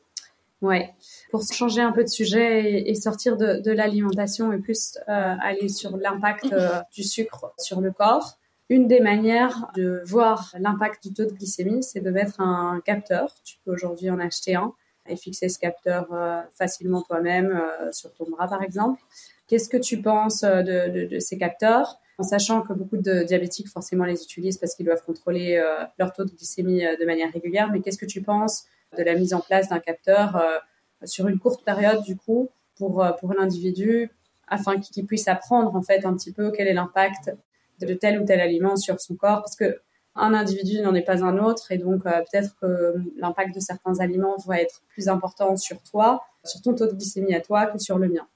Ouais. 0.61 0.92
Pour 1.31 1.42
changer 1.44 1.83
un 1.83 1.92
peu 1.92 2.03
de 2.03 2.09
sujet 2.09 2.88
et, 2.88 2.94
sortir 2.94 3.37
de, 3.37 3.71
l'alimentation 3.71 4.53
et 4.53 4.59
plus 4.59 4.99
euh, 5.09 5.35
aller 5.40 5.68
sur 5.68 5.97
l'impact 5.97 6.53
euh, 6.53 6.81
du 6.92 7.05
sucre 7.05 7.53
sur 7.59 7.81
le 7.81 7.92
corps, 7.92 8.38
une 8.68 8.88
des 8.88 9.01
manières 9.01 9.71
de 9.77 10.03
voir 10.05 10.55
l'impact 10.59 11.07
du 11.07 11.14
taux 11.14 11.25
de 11.25 11.33
glycémie, 11.33 11.83
c'est 11.83 12.01
de 12.01 12.11
mettre 12.11 12.40
un 12.40 12.81
capteur. 12.85 13.33
Tu 13.44 13.57
peux 13.64 13.73
aujourd'hui 13.73 14.11
en 14.11 14.18
acheter 14.18 14.57
un 14.57 14.75
et 15.09 15.16
fixer 15.16 15.49
ce 15.49 15.59
capteur 15.59 16.12
euh, 16.12 16.42
facilement 16.55 17.03
toi-même 17.03 17.62
sur 17.92 18.12
ton 18.12 18.29
bras, 18.29 18.47
par 18.47 18.62
exemple. 18.62 19.01
Qu'est-ce 19.47 19.71
que 19.71 19.79
tu 19.79 20.03
penses 20.03 20.42
de, 20.42 21.07
de, 21.07 21.18
ces 21.18 21.38
capteurs? 21.38 21.99
En 22.18 22.25
sachant 22.25 22.62
que 22.62 22.73
beaucoup 22.73 22.99
de 22.99 23.23
diabétiques 23.23 23.68
forcément 23.68 24.05
les 24.05 24.23
utilisent 24.23 24.59
parce 24.59 24.75
qu'ils 24.75 24.85
doivent 24.85 25.05
contrôler 25.05 25.62
leur 25.99 26.12
taux 26.12 26.25
de 26.25 26.31
glycémie 26.31 26.81
de 26.81 27.07
manière 27.07 27.33
régulière. 27.33 27.71
Mais 27.73 27.81
qu'est-ce 27.81 27.97
que 27.97 28.05
tu 28.05 28.21
penses 28.21 28.66
de 28.96 29.03
la 29.03 29.14
mise 29.14 29.35
en 29.35 29.40
place 29.40 29.68
d'un 29.68 29.81
capteur 29.81 30.37
euh, 30.37 30.59
sur 31.05 31.29
une 31.29 31.38
courte 31.38 31.64
période 31.64 32.03
du 32.03 32.16
coup 32.16 32.48
pour, 32.77 33.03
euh, 33.03 33.12
pour 33.12 33.35
l'individu 33.35 34.11
afin 34.46 34.81
qu'il 34.81 35.07
puisse 35.07 35.29
apprendre 35.29 35.74
en 35.74 35.83
fait 35.83 36.05
un 36.07 36.14
petit 36.14 36.33
peu 36.33 36.51
quel 36.51 36.68
est 36.68 36.74
l'impact 36.74 37.33
de 37.81 37.94
tel 37.94 38.20
ou 38.20 38.24
tel 38.24 38.40
aliment 38.40 38.77
sur 38.77 39.01
son 39.01 39.14
corps 39.14 39.40
parce 39.40 39.57
que 39.57 39.81
un 40.14 40.35
individu 40.35 40.81
n'en 40.81 40.94
est 40.94 41.03
pas 41.03 41.22
un 41.22 41.38
autre 41.38 41.70
et 41.70 41.79
donc 41.79 42.07
euh, 42.07 42.22
peut-être 42.31 42.57
que 42.61 42.94
l'impact 43.16 43.55
de 43.55 43.61
certains 43.61 44.01
aliments 44.01 44.37
va 44.46 44.61
être 44.61 44.83
plus 44.88 45.09
important 45.09 45.57
sur 45.57 45.81
toi, 45.83 46.24
sur 46.44 46.61
ton 46.61 46.74
taux 46.74 46.87
de 46.87 46.92
glycémie 46.92 47.35
à 47.35 47.40
toi 47.40 47.66
que 47.66 47.79
sur 47.79 47.98
le 47.98 48.09
mien. 48.09 48.27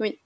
Oui, 0.00 0.18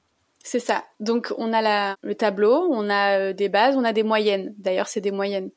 c'est 0.43 0.61
ça. 0.61 0.85
Donc 1.01 1.35
on 1.37 1.53
a 1.53 1.97
le 2.03 2.15
tableau, 2.15 2.67
on 2.71 2.89
a 2.89 3.35
des 3.35 3.51
bases, 3.51 3.77
on 3.77 3.85
a 3.85 3.93
des 3.93 4.05
moyennes. 4.05 4.55
D'ailleurs, 4.57 4.87
c'est 4.87 5.03
des 5.03 5.11
moyennes. 5.11 5.51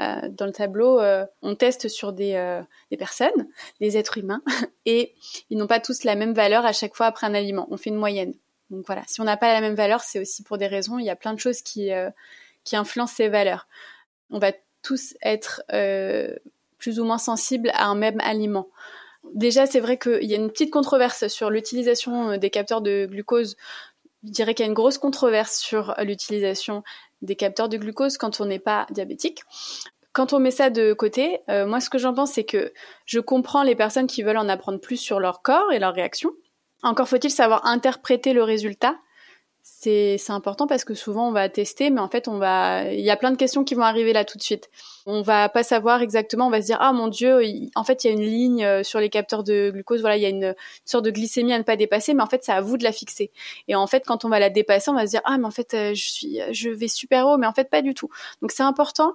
Euh, 0.00 0.28
dans 0.30 0.46
le 0.46 0.52
tableau, 0.52 1.00
euh, 1.00 1.26
on 1.42 1.54
teste 1.54 1.88
sur 1.88 2.12
des, 2.12 2.34
euh, 2.34 2.62
des, 2.90 2.96
personnes, 2.96 3.48
des 3.80 3.98
êtres 3.98 4.16
humains, 4.16 4.42
et 4.86 5.14
ils 5.50 5.58
n'ont 5.58 5.66
pas 5.66 5.80
tous 5.80 6.04
la 6.04 6.14
même 6.14 6.32
valeur 6.32 6.64
à 6.64 6.72
chaque 6.72 6.96
fois 6.96 7.06
après 7.06 7.26
un 7.26 7.34
aliment. 7.34 7.66
On 7.70 7.76
fait 7.76 7.90
une 7.90 7.96
moyenne. 7.96 8.34
Donc 8.70 8.86
voilà, 8.86 9.02
si 9.06 9.20
on 9.20 9.24
n'a 9.24 9.36
pas 9.36 9.52
la 9.52 9.60
même 9.60 9.74
valeur, 9.74 10.00
c'est 10.00 10.18
aussi 10.18 10.42
pour 10.42 10.56
des 10.56 10.66
raisons. 10.66 10.98
Il 10.98 11.04
y 11.04 11.10
a 11.10 11.16
plein 11.16 11.34
de 11.34 11.38
choses 11.38 11.60
qui, 11.60 11.90
qui 12.64 12.74
influencent 12.74 13.14
ces 13.16 13.28
valeurs. 13.28 13.68
On 14.30 14.38
va 14.38 14.52
tous 14.82 15.14
être 15.22 15.62
plus 16.78 16.98
ou 16.98 17.04
moins 17.04 17.18
sensibles 17.18 17.70
à 17.74 17.84
un 17.84 17.94
même 17.94 18.18
aliment. 18.20 18.68
Déjà, 19.34 19.66
c'est 19.66 19.78
vrai 19.78 19.98
qu'il 19.98 20.24
y 20.24 20.32
a 20.32 20.38
une 20.38 20.50
petite 20.50 20.70
controverse 20.70 21.28
sur 21.28 21.50
l'utilisation 21.50 22.38
des 22.38 22.48
capteurs 22.48 22.80
de 22.80 23.04
glucose. 23.04 23.58
Je 24.24 24.30
dirais 24.30 24.54
qu'il 24.54 24.64
y 24.64 24.68
a 24.68 24.70
une 24.70 24.74
grosse 24.74 24.98
controverse 24.98 25.58
sur 25.58 25.94
l'utilisation 25.98 26.82
des 27.22 27.36
capteurs 27.36 27.68
de 27.68 27.76
glucose 27.76 28.18
quand 28.18 28.40
on 28.40 28.46
n'est 28.46 28.58
pas 28.58 28.86
diabétique. 28.90 29.42
Quand 30.12 30.32
on 30.32 30.38
met 30.38 30.50
ça 30.50 30.68
de 30.68 30.92
côté, 30.92 31.40
euh, 31.48 31.66
moi 31.66 31.80
ce 31.80 31.88
que 31.88 31.98
j'en 31.98 32.12
pense 32.12 32.32
c'est 32.32 32.44
que 32.44 32.72
je 33.06 33.18
comprends 33.18 33.62
les 33.62 33.74
personnes 33.74 34.06
qui 34.06 34.22
veulent 34.22 34.36
en 34.36 34.48
apprendre 34.48 34.78
plus 34.78 34.98
sur 34.98 35.20
leur 35.20 35.42
corps 35.42 35.72
et 35.72 35.78
leurs 35.78 35.94
réactions. 35.94 36.32
Encore 36.82 37.08
faut-il 37.08 37.30
savoir 37.30 37.64
interpréter 37.66 38.32
le 38.32 38.42
résultat 38.42 38.96
c'est 39.64 40.18
important 40.30 40.66
parce 40.66 40.84
que 40.84 40.94
souvent 40.94 41.28
on 41.28 41.32
va 41.32 41.48
tester, 41.48 41.90
mais 41.90 42.00
en 42.00 42.08
fait 42.08 42.26
on 42.26 42.38
va, 42.38 42.92
il 42.92 43.00
y 43.00 43.10
a 43.10 43.16
plein 43.16 43.30
de 43.30 43.36
questions 43.36 43.62
qui 43.62 43.74
vont 43.74 43.82
arriver 43.82 44.12
là 44.12 44.24
tout 44.24 44.36
de 44.36 44.42
suite. 44.42 44.70
On 45.06 45.22
va 45.22 45.48
pas 45.48 45.62
savoir 45.62 46.02
exactement, 46.02 46.48
on 46.48 46.50
va 46.50 46.60
se 46.60 46.66
dire 46.66 46.78
ah 46.80 46.92
mon 46.92 47.06
dieu, 47.08 47.40
en 47.76 47.84
fait 47.84 48.02
il 48.02 48.06
y 48.08 48.10
a 48.10 48.12
une 48.12 48.22
ligne 48.22 48.64
euh, 48.64 48.82
sur 48.82 48.98
les 48.98 49.08
capteurs 49.08 49.44
de 49.44 49.70
glucose, 49.70 50.00
voilà 50.00 50.16
il 50.16 50.22
y 50.22 50.26
a 50.26 50.30
une, 50.30 50.54
sorte 50.84 51.04
de 51.04 51.10
glycémie 51.10 51.52
à 51.52 51.58
ne 51.58 51.62
pas 51.62 51.76
dépasser, 51.76 52.12
mais 52.12 52.22
en 52.22 52.26
fait 52.26 52.42
c'est 52.44 52.52
à 52.52 52.60
vous 52.60 52.76
de 52.76 52.84
la 52.84 52.92
fixer. 52.92 53.30
Et 53.68 53.76
en 53.76 53.86
fait 53.86 54.04
quand 54.06 54.24
on 54.24 54.28
va 54.28 54.40
la 54.40 54.50
dépasser, 54.50 54.90
on 54.90 54.94
va 54.94 55.06
se 55.06 55.12
dire 55.12 55.22
ah 55.24 55.38
mais 55.38 55.46
en 55.46 55.52
fait 55.52 55.74
euh, 55.74 55.94
je 55.94 56.10
suis, 56.10 56.40
je 56.50 56.70
vais 56.70 56.88
super 56.88 57.26
haut, 57.26 57.38
mais 57.38 57.46
en 57.46 57.52
fait 57.52 57.70
pas 57.70 57.82
du 57.82 57.94
tout. 57.94 58.08
Donc 58.40 58.50
c'est 58.50 58.64
important 58.64 59.14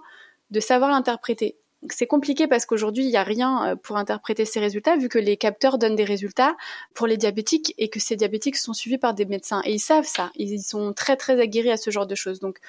de 0.52 0.60
savoir 0.62 0.92
l'interpréter 0.92 1.58
c'est 1.94 2.08
compliqué 2.08 2.48
parce 2.48 2.66
qu'aujourd'hui, 2.66 3.06
il 3.06 3.10
n'y 3.10 3.18
a 3.18 3.24
rien 3.24 3.72
euh, 3.72 3.76
pour 3.76 3.98
interpréter 3.98 4.46
ces 4.46 4.60
résultats, 4.60 4.96
vu 4.96 5.10
que 5.10 5.20
les 5.20 5.38
capteurs 5.38 5.78
donnent 5.78 5.96
des 5.96 6.04
résultats 6.04 6.56
pour 6.94 7.08
les 7.08 7.18
diabétiques 7.18 7.74
et 7.78 7.90
que 7.90 8.00
ces 8.00 8.16
diabétiques 8.16 8.56
sont 8.56 8.74
suivis 8.74 8.98
par 8.98 9.14
des 9.14 9.26
médecins. 9.26 9.62
Et 9.66 9.74
ils 9.74 9.80
savent 9.80 10.08
ça. 10.08 10.32
Ils 10.36 10.62
sont 10.62 10.94
très, 10.94 11.16
très 11.16 11.40
aguerris 11.40 11.72
à 11.72 11.78
ce 11.78 11.92
genre 11.92 12.08
de 12.08 12.16
choses. 12.16 12.40
Donc, 12.40 12.60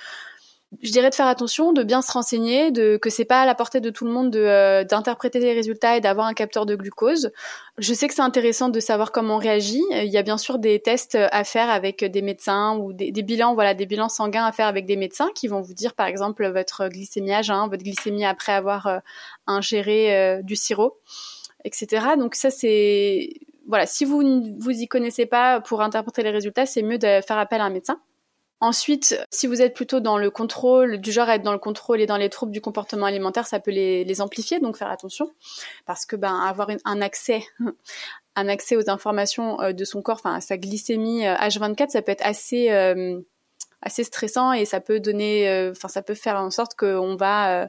je 0.82 0.92
dirais 0.92 1.08
de 1.08 1.14
faire 1.14 1.26
attention, 1.26 1.72
de 1.72 1.82
bien 1.82 2.02
se 2.02 2.12
renseigner, 2.12 2.70
de 2.70 2.98
que 2.98 3.08
c'est 3.08 3.24
pas 3.24 3.40
à 3.40 3.46
la 3.46 3.54
portée 3.54 3.80
de 3.80 3.88
tout 3.88 4.04
le 4.04 4.12
monde 4.12 4.30
de 4.30 4.40
euh, 4.40 4.84
d'interpréter 4.84 5.40
les 5.40 5.54
résultats 5.54 5.96
et 5.96 6.00
d'avoir 6.00 6.26
un 6.26 6.34
capteur 6.34 6.66
de 6.66 6.76
glucose. 6.76 7.32
Je 7.78 7.94
sais 7.94 8.06
que 8.06 8.14
c'est 8.14 8.22
intéressant 8.22 8.68
de 8.68 8.78
savoir 8.78 9.10
comment 9.10 9.36
on 9.36 9.38
réagit. 9.38 9.82
Il 9.90 10.12
y 10.12 10.18
a 10.18 10.22
bien 10.22 10.36
sûr 10.36 10.58
des 10.58 10.78
tests 10.80 11.16
à 11.16 11.44
faire 11.44 11.70
avec 11.70 12.04
des 12.04 12.20
médecins 12.20 12.76
ou 12.76 12.92
des, 12.92 13.10
bilans, 13.22 13.54
voilà, 13.54 13.72
des 13.72 13.86
bilans 13.86 14.10
sanguins 14.10 14.44
à 14.44 14.52
faire 14.52 14.66
avec 14.66 14.84
des 14.84 14.96
médecins 14.96 15.30
qui 15.34 15.48
vont 15.48 15.62
vous 15.62 15.74
dire 15.74 15.94
par 15.94 16.06
exemple 16.06 16.46
votre 16.46 16.88
glycémie 16.88 17.32
à 17.32 17.40
votre 17.40 17.82
glycémie 17.82 18.26
après 18.26 18.52
avoir 18.52 18.86
euh, 18.86 18.98
ingéré 19.46 20.14
euh, 20.16 20.42
du 20.42 20.54
sirop, 20.54 20.98
etc. 21.64 22.08
Donc 22.18 22.34
ça 22.34 22.50
c'est 22.50 23.30
voilà, 23.66 23.86
si 23.86 24.04
vous 24.04 24.22
vous 24.58 24.70
y 24.70 24.86
connaissez 24.86 25.26
pas 25.26 25.60
pour 25.60 25.82
interpréter 25.82 26.22
les 26.22 26.30
résultats, 26.30 26.66
c'est 26.66 26.82
mieux 26.82 26.98
de 26.98 27.20
faire 27.26 27.38
appel 27.38 27.60
à 27.60 27.64
un 27.64 27.70
médecin. 27.70 28.00
Ensuite, 28.60 29.16
si 29.30 29.46
vous 29.46 29.62
êtes 29.62 29.74
plutôt 29.74 30.00
dans 30.00 30.18
le 30.18 30.30
contrôle, 30.30 30.98
du 30.98 31.12
genre 31.12 31.28
être 31.30 31.42
dans 31.42 31.52
le 31.52 31.58
contrôle 31.58 32.00
et 32.00 32.06
dans 32.06 32.16
les 32.16 32.28
troubles 32.28 32.50
du 32.50 32.60
comportement 32.60 33.06
alimentaire, 33.06 33.46
ça 33.46 33.60
peut 33.60 33.70
les, 33.70 34.20
amplifier, 34.20 34.58
donc 34.58 34.76
faire 34.76 34.90
attention, 34.90 35.30
parce 35.86 36.04
que 36.04 36.16
ben 36.16 36.34
avoir 36.40 36.68
un 36.84 37.00
accès, 37.00 37.44
un 38.36 38.48
accès 38.48 38.74
aux 38.74 38.90
informations 38.90 39.60
euh, 39.60 39.72
de 39.72 39.84
son 39.84 40.02
corps, 40.02 40.16
enfin 40.16 40.34
à 40.34 40.40
sa 40.40 40.56
glycémie 40.56 41.22
H24, 41.22 41.82
euh, 41.82 41.86
ça 41.88 42.02
peut 42.02 42.10
être 42.10 42.26
assez 42.26 42.72
euh, 42.72 43.20
assez 43.80 44.02
stressant 44.02 44.52
et 44.52 44.64
ça 44.64 44.80
peut 44.80 44.98
donner, 44.98 45.70
enfin 45.70 45.86
ça 45.86 46.02
peut 46.02 46.14
faire 46.14 46.36
en 46.36 46.50
sorte 46.50 46.74
qu'on 46.74 47.14
va 47.14 47.68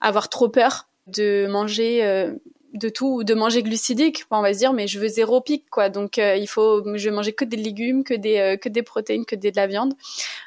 avoir 0.00 0.28
trop 0.28 0.48
peur 0.48 0.88
de 1.06 1.46
manger 1.46 2.32
de 2.74 2.88
tout, 2.88 3.24
de 3.24 3.34
manger 3.34 3.62
glucidique. 3.62 4.24
On 4.30 4.42
va 4.42 4.52
se 4.52 4.58
dire, 4.58 4.72
mais 4.72 4.86
je 4.86 4.98
veux 4.98 5.08
zéro 5.08 5.40
pic, 5.40 5.68
quoi. 5.70 5.88
Donc, 5.88 6.18
euh, 6.18 6.36
il 6.36 6.46
faut, 6.46 6.82
je 6.96 7.08
vais 7.08 7.14
manger 7.14 7.32
que 7.32 7.44
des 7.44 7.56
légumes, 7.56 8.04
que 8.04 8.14
des, 8.14 8.38
euh, 8.38 8.56
que 8.56 8.68
des 8.68 8.82
protéines, 8.82 9.24
que 9.24 9.36
des, 9.36 9.50
de 9.50 9.56
la 9.56 9.66
viande. 9.66 9.94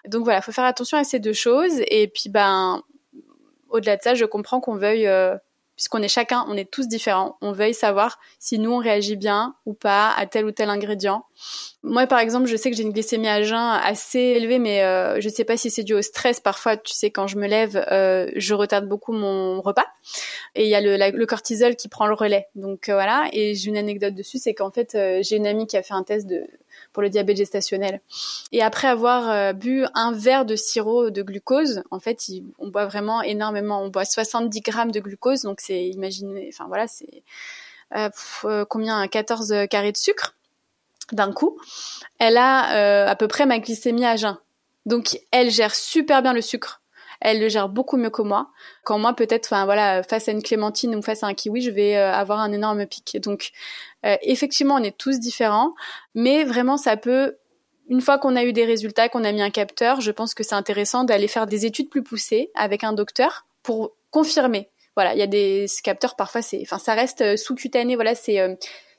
Donc 0.07 0.23
voilà, 0.23 0.41
faut 0.41 0.51
faire 0.51 0.65
attention 0.65 0.97
à 0.97 1.03
ces 1.03 1.19
deux 1.19 1.33
choses. 1.33 1.81
Et 1.87 2.07
puis, 2.07 2.29
ben, 2.29 2.83
au-delà 3.69 3.97
de 3.97 4.01
ça, 4.01 4.13
je 4.13 4.25
comprends 4.25 4.59
qu'on 4.59 4.75
veuille 4.75 5.07
euh, 5.07 5.35
puisqu'on 5.81 6.03
est 6.03 6.07
chacun, 6.07 6.45
on 6.47 6.55
est 6.55 6.69
tous 6.69 6.87
différents, 6.87 7.37
on 7.41 7.53
veuille 7.53 7.73
savoir 7.73 8.19
si 8.37 8.59
nous 8.59 8.71
on 8.71 8.77
réagit 8.77 9.15
bien 9.15 9.55
ou 9.65 9.73
pas 9.73 10.13
à 10.15 10.27
tel 10.27 10.45
ou 10.45 10.51
tel 10.51 10.69
ingrédient. 10.69 11.25
Moi 11.81 12.05
par 12.05 12.19
exemple, 12.19 12.45
je 12.45 12.55
sais 12.55 12.69
que 12.69 12.77
j'ai 12.77 12.83
une 12.83 12.91
glycémie 12.91 13.27
à 13.27 13.41
jeun 13.41 13.79
assez 13.83 14.19
élevée, 14.19 14.59
mais 14.59 14.83
euh, 14.83 15.19
je 15.19 15.27
sais 15.27 15.43
pas 15.43 15.57
si 15.57 15.71
c'est 15.71 15.81
dû 15.81 15.95
au 15.95 16.03
stress. 16.03 16.39
Parfois, 16.39 16.77
tu 16.77 16.93
sais, 16.93 17.09
quand 17.09 17.25
je 17.25 17.35
me 17.35 17.47
lève, 17.47 17.83
euh, 17.91 18.29
je 18.35 18.53
retarde 18.53 18.87
beaucoup 18.87 19.11
mon 19.11 19.59
repas 19.59 19.87
et 20.53 20.65
il 20.65 20.69
y 20.69 20.75
a 20.75 20.81
le, 20.81 20.97
le, 21.17 21.25
cortisol 21.25 21.75
qui 21.75 21.87
prend 21.87 22.05
le 22.05 22.13
relais. 22.13 22.47
Donc 22.53 22.87
euh, 22.87 22.93
voilà. 22.93 23.27
Et 23.33 23.55
j'ai 23.55 23.69
une 23.69 23.77
anecdote 23.77 24.13
dessus, 24.13 24.37
c'est 24.37 24.53
qu'en 24.53 24.69
fait, 24.69 24.93
euh, 24.93 25.21
j'ai 25.23 25.37
une 25.37 25.47
amie 25.47 25.65
qui 25.65 25.77
a 25.77 25.83
fait 25.83 25.95
un 25.95 26.03
test 26.03 26.27
de 26.27 26.45
pour 26.93 27.01
le 27.01 27.09
diabète 27.09 27.37
gestationnel. 27.37 28.01
Et 28.51 28.61
après 28.61 28.87
avoir 28.87 29.29
euh, 29.29 29.53
bu 29.53 29.85
un 29.93 30.11
verre 30.11 30.45
de 30.45 30.55
sirop 30.55 31.09
de 31.09 31.21
glucose, 31.21 31.83
en 31.91 31.99
fait, 31.99 32.19
on 32.59 32.67
boit 32.67 32.85
vraiment 32.85 33.21
énormément. 33.21 33.81
On 33.81 33.89
boit 33.89 34.05
70 34.05 34.61
grammes 34.61 34.91
de 34.91 34.99
glucose, 34.99 35.43
donc 35.43 35.61
c'est, 35.61 35.87
imaginez, 35.87 36.49
enfin 36.53 36.65
voilà, 36.67 36.87
c'est 36.87 37.23
euh, 37.95 38.09
euh, 38.45 38.65
combien 38.65 39.07
14 39.07 39.67
carrés 39.69 39.91
de 39.91 39.97
sucre 39.97 40.35
d'un 41.11 41.31
coup. 41.33 41.59
Elle 42.19 42.37
a 42.37 43.09
à 43.09 43.15
peu 43.15 43.27
près 43.27 43.45
ma 43.45 43.59
glycémie 43.59 44.05
à 44.05 44.15
jeun. 44.15 44.37
Donc 44.85 45.19
elle 45.31 45.51
gère 45.51 45.75
super 45.75 46.21
bien 46.21 46.33
le 46.33 46.41
sucre. 46.41 46.80
Elle 47.21 47.39
le 47.39 47.49
gère 47.49 47.69
beaucoup 47.69 47.97
mieux 47.97 48.09
que 48.09 48.21
moi. 48.21 48.49
Quand 48.83 48.99
moi, 48.99 49.13
peut-être, 49.13 49.45
enfin 49.45 49.65
voilà, 49.65 50.03
face 50.03 50.27
à 50.27 50.31
une 50.31 50.41
clémentine 50.41 50.95
ou 50.95 51.01
face 51.01 51.23
à 51.23 51.27
un 51.27 51.33
kiwi, 51.33 51.61
je 51.61 51.71
vais 51.71 51.95
euh, 51.95 52.11
avoir 52.13 52.39
un 52.39 52.51
énorme 52.51 52.85
pic. 52.85 53.17
Donc, 53.21 53.51
euh, 54.05 54.15
effectivement, 54.21 54.75
on 54.75 54.83
est 54.83 54.97
tous 54.97 55.19
différents, 55.19 55.71
mais 56.15 56.43
vraiment, 56.43 56.77
ça 56.77 56.97
peut 56.97 57.37
une 57.89 58.01
fois 58.01 58.17
qu'on 58.17 58.35
a 58.35 58.43
eu 58.43 58.53
des 58.53 58.65
résultats, 58.65 59.09
qu'on 59.09 59.23
a 59.23 59.31
mis 59.31 59.41
un 59.41 59.49
capteur, 59.49 59.99
je 60.01 60.11
pense 60.11 60.33
que 60.33 60.43
c'est 60.43 60.55
intéressant 60.55 61.03
d'aller 61.03 61.27
faire 61.27 61.45
des 61.45 61.65
études 61.65 61.89
plus 61.89 62.03
poussées 62.03 62.49
avec 62.55 62.83
un 62.83 62.93
docteur 62.93 63.45
pour 63.63 63.93
confirmer. 64.11 64.69
Voilà, 64.95 65.13
il 65.13 65.19
y 65.19 65.23
a 65.23 65.27
des 65.27 65.65
capteurs 65.83 66.15
parfois, 66.15 66.41
c'est, 66.41 66.59
enfin, 66.61 66.77
ça 66.77 66.93
reste 66.93 67.37
sous-cutané. 67.37 67.95
Voilà, 67.95 68.15
c'est 68.15 68.39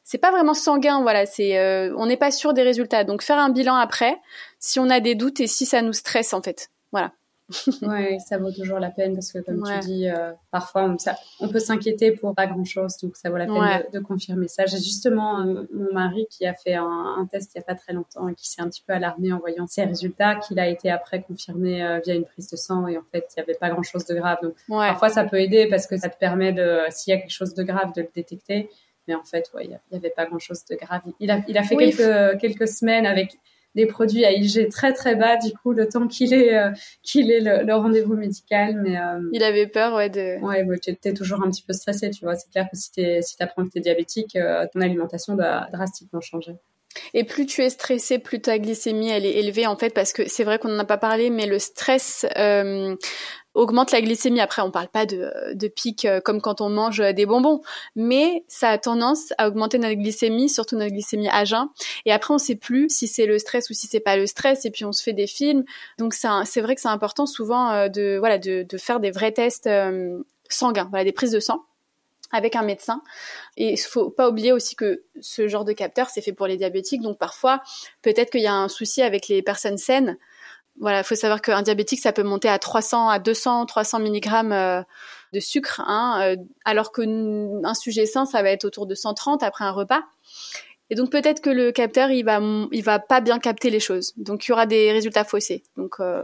c'est 0.04 0.18
pas 0.18 0.30
vraiment 0.30 0.54
sanguin, 0.54 1.00
voilà, 1.02 1.26
c'est 1.26 1.58
euh, 1.58 1.94
on 1.96 2.06
n'est 2.06 2.16
pas 2.16 2.30
sûr 2.30 2.54
des 2.54 2.62
résultats. 2.62 3.04
Donc 3.04 3.22
faire 3.22 3.38
un 3.38 3.50
bilan 3.50 3.76
après, 3.76 4.20
si 4.58 4.80
on 4.80 4.90
a 4.90 5.00
des 5.00 5.14
doutes 5.14 5.40
et 5.40 5.46
si 5.46 5.64
ça 5.66 5.82
nous 5.82 5.92
stresse 5.92 6.32
en 6.32 6.42
fait. 6.42 6.70
Voilà. 6.92 7.12
Ouais, 7.82 8.18
ça 8.26 8.38
vaut 8.38 8.50
toujours 8.52 8.78
la 8.78 8.90
peine 8.90 9.14
parce 9.14 9.32
que 9.32 9.38
comme 9.38 9.62
tu 9.62 9.78
dis, 9.86 10.08
euh, 10.08 10.32
parfois 10.50 10.84
on, 10.84 10.98
ça, 10.98 11.16
on 11.40 11.48
peut 11.48 11.58
s'inquiéter 11.58 12.12
pour 12.12 12.34
pas 12.34 12.46
grand 12.46 12.64
chose, 12.64 12.96
donc 13.02 13.16
ça 13.16 13.30
vaut 13.30 13.36
la 13.36 13.46
peine 13.46 13.84
de, 13.92 13.98
confirmer 14.00 14.48
ça. 14.48 14.66
J'ai 14.66 14.78
justement 14.78 15.40
euh, 15.40 15.68
mon 15.72 15.92
mari 15.92 16.26
qui 16.30 16.46
a 16.46 16.54
fait 16.54 16.74
un, 16.74 17.26
test 17.30 17.52
il 17.54 17.58
y 17.58 17.60
a 17.60 17.64
pas 17.64 17.74
très 17.74 17.92
longtemps 17.92 18.28
et 18.28 18.34
qui 18.34 18.48
s'est 18.48 18.62
un 18.62 18.68
petit 18.68 18.82
peu 18.86 18.92
alarmé 18.92 19.32
en 19.32 19.38
voyant 19.38 19.66
ses 19.66 19.84
résultats, 19.84 20.36
qu'il 20.36 20.58
a 20.58 20.68
été 20.68 20.90
après 20.90 21.22
confirmé 21.22 22.00
via 22.04 22.14
une 22.14 22.24
prise 22.24 22.50
de 22.50 22.56
sang 22.56 22.86
et 22.88 22.96
en 22.98 23.04
fait 23.12 23.26
il 23.36 23.40
y 23.40 23.42
avait 23.42 23.54
pas 23.54 23.70
grand 23.70 23.82
chose 23.82 24.04
de 24.06 24.14
grave. 24.14 24.38
Donc 24.42 24.54
parfois 24.68 25.08
ça 25.08 25.24
peut 25.24 25.40
aider 25.40 25.68
parce 25.68 25.86
que 25.86 25.96
ça 25.96 26.08
te 26.08 26.18
permet 26.18 26.52
de, 26.52 26.80
s'il 26.90 27.14
y 27.14 27.16
a 27.16 27.20
quelque 27.20 27.30
chose 27.30 27.54
de 27.54 27.62
grave, 27.62 27.92
de 27.94 28.02
le 28.02 28.08
détecter. 28.14 28.68
Mais 29.08 29.14
en 29.14 29.24
fait, 29.24 29.50
il 29.60 29.68
n'y 29.68 29.96
avait 29.96 30.10
pas 30.10 30.26
grand-chose 30.26 30.64
de 30.70 30.76
grave. 30.76 31.02
Il 31.18 31.30
a, 31.30 31.40
il 31.48 31.58
a 31.58 31.64
fait 31.64 31.76
quelques, 31.76 32.40
quelques 32.40 32.68
semaines 32.68 33.04
avec 33.04 33.36
des 33.74 33.86
produits 33.86 34.24
à 34.24 34.32
IG 34.32 34.68
très 34.68 34.92
très 34.92 35.14
bas 35.14 35.36
du 35.36 35.52
coup 35.52 35.72
le 35.72 35.88
temps 35.88 36.08
qu'il 36.08 36.34
ait 36.34 36.56
euh, 36.56 36.70
qu'il 37.02 37.30
ait 37.30 37.40
le, 37.40 37.74
rendez-vous 37.74 38.14
médical 38.14 38.80
mais 38.82 38.98
euh, 38.98 39.20
il 39.32 39.42
avait 39.42 39.66
peur 39.66 39.94
ouais 39.94 40.10
de 40.10 40.38
ouais 40.42 40.64
bah, 40.64 40.74
tu 40.78 40.90
es 40.90 41.14
toujours 41.14 41.42
un 41.42 41.50
petit 41.50 41.62
peu 41.62 41.72
stressé 41.72 42.10
tu 42.10 42.24
vois. 42.24 42.34
C'est 42.34 42.50
clair 42.50 42.68
que 42.70 42.76
si 42.76 42.90
tu 42.92 43.02
si 43.22 43.36
apprends 43.40 43.64
que 43.64 43.70
tu 43.70 43.78
es 43.78 43.80
diabétique 43.80 44.36
euh, 44.36 44.66
ton 44.72 44.80
alimentation 44.80 45.34
doit 45.34 45.68
drastiquement 45.72 46.20
changer 46.20 46.52
et 47.14 47.24
plus 47.24 47.46
tu 47.46 47.62
es 47.62 47.70
stressé, 47.70 48.18
plus 48.18 48.40
ta 48.40 48.58
glycémie 48.58 49.10
elle 49.10 49.26
est 49.26 49.38
élevée 49.38 49.66
en 49.66 49.76
fait 49.76 49.90
parce 49.90 50.12
que 50.12 50.28
c'est 50.28 50.44
vrai 50.44 50.58
qu'on 50.58 50.68
n'en 50.68 50.78
a 50.78 50.84
pas 50.84 50.98
parlé, 50.98 51.30
mais 51.30 51.46
le 51.46 51.58
stress 51.58 52.26
euh, 52.36 52.96
augmente 53.54 53.92
la 53.92 54.00
glycémie. 54.00 54.40
Après, 54.40 54.62
on 54.62 54.70
parle 54.70 54.88
pas 54.88 55.06
de, 55.06 55.30
de 55.54 55.68
pic 55.68 56.04
euh, 56.04 56.20
comme 56.20 56.40
quand 56.40 56.60
on 56.60 56.68
mange 56.68 56.98
des 56.98 57.26
bonbons, 57.26 57.60
mais 57.96 58.44
ça 58.48 58.70
a 58.70 58.78
tendance 58.78 59.32
à 59.38 59.48
augmenter 59.48 59.78
notre 59.78 59.94
glycémie, 59.94 60.48
surtout 60.48 60.76
notre 60.76 60.92
glycémie 60.92 61.28
à 61.28 61.44
jeun. 61.44 61.68
Et 62.06 62.12
après, 62.12 62.34
on 62.34 62.38
sait 62.38 62.56
plus 62.56 62.88
si 62.88 63.08
c'est 63.08 63.26
le 63.26 63.38
stress 63.38 63.70
ou 63.70 63.74
si 63.74 63.86
c'est 63.86 64.00
pas 64.00 64.16
le 64.16 64.26
stress. 64.26 64.64
Et 64.64 64.70
puis 64.70 64.84
on 64.84 64.92
se 64.92 65.02
fait 65.02 65.12
des 65.12 65.26
films. 65.26 65.64
Donc 65.98 66.14
c'est 66.14 66.60
vrai 66.60 66.74
que 66.74 66.80
c'est 66.80 66.88
important 66.88 67.26
souvent 67.26 67.70
euh, 67.70 67.88
de 67.88 68.16
voilà 68.18 68.38
de, 68.38 68.64
de, 68.68 68.78
faire 68.78 69.00
des 69.00 69.10
vrais 69.10 69.32
tests 69.32 69.68
sanguins, 70.48 70.88
voilà 70.90 71.04
des 71.04 71.12
prises 71.12 71.32
de 71.32 71.40
sang 71.40 71.64
avec 72.32 72.56
un 72.56 72.62
médecin. 72.62 73.02
Et 73.56 73.72
il 73.72 73.76
faut 73.78 74.10
pas 74.10 74.28
oublier 74.28 74.52
aussi 74.52 74.74
que 74.74 75.04
ce 75.20 75.48
genre 75.48 75.64
de 75.64 75.72
capteur, 75.72 76.08
c'est 76.08 76.22
fait 76.22 76.32
pour 76.32 76.46
les 76.46 76.56
diabétiques. 76.56 77.02
Donc 77.02 77.18
parfois, 77.18 77.62
peut-être 78.02 78.30
qu'il 78.30 78.42
y 78.42 78.46
a 78.46 78.54
un 78.54 78.68
souci 78.68 79.02
avec 79.02 79.28
les 79.28 79.42
personnes 79.42 79.78
saines. 79.78 80.18
Voilà, 80.80 81.00
il 81.00 81.04
faut 81.04 81.14
savoir 81.14 81.42
qu'un 81.42 81.62
diabétique, 81.62 82.00
ça 82.00 82.12
peut 82.12 82.22
monter 82.22 82.48
à 82.48 82.58
300, 82.58 83.10
à 83.10 83.18
200, 83.18 83.66
300 83.66 84.00
mg 84.00 84.84
de 85.32 85.40
sucre, 85.40 85.80
hein, 85.80 86.20
euh, 86.22 86.36
alors 86.64 86.92
qu'un 86.92 87.74
sujet 87.74 88.06
sain, 88.06 88.26
ça 88.26 88.42
va 88.42 88.50
être 88.50 88.64
autour 88.64 88.86
de 88.86 88.94
130 88.94 89.42
après 89.42 89.64
un 89.64 89.70
repas. 89.70 90.02
Et 90.90 90.94
donc 90.94 91.10
peut-être 91.10 91.40
que 91.40 91.48
le 91.48 91.72
capteur, 91.72 92.10
il 92.10 92.22
va, 92.22 92.38
il 92.70 92.82
va 92.82 92.98
pas 92.98 93.20
bien 93.20 93.38
capter 93.38 93.70
les 93.70 93.80
choses. 93.80 94.12
Donc 94.16 94.46
il 94.46 94.50
y 94.50 94.52
aura 94.52 94.66
des 94.66 94.92
résultats 94.92 95.24
faussés. 95.24 95.62
Donc 95.76 96.00
euh, 96.00 96.22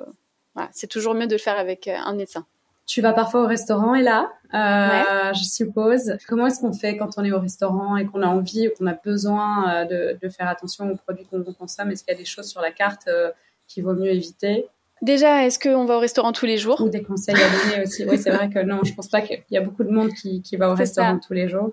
voilà, 0.55 0.69
c'est 0.73 0.89
toujours 0.89 1.15
mieux 1.15 1.27
de 1.27 1.35
le 1.35 1.41
faire 1.41 1.59
avec 1.59 1.89
euh, 1.89 1.97
un 1.97 2.15
médecin. 2.15 2.47
Tu 2.89 3.03
vas 3.03 3.13
parfois 3.13 3.43
au 3.43 3.47
restaurant 3.47 3.95
et 3.95 4.03
là, 4.03 4.33
euh, 4.55 5.35
je 5.35 5.45
suppose. 5.45 6.17
Comment 6.27 6.47
est-ce 6.47 6.61
qu'on 6.61 6.73
fait 6.73 6.97
quand 6.97 7.19
on 7.19 7.25
est 7.25 7.33
au 7.33 7.39
restaurant 7.39 7.99
et 7.99 8.07
qu'on 8.07 8.23
a 8.23 8.27
envie 8.27 8.67
ou 8.67 8.71
qu'on 8.79 8.87
a 8.87 8.95
besoin 8.95 9.85
euh, 9.85 10.15
de, 10.19 10.29
faire 10.31 10.49
attention 10.49 10.91
aux 10.91 10.97
produits 10.97 11.27
qu'on 11.27 11.45
consomme? 11.53 11.91
Est-ce 11.91 12.03
qu'il 12.03 12.15
y 12.15 12.17
a 12.17 12.19
des 12.19 12.25
choses 12.25 12.49
sur 12.49 12.63
la 12.63 12.71
carte 12.71 13.07
euh, 13.09 13.31
qu'il 13.67 13.85
vaut 13.85 13.93
mieux 13.93 14.11
éviter? 14.11 14.69
Déjà, 15.03 15.45
est-ce 15.45 15.59
qu'on 15.59 15.85
va 15.85 15.97
au 15.97 16.01
restaurant 16.01 16.33
tous 16.33 16.47
les 16.47 16.57
jours? 16.57 16.81
Ou 16.81 16.89
des 16.89 17.03
conseils 17.03 17.37
à 17.37 17.39
donner 17.39 17.83
aussi. 17.85 18.05
Oui, 18.05 18.19
c'est 18.19 18.31
vrai 18.31 18.49
que 18.49 18.59
non, 18.61 18.81
je 18.85 18.95
pense 18.95 19.09
pas 19.09 19.21
qu'il 19.21 19.43
y 19.51 19.57
a 19.57 19.61
beaucoup 19.61 19.85
de 19.85 19.91
monde 19.91 20.13
qui, 20.13 20.43
qui 20.43 20.57
va 20.57 20.71
au 20.71 20.75
restaurant 20.75 21.19
tous 21.19 21.33
les 21.33 21.49
jours. 21.49 21.71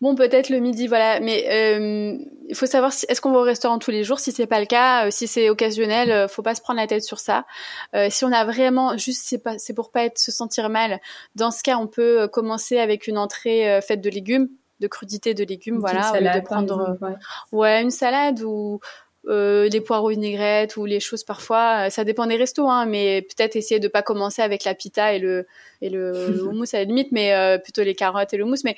Bon, 0.00 0.14
peut-être 0.14 0.48
le 0.48 0.60
midi, 0.60 0.86
voilà. 0.86 1.18
Mais 1.20 1.44
euh, 1.50 2.16
il 2.48 2.54
faut 2.54 2.66
savoir 2.66 2.92
si, 2.92 3.04
est-ce 3.08 3.20
qu'on 3.20 3.32
va 3.32 3.40
au 3.40 3.42
restaurant 3.42 3.78
tous 3.78 3.90
les 3.90 4.04
jours? 4.04 4.20
Si 4.20 4.32
c'est 4.32 4.46
pas 4.46 4.60
le 4.60 4.66
cas, 4.66 5.06
euh, 5.06 5.10
si 5.10 5.26
c'est 5.26 5.50
occasionnel, 5.50 6.10
euh, 6.10 6.28
faut 6.28 6.42
pas 6.42 6.54
se 6.54 6.60
prendre 6.60 6.78
la 6.78 6.86
tête 6.86 7.02
sur 7.02 7.18
ça. 7.18 7.44
Euh, 7.94 8.08
si 8.10 8.24
on 8.24 8.32
a 8.32 8.44
vraiment 8.44 8.96
juste, 8.96 9.22
c'est 9.24 9.42
pas, 9.42 9.58
c'est 9.58 9.74
pour 9.74 9.90
pas 9.90 10.04
être 10.04 10.18
se 10.18 10.30
sentir 10.30 10.68
mal. 10.70 11.00
Dans 11.34 11.50
ce 11.50 11.62
cas, 11.62 11.76
on 11.78 11.86
peut 11.88 12.28
commencer 12.28 12.78
avec 12.78 13.06
une 13.06 13.18
entrée 13.18 13.80
faite 13.82 14.00
de 14.00 14.10
légumes, 14.10 14.48
de 14.80 14.86
crudités 14.86 15.34
de 15.34 15.44
légumes, 15.44 15.78
voilà, 15.78 16.02
salade, 16.02 16.40
de 16.40 16.44
prendre, 16.44 16.98
ouais. 17.52 17.82
une 17.82 17.90
salade 17.90 18.42
ou 18.42 18.80
euh, 19.28 19.68
les 19.68 19.80
poireaux 19.80 20.08
vinaigrettes 20.08 20.76
ou 20.76 20.84
les 20.84 21.00
choses 21.00 21.24
parfois. 21.24 21.86
Euh, 21.86 21.90
ça 21.90 22.04
dépend 22.04 22.26
des 22.26 22.36
restos, 22.36 22.68
hein, 22.68 22.86
mais 22.86 23.22
peut-être 23.22 23.56
essayer 23.56 23.78
de 23.78 23.88
pas 23.88 24.02
commencer 24.02 24.42
avec 24.42 24.64
la 24.64 24.74
pita 24.74 25.12
et 25.12 25.18
le 25.18 25.46
et 25.82 25.90
le, 25.90 26.42
houmous 26.48 26.74
à 26.74 26.78
la 26.78 26.84
limite, 26.84 27.12
mais 27.12 27.34
euh, 27.34 27.58
plutôt 27.58 27.82
les 27.82 27.94
carottes 27.94 28.32
et 28.32 28.36
le 28.36 28.44
houmous. 28.44 28.64
Mais 28.64 28.76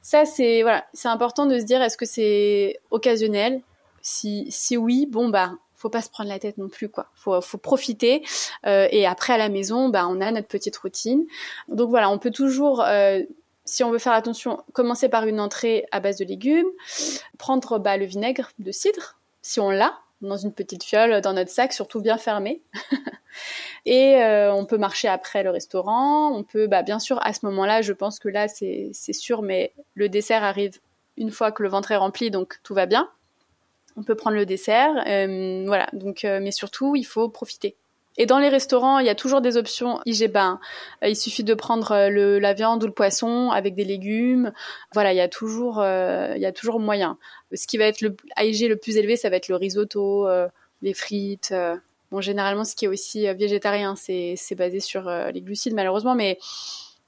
ça, 0.00 0.24
c'est 0.24 0.62
voilà, 0.62 0.86
c'est 0.92 1.08
important 1.08 1.46
de 1.46 1.58
se 1.58 1.64
dire 1.64 1.82
est-ce 1.82 1.96
que 1.96 2.06
c'est 2.06 2.78
occasionnel? 2.90 3.60
Si 4.00 4.46
si 4.50 4.76
oui, 4.76 5.06
bon 5.06 5.28
bah 5.28 5.52
faut 5.74 5.90
pas 5.90 6.02
se 6.02 6.10
prendre 6.10 6.28
la 6.28 6.38
tête 6.38 6.58
non 6.58 6.68
plus 6.68 6.88
quoi. 6.88 7.08
Faut 7.14 7.40
faut 7.40 7.58
profiter 7.58 8.22
euh, 8.66 8.86
et 8.90 9.06
après 9.06 9.32
à 9.32 9.38
la 9.38 9.48
maison, 9.48 9.88
bah 9.88 10.06
on 10.08 10.20
a 10.20 10.30
notre 10.30 10.48
petite 10.48 10.76
routine. 10.76 11.24
Donc 11.68 11.90
voilà, 11.90 12.08
on 12.10 12.18
peut 12.18 12.30
toujours 12.30 12.84
si 13.68 13.84
on 13.84 13.90
veut 13.90 13.98
faire 13.98 14.14
attention, 14.14 14.64
commencer 14.72 15.10
par 15.10 15.26
une 15.26 15.40
entrée 15.40 15.84
à 15.92 16.00
base 16.00 16.16
de 16.16 16.24
légumes, 16.24 16.70
prendre 17.36 17.78
bah, 17.78 17.98
le 17.98 18.06
vinaigre 18.06 18.50
de 18.58 18.72
cidre, 18.72 19.17
si 19.48 19.60
on 19.60 19.70
l'a, 19.70 19.98
dans 20.20 20.36
une 20.36 20.52
petite 20.52 20.84
fiole, 20.84 21.22
dans 21.22 21.32
notre 21.32 21.50
sac, 21.50 21.72
surtout 21.72 22.02
bien 22.02 22.18
fermé. 22.18 22.60
et 23.86 24.16
euh, 24.22 24.52
on 24.52 24.66
peut 24.66 24.76
marcher 24.76 25.08
après 25.08 25.42
le 25.42 25.50
restaurant. 25.50 26.30
On 26.36 26.44
peut, 26.44 26.66
bah, 26.66 26.82
bien 26.82 26.98
sûr, 26.98 27.18
à 27.24 27.32
ce 27.32 27.46
moment-là, 27.46 27.80
je 27.80 27.94
pense 27.94 28.18
que 28.18 28.28
là, 28.28 28.46
c'est 28.46 28.92
sûr, 29.12 29.40
mais 29.40 29.72
le 29.94 30.10
dessert 30.10 30.44
arrive 30.44 30.78
une 31.16 31.30
fois 31.30 31.50
que 31.50 31.62
le 31.62 31.70
ventre 31.70 31.92
est 31.92 31.96
rempli, 31.96 32.30
donc 32.30 32.58
tout 32.62 32.74
va 32.74 32.84
bien. 32.84 33.08
On 33.96 34.02
peut 34.02 34.14
prendre 34.14 34.36
le 34.36 34.44
dessert, 34.44 34.92
euh, 35.06 35.64
voilà. 35.66 35.88
Donc, 35.94 36.24
euh, 36.24 36.40
mais 36.42 36.52
surtout, 36.52 36.94
il 36.94 37.04
faut 37.04 37.30
profiter. 37.30 37.74
Et 38.18 38.26
dans 38.26 38.38
les 38.38 38.48
restaurants, 38.48 38.98
il 38.98 39.06
y 39.06 39.10
a 39.10 39.14
toujours 39.14 39.40
des 39.40 39.56
options 39.56 40.00
IGBA. 40.04 40.58
Il 41.02 41.16
suffit 41.16 41.44
de 41.44 41.54
prendre 41.54 42.08
le, 42.10 42.38
la 42.38 42.52
viande 42.52 42.82
ou 42.82 42.86
le 42.86 42.92
poisson 42.92 43.50
avec 43.50 43.74
des 43.74 43.84
légumes. 43.84 44.52
Voilà, 44.92 45.12
il 45.12 45.16
y 45.16 45.20
a 45.20 45.28
toujours, 45.28 45.82
il 45.82 46.40
y 46.40 46.46
a 46.46 46.52
toujours 46.52 46.80
moyen. 46.80 47.16
Ce 47.54 47.66
qui 47.66 47.78
va 47.78 47.84
être 47.84 48.00
le 48.00 48.16
AIG 48.36 48.68
le 48.68 48.76
plus 48.76 48.96
élevé, 48.96 49.16
ça 49.16 49.30
va 49.30 49.36
être 49.36 49.48
le 49.48 49.56
risotto, 49.56 50.26
euh, 50.28 50.48
les 50.82 50.94
frites. 50.94 51.50
Euh. 51.52 51.76
Bon, 52.10 52.20
généralement, 52.20 52.64
ce 52.64 52.74
qui 52.74 52.84
est 52.84 52.88
aussi 52.88 53.26
euh, 53.26 53.34
végétarien, 53.34 53.94
c'est 53.96 54.36
basé 54.56 54.80
sur 54.80 55.10
les 55.32 55.40
glucides, 55.40 55.74
malheureusement, 55.74 56.14
mais 56.14 56.38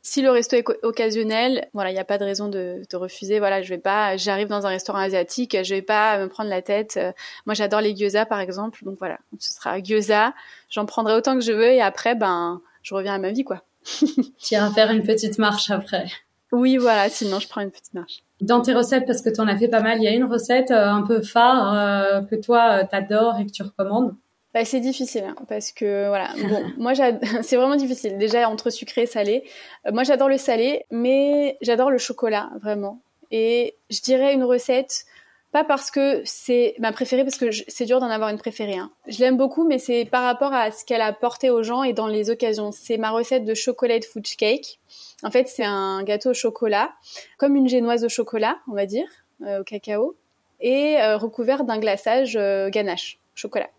si 0.02 0.22
le 0.22 0.30
resto 0.30 0.56
est 0.56 0.64
occasionnel, 0.82 1.68
voilà, 1.74 1.90
il 1.90 1.94
n'y 1.94 2.00
a 2.00 2.04
pas 2.04 2.18
de 2.18 2.24
raison 2.24 2.48
de, 2.48 2.82
de, 2.88 2.96
refuser. 2.96 3.38
Voilà, 3.38 3.62
je 3.62 3.68
vais 3.68 3.78
pas, 3.78 4.16
j'arrive 4.16 4.48
dans 4.48 4.66
un 4.66 4.70
restaurant 4.70 4.98
asiatique, 4.98 5.56
je 5.62 5.74
vais 5.74 5.82
pas 5.82 6.18
me 6.18 6.28
prendre 6.28 6.50
la 6.50 6.62
tête. 6.62 6.98
Moi, 7.46 7.54
j'adore 7.54 7.80
les 7.80 7.94
gyoza, 7.94 8.26
par 8.26 8.40
exemple, 8.40 8.84
donc 8.84 8.98
voilà, 8.98 9.18
ce 9.38 9.52
sera 9.52 9.80
gyoza. 9.80 10.34
J'en 10.68 10.86
prendrai 10.86 11.14
autant 11.14 11.34
que 11.34 11.44
je 11.44 11.52
veux 11.52 11.70
et 11.70 11.82
après, 11.82 12.14
ben, 12.14 12.60
je 12.82 12.94
reviens 12.94 13.14
à 13.14 13.18
ma 13.18 13.30
vie, 13.30 13.44
quoi. 13.44 13.62
tu 13.84 14.54
iras 14.54 14.70
faire 14.70 14.90
une 14.90 15.02
petite 15.02 15.38
marche 15.38 15.70
après. 15.70 16.06
Oui, 16.52 16.76
voilà, 16.76 17.08
sinon 17.08 17.38
je 17.38 17.48
prends 17.48 17.60
une 17.60 17.70
petite 17.70 17.94
marche. 17.94 18.24
Dans 18.40 18.60
tes 18.60 18.74
recettes, 18.74 19.06
parce 19.06 19.22
que 19.22 19.30
tu 19.30 19.40
en 19.40 19.46
as 19.46 19.56
fait 19.56 19.68
pas 19.68 19.80
mal, 19.80 19.98
il 19.98 20.04
y 20.04 20.08
a 20.08 20.12
une 20.12 20.24
recette 20.24 20.70
euh, 20.70 20.88
un 20.88 21.02
peu 21.02 21.22
phare 21.22 21.74
euh, 21.74 22.22
que 22.22 22.34
toi, 22.34 22.80
euh, 22.80 22.84
t'adores 22.90 23.38
et 23.38 23.46
que 23.46 23.52
tu 23.52 23.62
recommandes? 23.62 24.14
Bah, 24.52 24.64
c'est 24.64 24.80
difficile 24.80 25.24
hein, 25.24 25.36
parce 25.48 25.72
que 25.72 26.08
voilà. 26.08 26.32
Bon 26.48 26.72
moi 26.76 26.92
c'est 27.42 27.56
vraiment 27.56 27.76
difficile. 27.76 28.18
Déjà 28.18 28.48
entre 28.48 28.70
sucré 28.70 29.02
et 29.02 29.06
salé. 29.06 29.44
Moi 29.90 30.02
j'adore 30.02 30.28
le 30.28 30.38
salé 30.38 30.84
mais 30.90 31.56
j'adore 31.60 31.90
le 31.90 31.98
chocolat 31.98 32.50
vraiment. 32.60 33.00
Et 33.30 33.76
je 33.90 34.00
dirais 34.00 34.34
une 34.34 34.44
recette 34.44 35.04
pas 35.52 35.64
parce 35.64 35.90
que 35.90 36.22
c'est 36.24 36.74
ma 36.78 36.92
préférée 36.92 37.24
parce 37.24 37.36
que 37.36 37.50
c'est 37.50 37.84
dur 37.84 37.98
d'en 37.98 38.10
avoir 38.10 38.30
une 38.30 38.38
préférée 38.38 38.78
hein. 38.78 38.92
je 39.08 39.18
l'aime 39.18 39.36
beaucoup 39.36 39.66
mais 39.66 39.80
c'est 39.80 40.04
par 40.04 40.22
rapport 40.22 40.52
à 40.52 40.70
ce 40.70 40.84
qu'elle 40.84 41.00
a 41.00 41.06
apporté 41.06 41.50
aux 41.50 41.64
gens 41.64 41.82
et 41.82 41.92
dans 41.92 42.06
les 42.06 42.30
occasions. 42.30 42.70
C'est 42.72 42.98
ma 42.98 43.10
recette 43.10 43.44
de 43.44 43.54
chocolat 43.54 44.00
fudge 44.00 44.36
cake. 44.36 44.78
En 45.22 45.30
fait, 45.30 45.48
c'est 45.48 45.64
un 45.64 46.02
gâteau 46.02 46.30
au 46.30 46.34
chocolat, 46.34 46.92
comme 47.38 47.56
une 47.56 47.68
génoise 47.68 48.04
au 48.04 48.08
chocolat, 48.08 48.58
on 48.68 48.74
va 48.74 48.86
dire, 48.86 49.06
euh, 49.42 49.60
au 49.60 49.64
cacao, 49.64 50.16
et 50.60 51.00
euh, 51.00 51.16
recouvert 51.16 51.64
d'un 51.64 51.78
glaçage 51.78 52.36
euh, 52.36 52.70
ganache, 52.70 53.18
chocolat. 53.34 53.70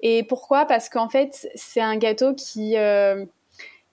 Et 0.00 0.22
pourquoi? 0.24 0.64
Parce 0.66 0.88
qu'en 0.88 1.08
fait, 1.08 1.48
c'est 1.54 1.80
un 1.80 1.96
gâteau 1.96 2.34
qui 2.34 2.76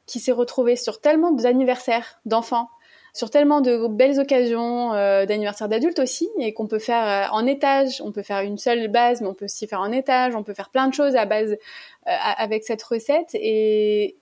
qui 0.07 0.19
s'est 0.19 0.31
retrouvé 0.31 0.75
sur 0.75 0.99
tellement 0.99 1.31
d'anniversaires 1.31 2.19
d'enfants, 2.25 2.69
sur 3.13 3.29
tellement 3.29 3.61
de 3.61 3.87
belles 3.87 4.19
occasions 4.19 4.91
d'anniversaires 4.91 5.69
d'adultes 5.69 5.99
aussi, 5.99 6.29
et 6.39 6.53
qu'on 6.53 6.67
peut 6.67 6.79
faire 6.79 7.29
en 7.33 7.45
étage. 7.45 8.01
On 8.03 8.11
peut 8.11 8.23
faire 8.23 8.41
une 8.41 8.57
seule 8.57 8.87
base, 8.87 9.21
mais 9.21 9.27
on 9.27 9.33
peut 9.33 9.45
aussi 9.45 9.67
faire 9.67 9.81
en 9.81 9.91
étage. 9.91 10.35
On 10.35 10.43
peut 10.43 10.53
faire 10.53 10.69
plein 10.69 10.87
de 10.87 10.93
choses 10.93 11.15
à 11.15 11.25
base 11.25 11.57
avec 12.05 12.63
cette 12.63 12.83
recette. 12.83 13.29
Et 13.33 14.15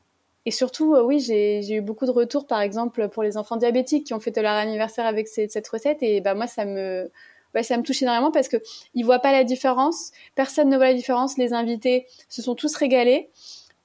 et 0.45 0.51
surtout, 0.51 0.95
oui, 0.95 1.19
j'ai 1.19 1.75
eu 1.75 1.81
beaucoup 1.81 2.05
de 2.05 2.11
retours, 2.11 2.47
par 2.47 2.61
exemple, 2.61 3.09
pour 3.09 3.23
les 3.23 3.37
enfants 3.37 3.57
diabétiques 3.57 4.07
qui 4.07 4.13
ont 4.13 4.19
fêté 4.19 4.41
leur 4.41 4.53
anniversaire 4.53 5.05
avec 5.05 5.27
cette 5.27 5.67
recette. 5.67 6.01
Et 6.01 6.21
bah, 6.21 6.33
moi, 6.33 6.47
ça 6.47 6.65
me, 6.65 7.11
bah, 7.53 7.63
ça 7.63 7.77
me 7.77 7.83
touche 7.83 8.01
énormément 8.01 8.31
parce 8.31 8.47
que 8.47 8.57
ils 8.93 9.03
voient 9.03 9.19
pas 9.19 9.31
la 9.31 9.43
différence. 9.43 10.11
Personne 10.35 10.69
ne 10.69 10.77
voit 10.77 10.87
la 10.87 10.93
différence. 10.93 11.37
Les 11.37 11.53
invités 11.53 12.05
se 12.27 12.41
sont 12.41 12.55
tous 12.55 12.75
régalés. 12.75 13.29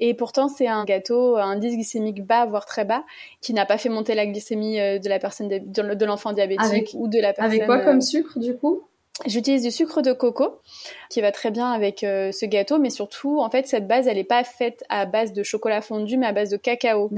Et 0.01 0.15
pourtant, 0.15 0.49
c'est 0.49 0.67
un 0.67 0.85
gâteau, 0.85 1.37
un 1.37 1.51
indice 1.51 1.75
glycémique 1.75 2.25
bas, 2.25 2.47
voire 2.47 2.67
très 2.67 2.85
bas, 2.85 3.05
qui 3.41 3.55
n'a 3.55 3.65
pas 3.65 3.79
fait 3.79 3.89
monter 3.89 4.15
la 4.15 4.27
glycémie 4.27 4.81
euh, 4.81 4.99
de 4.99 5.09
la 5.09 5.19
personne, 5.19 5.49
de 5.49 6.05
l'enfant 6.05 6.33
diabétique 6.33 6.91
ou 6.95 7.07
de 7.07 7.21
la 7.21 7.33
personne. 7.33 7.53
Avec 7.53 7.67
quoi 7.67 7.79
comme 7.81 7.99
euh, 7.99 8.01
sucre, 8.01 8.39
du 8.39 8.57
coup? 8.57 8.83
J'utilise 9.27 9.62
du 9.62 9.71
sucre 9.71 10.03
de 10.03 10.12
coco 10.12 10.61
qui 11.09 11.21
va 11.21 11.31
très 11.31 11.53
bien 11.53 11.71
avec 11.71 12.03
euh, 12.03 12.33
ce 12.33 12.47
gâteau, 12.47 12.81
mais 12.81 12.91
surtout, 12.91 13.41
en 13.41 13.49
fait, 13.49 13.69
cette 13.69 13.87
base, 13.87 14.09
elle 14.09 14.17
n'est 14.17 14.25
pas 14.25 14.43
faite 14.43 14.83
à 14.89 15.07
base 15.07 15.33
de 15.33 15.45
chocolat 15.45 15.81
fondu, 15.83 16.17
mais 16.17 16.27
à 16.27 16.33
base 16.33 16.51
de 16.51 16.57
cacao. 16.57 17.11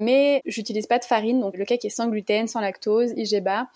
Mais 0.00 0.42
j'utilise 0.44 0.88
pas 0.88 0.98
de 0.98 1.04
farine, 1.04 1.40
donc 1.40 1.56
le 1.56 1.64
cake 1.64 1.84
est 1.84 1.90
sans 1.90 2.08
gluten, 2.08 2.48
sans 2.48 2.60
lactose, 2.60 3.12
IGBA. 3.16 3.68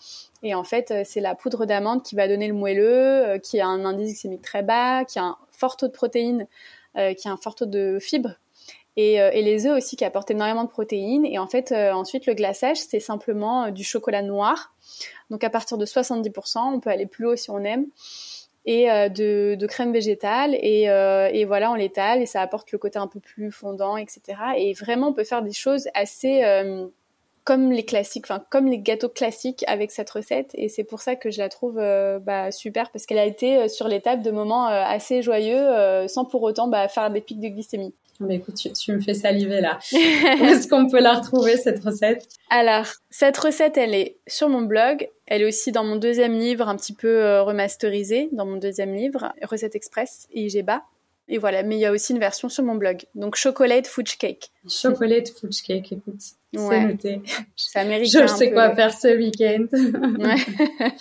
Et 0.43 0.53
en 0.53 0.65
fait, 0.65 0.91
euh, 0.91 1.03
c'est 1.05 1.21
la 1.21 1.33
poudre 1.33 1.65
d'amande 1.65 2.03
qui 2.03 2.15
va 2.15 2.27
donner 2.27 2.47
le 2.47 2.53
moelleux, 2.53 2.83
euh, 2.83 3.39
qui 3.39 3.61
a 3.61 3.67
un 3.67 3.85
indice 3.85 4.07
glycémique 4.07 4.41
très 4.41 4.63
bas, 4.63 5.05
qui 5.05 5.19
a 5.19 5.23
un 5.23 5.37
fort 5.51 5.77
taux 5.77 5.87
de 5.87 5.93
protéines, 5.93 6.47
qui 7.17 7.29
a 7.29 7.31
un 7.31 7.37
fort 7.37 7.55
taux 7.55 7.65
de 7.65 7.99
fibres. 8.01 8.35
Et, 8.97 9.13
et, 9.13 9.41
les 9.41 9.67
œufs 9.67 9.77
aussi 9.77 9.95
qui 9.95 10.03
apportent 10.03 10.31
énormément 10.31 10.65
de 10.65 10.69
protéines. 10.69 11.25
Et 11.25 11.39
en 11.39 11.47
fait, 11.47 11.71
ensuite, 11.71 12.25
le 12.25 12.33
glaçage, 12.33 12.77
c'est 12.77 12.99
simplement 12.99 13.71
du 13.71 13.85
chocolat 13.85 14.21
noir 14.21 14.73
donc 15.31 15.43
à 15.45 15.49
partir 15.49 15.77
de 15.77 15.85
70%, 15.85 16.59
on 16.59 16.79
peut 16.79 16.89
aller 16.89 17.07
plus 17.07 17.25
haut 17.25 17.35
si 17.35 17.49
on 17.49 17.63
aime. 17.63 17.87
Et 18.65 18.91
euh, 18.91 19.09
de, 19.09 19.65
crème 19.65 19.91
végétale 19.91 20.53
euh, 20.53 21.29
et, 21.33 21.45
voilà 21.45 21.71
on 21.71 21.73
l'étale 21.73 22.21
et 22.21 22.27
ça 22.27 22.41
apporte 22.41 22.71
le 22.71 22.77
côté 22.77 22.99
un 22.99 23.07
peu 23.07 23.19
plus 23.19 23.51
fondant 23.51 23.97
etc 23.97 24.21
et 24.55 24.73
vraiment 24.73 25.07
on 25.07 25.13
peut 25.13 25.23
faire 25.23 25.41
des 25.41 25.51
choses 25.51 25.87
assez 25.95 26.43
euh, 26.43 26.85
comme 27.43 27.71
les 27.71 27.83
classiques, 27.83 28.25
enfin 28.25 28.43
comme 28.49 28.67
les 28.67 28.79
gâteaux 28.79 29.09
classiques 29.09 29.63
avec 29.67 29.91
cette 29.91 30.09
recette 30.09 30.51
et 30.53 30.69
c'est 30.69 30.83
pour 30.83 31.01
ça 31.01 31.15
que 31.15 31.31
je 31.31 31.39
la 31.39 31.49
trouve 31.49 31.75
bah, 31.75 32.51
super 32.51 32.91
parce 32.91 33.05
qu'elle 33.05 33.17
a 33.17 33.25
été 33.25 33.67
sur 33.67 33.87
l'étape 33.87 34.21
de 34.21 34.31
moments 34.31 34.65
assez 34.65 35.21
joyeux 35.21 36.07
sans 36.07 36.25
pour 36.25 36.43
autant 36.43 36.67
bah, 36.67 36.87
faire 36.87 37.09
des 37.09 37.21
pics 37.21 37.39
de 37.39 37.49
glycémie. 37.49 37.93
Mais 38.21 38.35
écoute, 38.35 38.55
tu, 38.55 38.91
me 38.91 39.01
fais 39.01 39.13
saliver 39.13 39.61
là. 39.61 39.79
Où 39.93 40.45
est-ce 40.45 40.67
qu'on 40.67 40.87
peut 40.87 40.99
la 40.99 41.15
retrouver, 41.15 41.57
cette 41.57 41.83
recette? 41.83 42.27
Alors, 42.49 42.85
cette 43.09 43.37
recette, 43.37 43.77
elle 43.77 43.95
est 43.95 44.17
sur 44.27 44.47
mon 44.47 44.61
blog. 44.61 45.09
Elle 45.25 45.41
est 45.41 45.45
aussi 45.45 45.71
dans 45.71 45.83
mon 45.83 45.95
deuxième 45.95 46.37
livre, 46.37 46.67
un 46.67 46.75
petit 46.75 46.93
peu 46.93 47.07
euh, 47.07 47.41
remasterisé, 47.41 48.29
dans 48.31 48.45
mon 48.45 48.57
deuxième 48.57 48.93
livre, 48.93 49.33
Recette 49.41 49.75
Express, 49.75 50.27
IGBA. 50.33 50.83
Et 51.27 51.37
voilà, 51.37 51.63
mais 51.63 51.77
il 51.77 51.79
y 51.79 51.85
a 51.85 51.91
aussi 51.91 52.13
une 52.13 52.19
version 52.19 52.49
sur 52.49 52.63
mon 52.63 52.75
blog. 52.75 53.05
Donc, 53.15 53.35
Chocolate 53.35 53.87
Fudge 53.87 54.17
Cake. 54.17 54.51
Chocolate 54.67 55.29
Fudge 55.29 55.61
Cake, 55.65 55.91
écoute. 55.91 56.21
C'est 56.53 56.85
noté. 56.85 57.21
Ça 57.55 57.85
mérite 57.85 58.11
Je 58.11 58.27
sais 58.27 58.51
quoi 58.51 58.75
faire 58.75 58.93
ce 58.93 59.15
week-end. 59.15 59.67
ouais. 60.19 60.91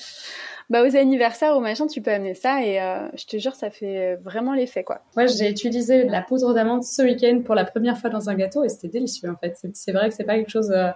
bah, 0.71 0.85
aux 0.85 0.97
anniversaires 0.97 1.57
ou 1.57 1.61
machin, 1.61 1.89
tu 1.89 2.01
peux 2.01 2.13
amener 2.13 2.35
ça 2.35 2.65
et 2.65 2.81
euh, 2.81 3.09
je 3.17 3.25
te 3.25 3.39
jure, 3.39 3.57
ça 3.57 3.71
fait 3.71 4.17
vraiment 4.23 4.55
l'effet, 4.55 4.85
quoi. 4.85 5.03
Ouais, 5.17 5.27
j'ai 5.27 5.51
utilisé 5.51 6.05
la 6.05 6.23
poudre 6.23 6.55
d'amande 6.55 6.85
ce 6.85 7.03
week-end 7.03 7.41
pour 7.45 7.57
la 7.57 7.65
première 7.65 7.99
fois 7.99 8.11
dans 8.11 8.31
un 8.31 8.35
gâteau 8.35 8.63
et 8.63 8.69
c'était 8.69 8.89
délicieux, 8.89 9.31
en 9.31 9.37
fait. 9.37 9.57
C'est 9.75 9.93
vrai 9.93 10.09
que 10.09 10.15
c'est 10.15 10.25
pas 10.25 10.37
quelque 10.37 10.51
chose... 10.51 10.71
Euh, 10.71 10.91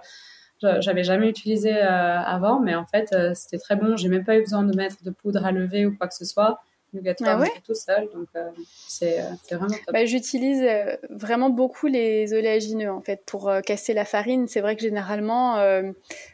j'avais 0.79 1.03
jamais 1.03 1.27
utilisé 1.27 1.75
euh, 1.75 2.19
avant, 2.19 2.61
mais 2.61 2.73
en 2.73 2.85
fait, 2.85 3.13
c'était 3.35 3.57
très 3.57 3.75
bon. 3.75 3.97
J'ai 3.97 4.07
même 4.07 4.23
pas 4.23 4.37
eu 4.37 4.41
besoin 4.41 4.63
de 4.63 4.75
mettre 4.75 5.03
de 5.03 5.11
poudre 5.11 5.45
à 5.45 5.51
lever 5.51 5.85
ou 5.85 5.95
quoi 5.95 6.07
que 6.07 6.15
ce 6.15 6.23
soit 6.23 6.59
le 6.95 7.01
gâteau 7.01 7.25
tout 7.65 7.75
seul. 7.75 8.09
Donc, 8.13 8.27
euh, 8.35 8.49
c'est 8.87 9.19
vraiment 9.51 9.67
top. 9.67 9.93
Bah, 9.93 10.05
J'utilise 10.05 10.61
euh, 10.63 10.95
vraiment 11.09 11.49
beaucoup 11.49 11.87
les 11.87 12.33
oléagineux, 12.33 12.91
en 12.91 13.01
fait, 13.01 13.21
pour 13.25 13.49
euh, 13.49 13.61
casser 13.61 13.93
la 13.93 14.05
farine. 14.05 14.47
C'est 14.47 14.61
vrai 14.61 14.75
que 14.75 14.81
généralement, 14.81 15.57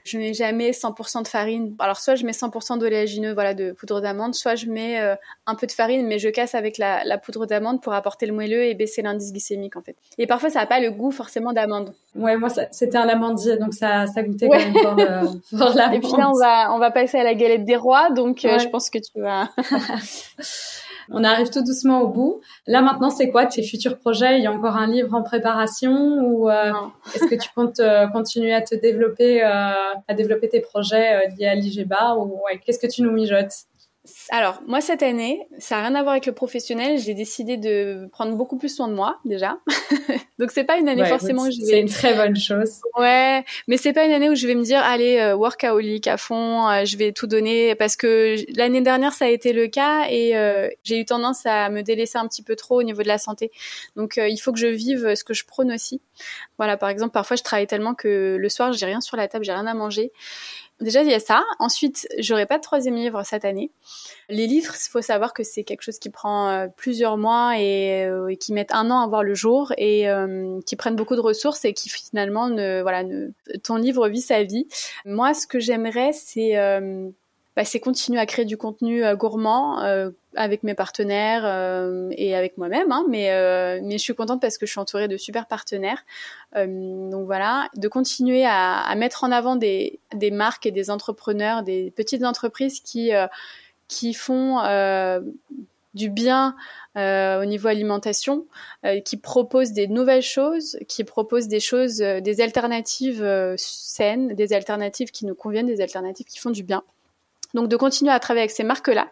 je 0.04 0.18
mets 0.18 0.34
jamais 0.34 0.72
100% 0.72 1.24
de 1.24 1.28
farine. 1.28 1.76
Alors, 1.80 2.00
soit 2.00 2.16
je 2.16 2.26
mets 2.26 2.32
100% 2.32 2.80
d'oléagineux, 2.80 3.34
voilà, 3.34 3.54
de 3.54 3.72
poudre 3.72 4.02
d'amande, 4.02 4.36
soit 4.36 4.56
je 4.56 4.68
mets 4.68 5.00
un 5.46 5.56
peu 5.56 5.68
de 5.68 5.72
farine, 5.72 6.08
mais 6.08 6.20
je 6.20 6.30
casse 6.30 6.56
avec 6.56 6.78
la, 6.78 7.04
la 7.04 7.18
poudre 7.18 7.46
d'amande 7.46 7.82
pour 7.82 7.94
apporter 7.94 8.26
le 8.26 8.34
moelleux 8.34 8.64
et 8.64 8.74
baisser 8.74 9.02
l'indice 9.02 9.32
glycémique, 9.32 9.76
en 9.76 9.82
fait. 9.82 9.96
Et 10.18 10.28
parfois, 10.28 10.50
ça 10.50 10.60
n'a 10.60 10.68
pas 10.68 10.80
le 10.80 10.92
goût 10.92 11.12
forcément 11.12 11.54
d'amande. 11.54 11.94
Ouais, 12.16 12.36
moi, 12.36 12.50
c'était 12.72 12.98
un 12.98 13.08
amandier, 13.08 13.58
donc 13.58 13.74
ça, 13.74 14.06
ça 14.06 14.22
goûtait 14.22 14.50
quand 14.50 14.58
même 14.58 14.74
fort, 14.74 14.98
fort 15.76 15.94
Et 15.94 16.00
puis 16.00 16.12
là, 16.18 16.30
on 16.30 16.38
va, 16.38 16.74
on 16.74 16.78
va 16.78 16.92
passer 16.92 17.18
à 17.18 17.24
la 17.24 17.34
galette 17.34 17.64
des 17.64 17.78
rois, 17.78 18.10
donc 18.12 18.40
je 18.42 18.68
pense 18.68 18.90
que 18.90 19.00
tu 19.00 19.22
vas... 19.22 19.48
On 21.14 21.24
arrive 21.24 21.50
tout 21.50 21.64
doucement 21.64 22.02
au 22.02 22.08
bout. 22.08 22.42
Là 22.68 22.82
maintenant, 22.82 23.10
c'est 23.10 23.30
quoi 23.32 23.46
tes 23.46 23.64
futurs 23.64 23.98
projets? 23.98 24.38
Il 24.38 24.44
y 24.44 24.48
a 24.48 24.52
encore 24.52 24.78
un 24.78 24.88
livre 24.88 25.14
en 25.14 25.24
préparation 25.24 25.92
ou 25.92 26.50
euh, 26.50 26.72
est-ce 27.14 27.26
que 27.26 27.36
tu 27.36 27.50
comptes 27.54 27.80
euh, 27.80 28.08
continuer 28.08 28.54
à 28.54 28.62
te 28.62 28.76
développer, 28.76 29.44
euh, 29.44 29.50
à 30.08 30.14
développer 30.14 30.48
tes 30.48 30.62
projets 30.62 31.28
liés 31.38 31.48
à 31.48 31.56
l'IGBA 31.56 32.16
ou 32.16 32.40
qu'est-ce 32.66 32.80
que 32.80 32.88
tu 32.88 33.02
nous 33.02 33.12
mijotes? 33.12 33.66
Alors, 34.30 34.62
moi, 34.68 34.82
cette 34.82 35.04
année, 35.04 35.48
ça 35.60 35.76
n'a 35.76 35.88
rien 35.88 35.96
à 35.96 36.02
voir 36.02 36.14
avec 36.14 36.26
le 36.26 36.34
professionnel. 36.34 37.00
J'ai 37.00 37.14
décidé 37.14 37.58
de 37.58 38.08
prendre 38.12 38.36
beaucoup 38.36 38.58
plus 38.58 38.74
soin 38.74 38.88
de 38.88 38.94
moi, 38.94 39.20
déjà. 39.26 39.58
Donc, 40.40 40.52
c'est 40.52 40.64
pas 40.64 40.78
une 40.78 40.90
année 40.90 41.06
forcément 41.06 41.44
où 41.44 41.52
je 41.52 41.60
vais... 41.60 41.66
C'est 41.66 41.80
une 41.82 41.90
très 41.90 42.16
bonne 42.16 42.36
chose. 42.36 42.82
Ouais, 42.98 43.44
mais 43.68 43.78
c'est 43.78 43.94
pas 43.94 44.06
une 44.06 44.12
année 44.12 44.30
où 44.30 44.36
je 44.36 44.48
vais 44.48 44.56
me 44.56 44.64
dire, 44.64 44.80
allez, 44.80 45.18
euh, 45.18 45.36
workaholic 45.36 46.08
à 46.08 46.18
fond, 46.18 46.68
euh, 46.70 46.86
je 46.86 46.98
vais 46.98 47.12
tout 47.12 47.28
donner. 47.28 47.76
Parce 47.76 47.96
que 47.96 48.36
l'année 48.58 48.82
dernière, 48.82 49.14
ça 49.14 49.26
a 49.26 49.30
été 49.30 49.54
le 49.54 49.68
cas 49.68 50.08
et 50.10 50.36
euh, 50.38 50.70
j'ai 50.84 51.00
eu 51.00 51.06
tendance 51.06 51.46
à 51.46 51.70
me 51.70 51.82
délaisser 51.82 52.18
un 52.18 52.28
petit 52.28 52.44
peu 52.44 52.56
trop 52.56 52.80
au 52.80 52.84
niveau 52.84 53.04
de 53.04 53.08
la 53.08 53.18
santé. 53.18 53.52
Donc, 53.96 54.18
il 54.18 54.38
faut 54.38 54.52
que 54.52 54.60
je 54.60 54.68
vive 54.68 55.16
ce 55.16 55.24
que 55.24 55.34
je 55.34 55.46
prône 55.46 55.72
aussi. 55.72 56.02
Voilà, 56.58 56.78
par 56.78 56.90
exemple, 56.90 57.12
parfois, 57.12 57.36
je 57.38 57.44
travaille 57.44 57.68
tellement 57.68 57.94
que 57.94 58.38
le 58.40 58.50
soir, 58.50 58.74
j'ai 58.74 58.86
rien 58.86 59.02
sur 59.02 59.18
la 59.18 59.28
table, 59.28 59.46
j'ai 59.46 59.54
rien 59.54 59.68
à 59.68 59.74
manger. 59.74 60.12
Déjà, 60.82 61.04
il 61.04 61.10
y 61.10 61.14
a 61.14 61.20
ça. 61.20 61.44
Ensuite, 61.60 62.08
j'aurai 62.18 62.48
pas 62.48 62.58
de 62.58 62.64
troisième 62.64 62.96
livre 62.96 63.24
cette 63.24 63.46
année. 63.46 63.72
Les 64.30 64.48
livres, 64.48 64.74
il 64.74 64.90
faut 64.90 65.02
savoir 65.02 65.34
que 65.34 65.44
c'est 65.44 65.64
quelque 65.64 65.84
chose 65.84 66.00
qui 66.00 66.10
prend 66.10 66.50
euh, 66.50 66.68
plusieurs 66.76 67.18
mois 67.18 67.54
euh, 67.56 68.28
et, 68.28 68.38
qui 68.38 68.52
mettent 68.52 68.74
un 68.74 68.90
an 68.90 69.02
à 69.02 69.08
voir 69.08 69.24
le 69.24 69.36
jour 69.36 69.74
et 69.78 70.10
euh, 70.10 70.60
qui 70.66 70.76
prennent 70.76 70.96
beaucoup 70.96 71.16
de 71.16 71.22
ressources 71.22 71.66
et 71.66 71.74
qui 71.74 71.90
finalement 71.90 72.50
ne, 72.50 72.82
voilà, 72.82 73.04
ton 73.64 73.76
livre 73.76 74.08
vit 74.10 74.22
sa 74.22 74.44
vie. 74.44 74.68
Moi, 75.06 75.36
ce 75.36 75.46
que 75.46 75.60
j'aimerais, 75.60 76.14
c'est 76.14 76.56
bah, 77.56 77.66
c'est 77.66 77.80
continuer 77.80 78.20
à 78.20 78.26
créer 78.26 78.46
du 78.46 78.58
contenu 78.58 79.04
gourmand 79.16 79.80
avec 80.36 80.64
mes 80.64 80.74
partenaires 80.74 81.46
et 82.12 82.36
avec 82.36 82.58
moi-même. 82.58 82.92
Hein, 82.92 83.06
mais, 83.10 83.30
mais 83.82 83.98
je 83.98 84.04
suis 84.04 84.16
contente 84.16 84.42
parce 84.42 84.58
que 84.58 84.66
je 84.66 84.72
suis 84.72 84.80
entourée 84.80 85.08
de 85.08 85.18
super 85.18 85.48
partenaires. 85.48 86.06
donc 86.56 87.26
voilà, 87.26 87.70
de 87.76 87.88
continuer 87.88 88.46
à, 88.46 88.80
à, 88.80 88.96
mettre 88.96 89.24
en 89.24 89.32
avant 89.32 89.56
des, 89.56 90.00
des 90.14 90.32
marques 90.32 90.66
et 90.66 90.72
des 90.72 90.90
entrepreneurs, 90.90 91.64
des 91.64 91.92
petites 91.92 92.24
entreprises 92.24 92.80
qui 92.80 93.12
qui 93.92 94.14
font 94.14 94.60
euh, 94.62 95.20
du 95.94 96.10
bien 96.10 96.56
euh, 96.98 97.42
au 97.42 97.46
niveau 97.46 97.68
alimentation, 97.68 98.48
euh, 98.86 99.02
qui 99.02 99.18
proposent 99.18 99.74
des 99.74 99.88
nouvelles 99.88 100.24
choses, 100.24 100.80
qui 100.88 101.04
proposent 101.04 101.50
des 101.50 101.60
choses, 101.60 101.98
des 101.98 102.42
alternatives 102.42 103.56
saines, 103.58 104.34
des 104.34 104.54
alternatives 104.54 105.12
qui 105.12 105.26
nous 105.26 105.36
conviennent, 105.36 105.68
des 105.68 105.82
alternatives 105.82 106.26
qui 106.26 106.40
font 106.40 106.52
du 106.52 106.64
bien. 106.64 106.84
Donc 107.54 107.68
de 107.68 107.76
continuer 107.76 108.12
à 108.12 108.20
travailler 108.20 108.44
avec 108.44 108.52
ces 108.52 108.64
marques-là 108.64 109.10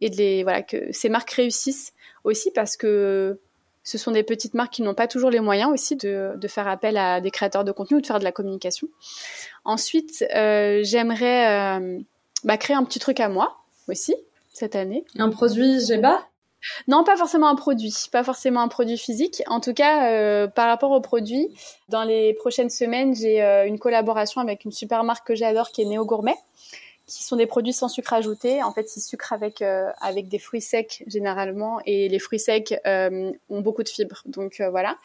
et 0.00 0.10
de 0.10 0.16
les 0.16 0.42
voilà 0.42 0.62
que 0.62 0.92
ces 0.92 1.08
marques 1.08 1.30
réussissent 1.30 1.92
aussi 2.24 2.50
parce 2.50 2.76
que 2.76 3.38
ce 3.82 3.98
sont 3.98 4.12
des 4.12 4.22
petites 4.22 4.54
marques 4.54 4.72
qui 4.72 4.82
n'ont 4.82 4.94
pas 4.94 5.06
toujours 5.06 5.30
les 5.30 5.40
moyens 5.40 5.70
aussi 5.70 5.94
de, 5.96 6.32
de, 6.36 6.48
faire 6.48 6.66
appel 6.66 6.96
à 6.96 7.20
des 7.20 7.30
créateurs 7.30 7.64
de 7.64 7.72
contenu 7.72 7.98
ou 7.98 8.00
de 8.00 8.06
faire 8.06 8.18
de 8.18 8.24
la 8.24 8.32
communication. 8.32 8.88
Ensuite, 9.66 10.24
j'aimerais 10.30 11.78
bah, 12.44 12.56
créer 12.56 12.76
un 12.76 12.84
petit 12.84 12.98
truc 12.98 13.20
à 13.20 13.28
moi 13.28 13.58
aussi 13.88 14.14
cette 14.54 14.74
année. 14.74 15.04
Un 15.18 15.28
produit 15.28 15.84
GEBA 15.84 16.26
non, 16.88 17.04
pas 17.04 17.16
forcément 17.16 17.48
un 17.48 17.56
produit, 17.56 17.94
pas 18.10 18.24
forcément 18.24 18.60
un 18.60 18.68
produit 18.68 18.96
physique. 18.96 19.42
En 19.48 19.60
tout 19.60 19.74
cas, 19.74 20.10
euh, 20.10 20.46
par 20.46 20.68
rapport 20.68 20.92
au 20.92 21.00
produit, 21.00 21.48
dans 21.88 22.04
les 22.04 22.34
prochaines 22.34 22.70
semaines, 22.70 23.14
j'ai 23.14 23.42
euh, 23.42 23.66
une 23.66 23.78
collaboration 23.78 24.40
avec 24.40 24.64
une 24.64 24.72
super 24.72 25.04
marque 25.04 25.26
que 25.26 25.34
j'adore 25.34 25.70
qui 25.70 25.82
est 25.82 25.84
Néo 25.84 26.04
Gourmet, 26.04 26.36
qui 27.06 27.22
sont 27.24 27.36
des 27.36 27.46
produits 27.46 27.72
sans 27.72 27.88
sucre 27.88 28.12
ajouté. 28.12 28.62
En 28.62 28.72
fait, 28.72 28.96
ils 28.96 29.00
sucrent 29.00 29.32
avec 29.32 29.62
euh, 29.62 29.90
avec 30.00 30.28
des 30.28 30.38
fruits 30.38 30.60
secs 30.60 31.02
généralement, 31.06 31.80
et 31.86 32.08
les 32.08 32.18
fruits 32.18 32.38
secs 32.38 32.74
ont 32.84 33.60
beaucoup 33.60 33.82
de 33.82 33.88
fibres. 33.88 34.22
Donc 34.26 34.62
voilà. 34.70 34.96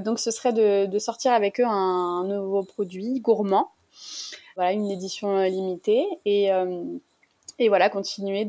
donc 0.00 0.18
ce 0.18 0.30
serait 0.30 0.52
de, 0.52 0.86
de, 0.86 0.98
sortir 0.98 1.32
avec 1.32 1.60
eux 1.60 1.66
un, 1.66 1.70
un, 1.70 2.24
nouveau 2.24 2.62
produit 2.62 3.20
gourmand. 3.20 3.72
Voilà, 4.56 4.72
une 4.72 4.90
édition 4.90 5.42
limitée 5.42 6.06
et 6.24 6.50
et 7.60 7.68
voilà, 7.68 7.90
continuer 7.90 8.46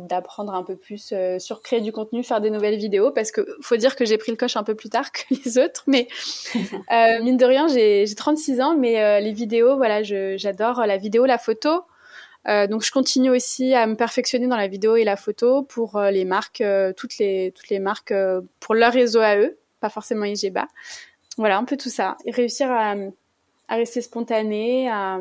d'apprendre 0.00 0.54
un 0.54 0.62
peu 0.62 0.74
plus 0.74 1.10
euh, 1.12 1.38
sur 1.38 1.60
créer 1.60 1.82
du 1.82 1.92
contenu, 1.92 2.24
faire 2.24 2.40
des 2.40 2.48
nouvelles 2.48 2.78
vidéos, 2.78 3.10
parce 3.10 3.30
que 3.30 3.46
faut 3.60 3.76
dire 3.76 3.94
que 3.94 4.06
j'ai 4.06 4.16
pris 4.16 4.32
le 4.32 4.38
coche 4.38 4.56
un 4.56 4.64
peu 4.64 4.74
plus 4.74 4.88
tard 4.88 5.12
que 5.12 5.34
les 5.44 5.58
autres, 5.58 5.84
mais 5.86 6.08
euh, 6.56 7.22
mine 7.22 7.36
de 7.36 7.44
rien, 7.44 7.68
j'ai 7.68 8.06
36 8.16 8.62
ans, 8.62 8.74
mais 8.74 9.02
euh, 9.02 9.20
les 9.20 9.32
vidéos, 9.32 9.76
voilà, 9.76 10.02
j'adore 10.02 10.86
la 10.86 10.96
vidéo, 10.96 11.26
la 11.26 11.36
photo. 11.36 11.82
Donc 12.46 12.84
je 12.84 12.90
continue 12.90 13.30
aussi 13.30 13.74
à 13.74 13.86
me 13.86 13.94
perfectionner 13.94 14.46
dans 14.46 14.56
la 14.56 14.68
vidéo 14.68 14.96
et 14.96 15.04
la 15.04 15.16
photo 15.16 15.62
pour 15.62 16.00
les 16.00 16.24
marques, 16.24 16.62
toutes 16.96 17.18
les 17.18 17.52
toutes 17.54 17.68
les 17.68 17.78
marques 17.78 18.12
pour 18.60 18.74
leur 18.74 18.92
réseau 18.92 19.20
à 19.20 19.36
eux, 19.36 19.56
pas 19.80 19.88
forcément 19.88 20.24
IGBA. 20.24 20.68
voilà, 21.38 21.56
un 21.58 21.64
peu 21.64 21.76
tout 21.76 21.90
ça. 21.90 22.16
Et 22.24 22.30
réussir 22.30 22.70
à, 22.70 22.94
à 23.68 23.76
rester 23.76 24.02
spontané, 24.02 24.88
à, 24.90 25.18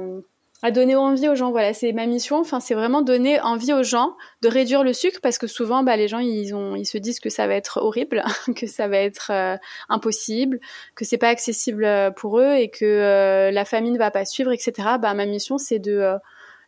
à 0.64 0.72
donner 0.72 0.96
envie 0.96 1.28
aux 1.28 1.36
gens. 1.36 1.52
Voilà, 1.52 1.74
c'est 1.74 1.92
ma 1.92 2.08
mission. 2.08 2.40
Enfin, 2.40 2.62
c'est 2.62 2.74
vraiment 2.74 3.02
donner 3.02 3.40
envie 3.42 3.74
aux 3.74 3.84
gens 3.84 4.16
de 4.42 4.48
réduire 4.48 4.84
le 4.84 4.94
sucre 4.94 5.20
parce 5.22 5.38
que 5.38 5.46
souvent, 5.46 5.84
bah, 5.84 5.98
les 5.98 6.08
gens 6.08 6.20
ils 6.20 6.56
ont, 6.56 6.76
ils 6.76 6.86
se 6.86 6.98
disent 6.98 7.20
que 7.20 7.30
ça 7.30 7.46
va 7.48 7.56
être 7.56 7.82
horrible, 7.82 8.24
que 8.56 8.66
ça 8.66 8.88
va 8.88 8.98
être 8.98 9.30
euh, 9.32 9.58
impossible, 9.90 10.60
que 10.96 11.04
c'est 11.04 11.18
pas 11.18 11.28
accessible 11.28 11.84
euh, 11.84 12.12
pour 12.12 12.40
eux 12.40 12.56
et 12.56 12.70
que 12.70 12.86
euh, 12.86 13.52
la 13.52 13.66
famille 13.66 13.92
ne 13.92 13.98
va 13.98 14.10
pas 14.10 14.24
suivre, 14.24 14.54
etc. 14.54 14.74
Bah, 15.02 15.14
ma 15.14 15.26
mission, 15.26 15.58
c'est 15.58 15.80
de 15.80 16.16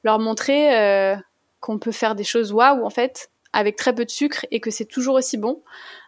leur 0.06 0.20
montrer 0.20 1.16
qu'on 1.60 1.78
peut 1.78 1.91
faire 1.91 2.16
des 2.16 2.24
choses 2.24 2.53
waouh 2.53 2.86
en 2.86 2.89
fait 2.89 3.30
avec 3.51 3.76
très 3.76 3.93
peu 3.93 4.06
de 4.06 4.12
sucre 4.12 4.45
et 4.51 4.60
que 4.62 4.72
c'est 4.72 4.86
toujours 4.86 5.16
aussi 5.16 5.38
bon, 5.38 5.62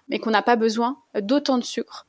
mais 0.08 0.20
qu'on 0.20 0.32
n'a 0.32 0.42
pas 0.42 0.56
besoin 0.56 0.98
d'autant 1.20 1.58
de 1.58 1.64
sucre 1.64 2.08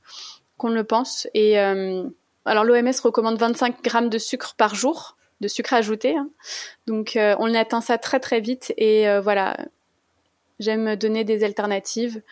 qu'on 0.56 0.68
le 0.68 0.84
pense. 0.84 1.26
Et 1.34 1.58
alors 1.58 2.64
l'OMS 2.64 2.92
recommande 3.02 3.38
25 3.38 3.82
grammes 3.82 4.10
de 4.10 4.18
sucre 4.18 4.54
par 4.56 4.74
jour 4.74 5.16
de 5.40 5.48
sucre 5.48 5.74
ajouté. 5.74 6.16
Hein. 6.16 6.28
Donc 6.86 7.16
euh, 7.16 7.36
on 7.38 7.54
atteint 7.54 7.80
ça 7.80 7.98
très 7.98 8.20
très 8.20 8.40
vite 8.40 8.72
et 8.76 9.08
euh, 9.08 9.20
voilà, 9.20 9.56
j'aime 10.58 10.96
donner 10.96 11.24
des 11.24 11.44
alternatives, 11.44 12.22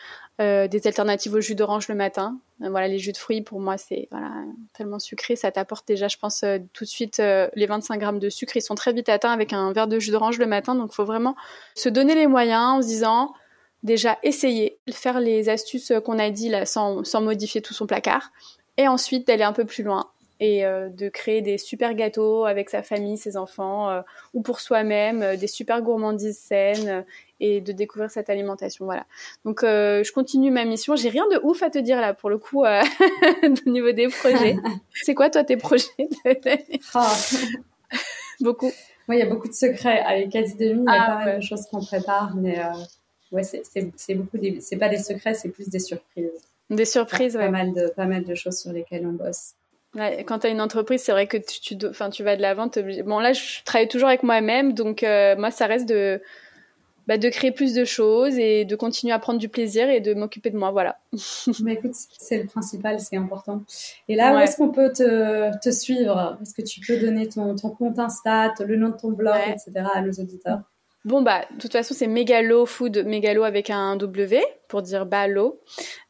euh, 0.40 0.68
des 0.68 0.86
alternatives 0.86 1.34
au 1.34 1.40
jus 1.40 1.54
d'orange 1.54 1.88
le 1.88 1.94
matin. 1.94 2.38
voilà, 2.60 2.88
les 2.88 2.98
jus 2.98 3.12
de 3.12 3.16
fruits 3.16 3.42
pour 3.42 3.60
moi 3.60 3.78
c'est 3.78 4.08
voilà 4.10 4.30
tellement 4.74 4.98
sucré, 4.98 5.36
ça 5.36 5.50
t'apporte 5.50 5.86
déjà, 5.88 6.08
je 6.08 6.18
pense 6.18 6.44
tout 6.72 6.84
de 6.84 6.88
suite 6.88 7.18
les 7.18 7.66
25 7.66 7.98
grammes 7.98 8.18
de 8.18 8.28
sucre, 8.28 8.56
ils 8.56 8.62
sont 8.62 8.74
très 8.74 8.92
vite 8.92 9.08
atteints 9.08 9.32
avec 9.32 9.52
un 9.52 9.72
verre 9.72 9.88
de 9.88 9.98
jus 9.98 10.10
d'orange 10.10 10.38
le 10.38 10.46
matin. 10.46 10.74
Donc 10.74 10.90
il 10.92 10.94
faut 10.94 11.04
vraiment 11.04 11.36
se 11.74 11.88
donner 11.88 12.14
les 12.14 12.26
moyens 12.26 12.62
en 12.62 12.82
se 12.82 12.86
disant 12.86 13.32
déjà 13.82 14.18
essayer, 14.22 14.78
faire 14.90 15.20
les 15.20 15.48
astuces 15.48 15.92
qu'on 16.04 16.18
a 16.18 16.30
dit 16.30 16.48
là 16.48 16.66
sans, 16.66 17.04
sans 17.04 17.20
modifier 17.20 17.62
tout 17.62 17.74
son 17.74 17.86
placard, 17.86 18.32
et 18.76 18.88
ensuite 18.88 19.26
d'aller 19.26 19.44
un 19.44 19.52
peu 19.52 19.64
plus 19.64 19.82
loin 19.82 20.10
et 20.40 20.66
euh, 20.66 20.88
de 20.88 21.08
créer 21.08 21.40
des 21.40 21.58
super 21.58 21.94
gâteaux 21.94 22.44
avec 22.44 22.68
sa 22.68 22.82
famille, 22.82 23.16
ses 23.16 23.36
enfants, 23.36 23.90
euh, 23.90 24.02
ou 24.34 24.42
pour 24.42 24.60
soi-même, 24.60 25.22
euh, 25.22 25.36
des 25.36 25.46
super 25.46 25.80
gourmandises 25.80 26.38
saines 26.38 27.04
et 27.40 27.60
de 27.60 27.72
découvrir 27.72 28.10
cette 28.10 28.30
alimentation. 28.30 28.84
Voilà. 28.84 29.06
Donc 29.44 29.60
je 29.62 30.12
continue 30.12 30.50
ma 30.50 30.64
mission. 30.64 30.96
J'ai 30.96 31.08
rien 31.08 31.26
de 31.28 31.40
ouf 31.42 31.62
à 31.62 31.70
te 31.70 31.78
dire 31.78 32.00
là 32.00 32.14
pour 32.14 32.30
le 32.30 32.38
coup 32.38 32.64
au 33.44 33.70
niveau 33.70 33.92
des 33.92 34.08
projets. 34.08 34.56
C'est 34.94 35.14
quoi 35.14 35.30
toi 35.30 35.44
tes 35.44 35.56
projets 35.56 35.88
ah. 36.94 37.16
Beaucoup. 38.40 38.72
Oui, 39.08 39.16
il 39.16 39.18
y 39.20 39.22
a 39.22 39.26
beaucoup 39.26 39.46
de 39.46 39.54
secrets 39.54 40.00
avec 40.00 40.30
quasi 40.30 40.56
demi. 40.56 40.84
Il 40.86 40.92
y 40.92 40.96
a 40.96 41.02
ah, 41.02 41.06
pas 41.06 41.24
mal 41.24 41.36
de 41.36 41.40
choses 41.40 41.64
qu'on 41.70 41.80
prépare, 41.80 42.34
mais 42.34 42.60
ouais, 43.30 43.44
c'est 43.44 44.14
beaucoup. 44.14 44.36
C'est 44.60 44.76
pas 44.76 44.88
des 44.88 44.98
secrets, 44.98 45.32
c'est 45.34 45.48
plus 45.48 45.68
des 45.68 45.78
surprises. 45.78 46.28
Des 46.68 46.84
surprises, 46.84 47.34
pas, 47.34 47.38
ouais. 47.38 47.50
mal 47.50 47.72
de 47.72 47.88
pas 47.94 48.06
mal 48.06 48.24
de 48.24 48.34
choses 48.34 48.58
sur 48.58 48.72
lesquelles 48.72 49.06
on 49.06 49.12
bosse 49.12 49.54
quand 50.26 50.40
tu 50.40 50.46
as 50.46 50.50
une 50.50 50.60
entreprise, 50.60 51.02
c'est 51.02 51.12
vrai 51.12 51.26
que 51.26 51.36
tu, 51.36 51.60
tu, 51.60 51.78
tu 51.78 52.22
vas 52.22 52.36
de 52.36 52.42
l'avant. 52.42 52.68
Bon, 53.04 53.18
là, 53.18 53.32
je 53.32 53.62
travaille 53.64 53.88
toujours 53.88 54.08
avec 54.08 54.22
moi-même, 54.22 54.72
donc 54.72 55.02
euh, 55.02 55.36
moi, 55.36 55.50
ça 55.50 55.66
reste 55.66 55.88
de, 55.88 56.20
bah, 57.06 57.18
de 57.18 57.28
créer 57.28 57.52
plus 57.52 57.74
de 57.74 57.84
choses 57.84 58.38
et 58.38 58.64
de 58.64 58.76
continuer 58.76 59.12
à 59.12 59.18
prendre 59.18 59.38
du 59.38 59.48
plaisir 59.48 59.88
et 59.88 60.00
de 60.00 60.14
m'occuper 60.14 60.50
de 60.50 60.56
moi. 60.56 60.70
Voilà. 60.70 60.98
Mais 61.62 61.74
écoute, 61.74 61.94
c'est 62.18 62.42
le 62.42 62.46
principal, 62.46 62.98
c'est 63.00 63.16
important. 63.16 63.62
Et 64.08 64.16
là, 64.16 64.34
où 64.34 64.38
est-ce 64.38 64.56
qu'on 64.56 64.70
peut 64.70 64.92
te, 64.92 65.58
te 65.60 65.70
suivre? 65.70 66.38
Est-ce 66.42 66.54
que 66.54 66.62
tu 66.62 66.80
peux 66.80 66.98
donner 66.98 67.28
ton, 67.28 67.54
ton 67.54 67.70
compte 67.70 67.98
Insta, 67.98 68.54
le 68.60 68.76
nom 68.76 68.88
de 68.88 68.96
ton 68.96 69.10
blog, 69.10 69.36
etc. 69.48 69.86
à 69.94 70.00
nos 70.00 70.12
auditeurs? 70.12 70.60
Bon, 71.06 71.22
bah, 71.22 71.44
de 71.54 71.60
toute 71.60 71.70
façon, 71.70 71.94
c'est 71.94 72.08
Megalo 72.08 72.66
Food, 72.66 73.04
Megalo 73.06 73.44
avec 73.44 73.70
un 73.70 73.94
W 73.94 74.42
pour 74.66 74.82
dire 74.82 75.06
balo. 75.06 75.60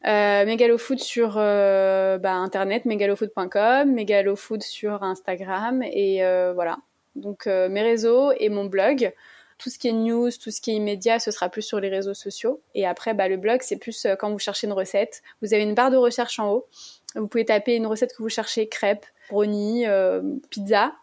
Euh, 0.07 0.43
Megalo 0.43 0.79
Food 0.79 0.99
sur 0.99 1.35
euh, 1.37 2.17
bah, 2.17 2.33
internet, 2.33 2.85
megalofood.com, 2.85 3.91
Megalo 3.91 4.35
Food 4.35 4.63
sur 4.63 5.03
Instagram 5.03 5.83
et 5.83 6.25
euh, 6.25 6.51
voilà. 6.55 6.77
Donc 7.15 7.45
euh, 7.45 7.69
mes 7.69 7.83
réseaux 7.83 8.31
et 8.39 8.49
mon 8.49 8.65
blog. 8.65 9.13
Tout 9.57 9.69
ce 9.69 9.79
qui 9.79 9.87
est 9.87 9.93
news, 9.93 10.29
tout 10.31 10.51
ce 10.51 10.61
qui 10.61 10.71
est 10.71 10.75
immédiat, 10.75 11.19
ce 11.19 11.31
sera 11.31 11.49
plus 11.49 11.61
sur 11.61 11.79
les 11.79 11.89
réseaux 11.89 12.13
sociaux. 12.13 12.61
Et 12.75 12.85
après, 12.85 13.13
bah, 13.13 13.27
le 13.27 13.37
blog, 13.37 13.61
c'est 13.63 13.77
plus 13.77 14.05
euh, 14.05 14.15
quand 14.15 14.31
vous 14.31 14.39
cherchez 14.39 14.67
une 14.67 14.73
recette. 14.73 15.21
Vous 15.41 15.53
avez 15.53 15.63
une 15.63 15.73
barre 15.73 15.91
de 15.91 15.97
recherche 15.97 16.39
en 16.39 16.51
haut. 16.51 16.67
Vous 17.15 17.27
pouvez 17.27 17.45
taper 17.45 17.75
une 17.75 17.87
recette 17.87 18.13
que 18.15 18.21
vous 18.21 18.29
cherchez, 18.29 18.67
crêpes, 18.67 19.05
brownie, 19.29 19.87
euh, 19.87 20.21
pizza. 20.49 20.93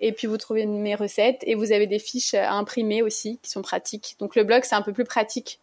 Et 0.00 0.12
puis 0.12 0.26
vous 0.26 0.36
trouvez 0.36 0.66
mes 0.66 0.94
recettes 0.94 1.42
et 1.42 1.54
vous 1.54 1.72
avez 1.72 1.86
des 1.86 1.98
fiches 1.98 2.34
à 2.34 2.52
imprimer 2.52 3.02
aussi 3.02 3.38
qui 3.42 3.50
sont 3.50 3.62
pratiques. 3.62 4.16
Donc 4.18 4.36
le 4.36 4.44
blog, 4.44 4.64
c'est 4.64 4.74
un 4.74 4.82
peu 4.82 4.92
plus 4.92 5.04
pratique. 5.04 5.60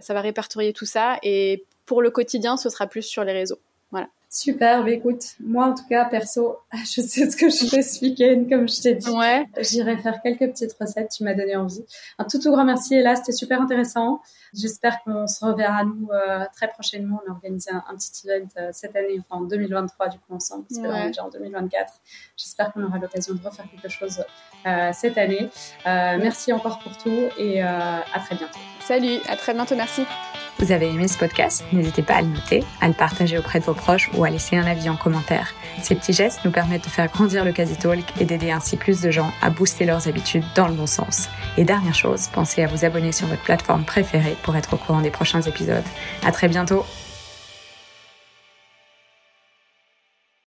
Ça 0.00 0.14
va 0.14 0.20
répertorier 0.20 0.72
tout 0.72 0.86
ça. 0.86 1.18
Et 1.22 1.64
pour 1.86 2.02
le 2.02 2.10
quotidien, 2.10 2.56
ce 2.56 2.68
sera 2.68 2.86
plus 2.86 3.02
sur 3.02 3.24
les 3.24 3.32
réseaux. 3.32 3.60
Super, 4.34 4.82
bah 4.82 4.90
écoute, 4.92 5.34
moi 5.40 5.66
en 5.66 5.74
tout 5.74 5.86
cas, 5.86 6.06
perso, 6.06 6.56
je 6.72 7.02
sais 7.02 7.30
ce 7.30 7.36
que 7.36 7.50
je 7.50 7.66
fais 7.66 7.82
ce 7.82 8.02
week-end, 8.02 8.46
comme 8.48 8.66
je 8.66 8.80
t'ai 8.80 8.94
dit. 8.94 9.10
Ouais. 9.10 9.44
J'irai 9.60 9.98
faire 9.98 10.22
quelques 10.22 10.50
petites 10.52 10.74
recettes, 10.80 11.10
tu 11.14 11.22
m'as 11.22 11.34
donné 11.34 11.54
envie. 11.54 11.84
Un 12.18 12.24
tout, 12.24 12.38
tout 12.38 12.50
grand 12.50 12.64
merci, 12.64 12.94
et 12.94 13.02
là, 13.02 13.14
c'était 13.14 13.32
super 13.32 13.60
intéressant. 13.60 14.22
J'espère 14.54 15.04
qu'on 15.04 15.26
se 15.26 15.44
reverra, 15.44 15.84
nous, 15.84 16.08
euh, 16.10 16.46
très 16.54 16.68
prochainement. 16.68 17.20
On 17.26 17.30
a 17.30 17.34
organisé 17.34 17.70
un, 17.72 17.94
petit 17.94 18.26
event 18.26 18.48
euh, 18.56 18.70
cette 18.72 18.96
année, 18.96 19.20
enfin 19.20 19.42
en 19.42 19.44
2023, 19.44 20.08
du 20.08 20.18
coup, 20.18 20.34
ensemble, 20.34 20.64
parce 20.66 20.80
qu'on 20.80 20.94
est 20.94 21.08
déjà 21.08 21.26
en 21.26 21.28
2024. 21.28 21.92
J'espère 22.38 22.72
qu'on 22.72 22.84
aura 22.84 22.96
l'occasion 22.96 23.34
de 23.34 23.46
refaire 23.46 23.66
quelque 23.70 23.90
chose 23.90 24.24
euh, 24.64 24.90
cette 24.94 25.18
année. 25.18 25.50
merci 25.84 26.54
encore 26.54 26.78
pour 26.78 26.96
tout, 26.96 27.28
et 27.36 27.60
à 27.60 28.02
très 28.24 28.34
bientôt. 28.34 28.60
Salut, 28.80 29.18
à 29.28 29.36
très 29.36 29.52
bientôt, 29.52 29.76
merci. 29.76 30.06
Vous 30.62 30.70
avez 30.70 30.90
aimé 30.90 31.08
ce 31.08 31.18
podcast? 31.18 31.64
N'hésitez 31.72 32.02
pas 32.02 32.14
à 32.14 32.22
le 32.22 32.28
noter, 32.28 32.62
à 32.80 32.86
le 32.86 32.94
partager 32.94 33.36
auprès 33.36 33.58
de 33.58 33.64
vos 33.64 33.74
proches 33.74 34.08
ou 34.14 34.22
à 34.22 34.30
laisser 34.30 34.56
un 34.56 34.64
avis 34.64 34.88
en 34.88 34.94
commentaire. 34.94 35.54
Ces 35.82 35.96
petits 35.96 36.12
gestes 36.12 36.44
nous 36.44 36.52
permettent 36.52 36.84
de 36.84 36.88
faire 36.88 37.08
grandir 37.08 37.44
le 37.44 37.50
Quasi 37.50 37.74
Talk 37.74 38.04
et 38.20 38.24
d'aider 38.24 38.52
ainsi 38.52 38.76
plus 38.76 39.00
de 39.00 39.10
gens 39.10 39.32
à 39.42 39.50
booster 39.50 39.86
leurs 39.86 40.06
habitudes 40.06 40.44
dans 40.54 40.68
le 40.68 40.74
bon 40.74 40.86
sens. 40.86 41.28
Et 41.56 41.64
dernière 41.64 41.96
chose, 41.96 42.28
pensez 42.32 42.62
à 42.62 42.68
vous 42.68 42.84
abonner 42.84 43.10
sur 43.10 43.26
votre 43.26 43.42
plateforme 43.42 43.82
préférée 43.82 44.36
pour 44.44 44.54
être 44.54 44.74
au 44.74 44.76
courant 44.76 45.00
des 45.00 45.10
prochains 45.10 45.42
épisodes. 45.42 45.82
À 46.24 46.30
très 46.30 46.46
bientôt 46.46 46.86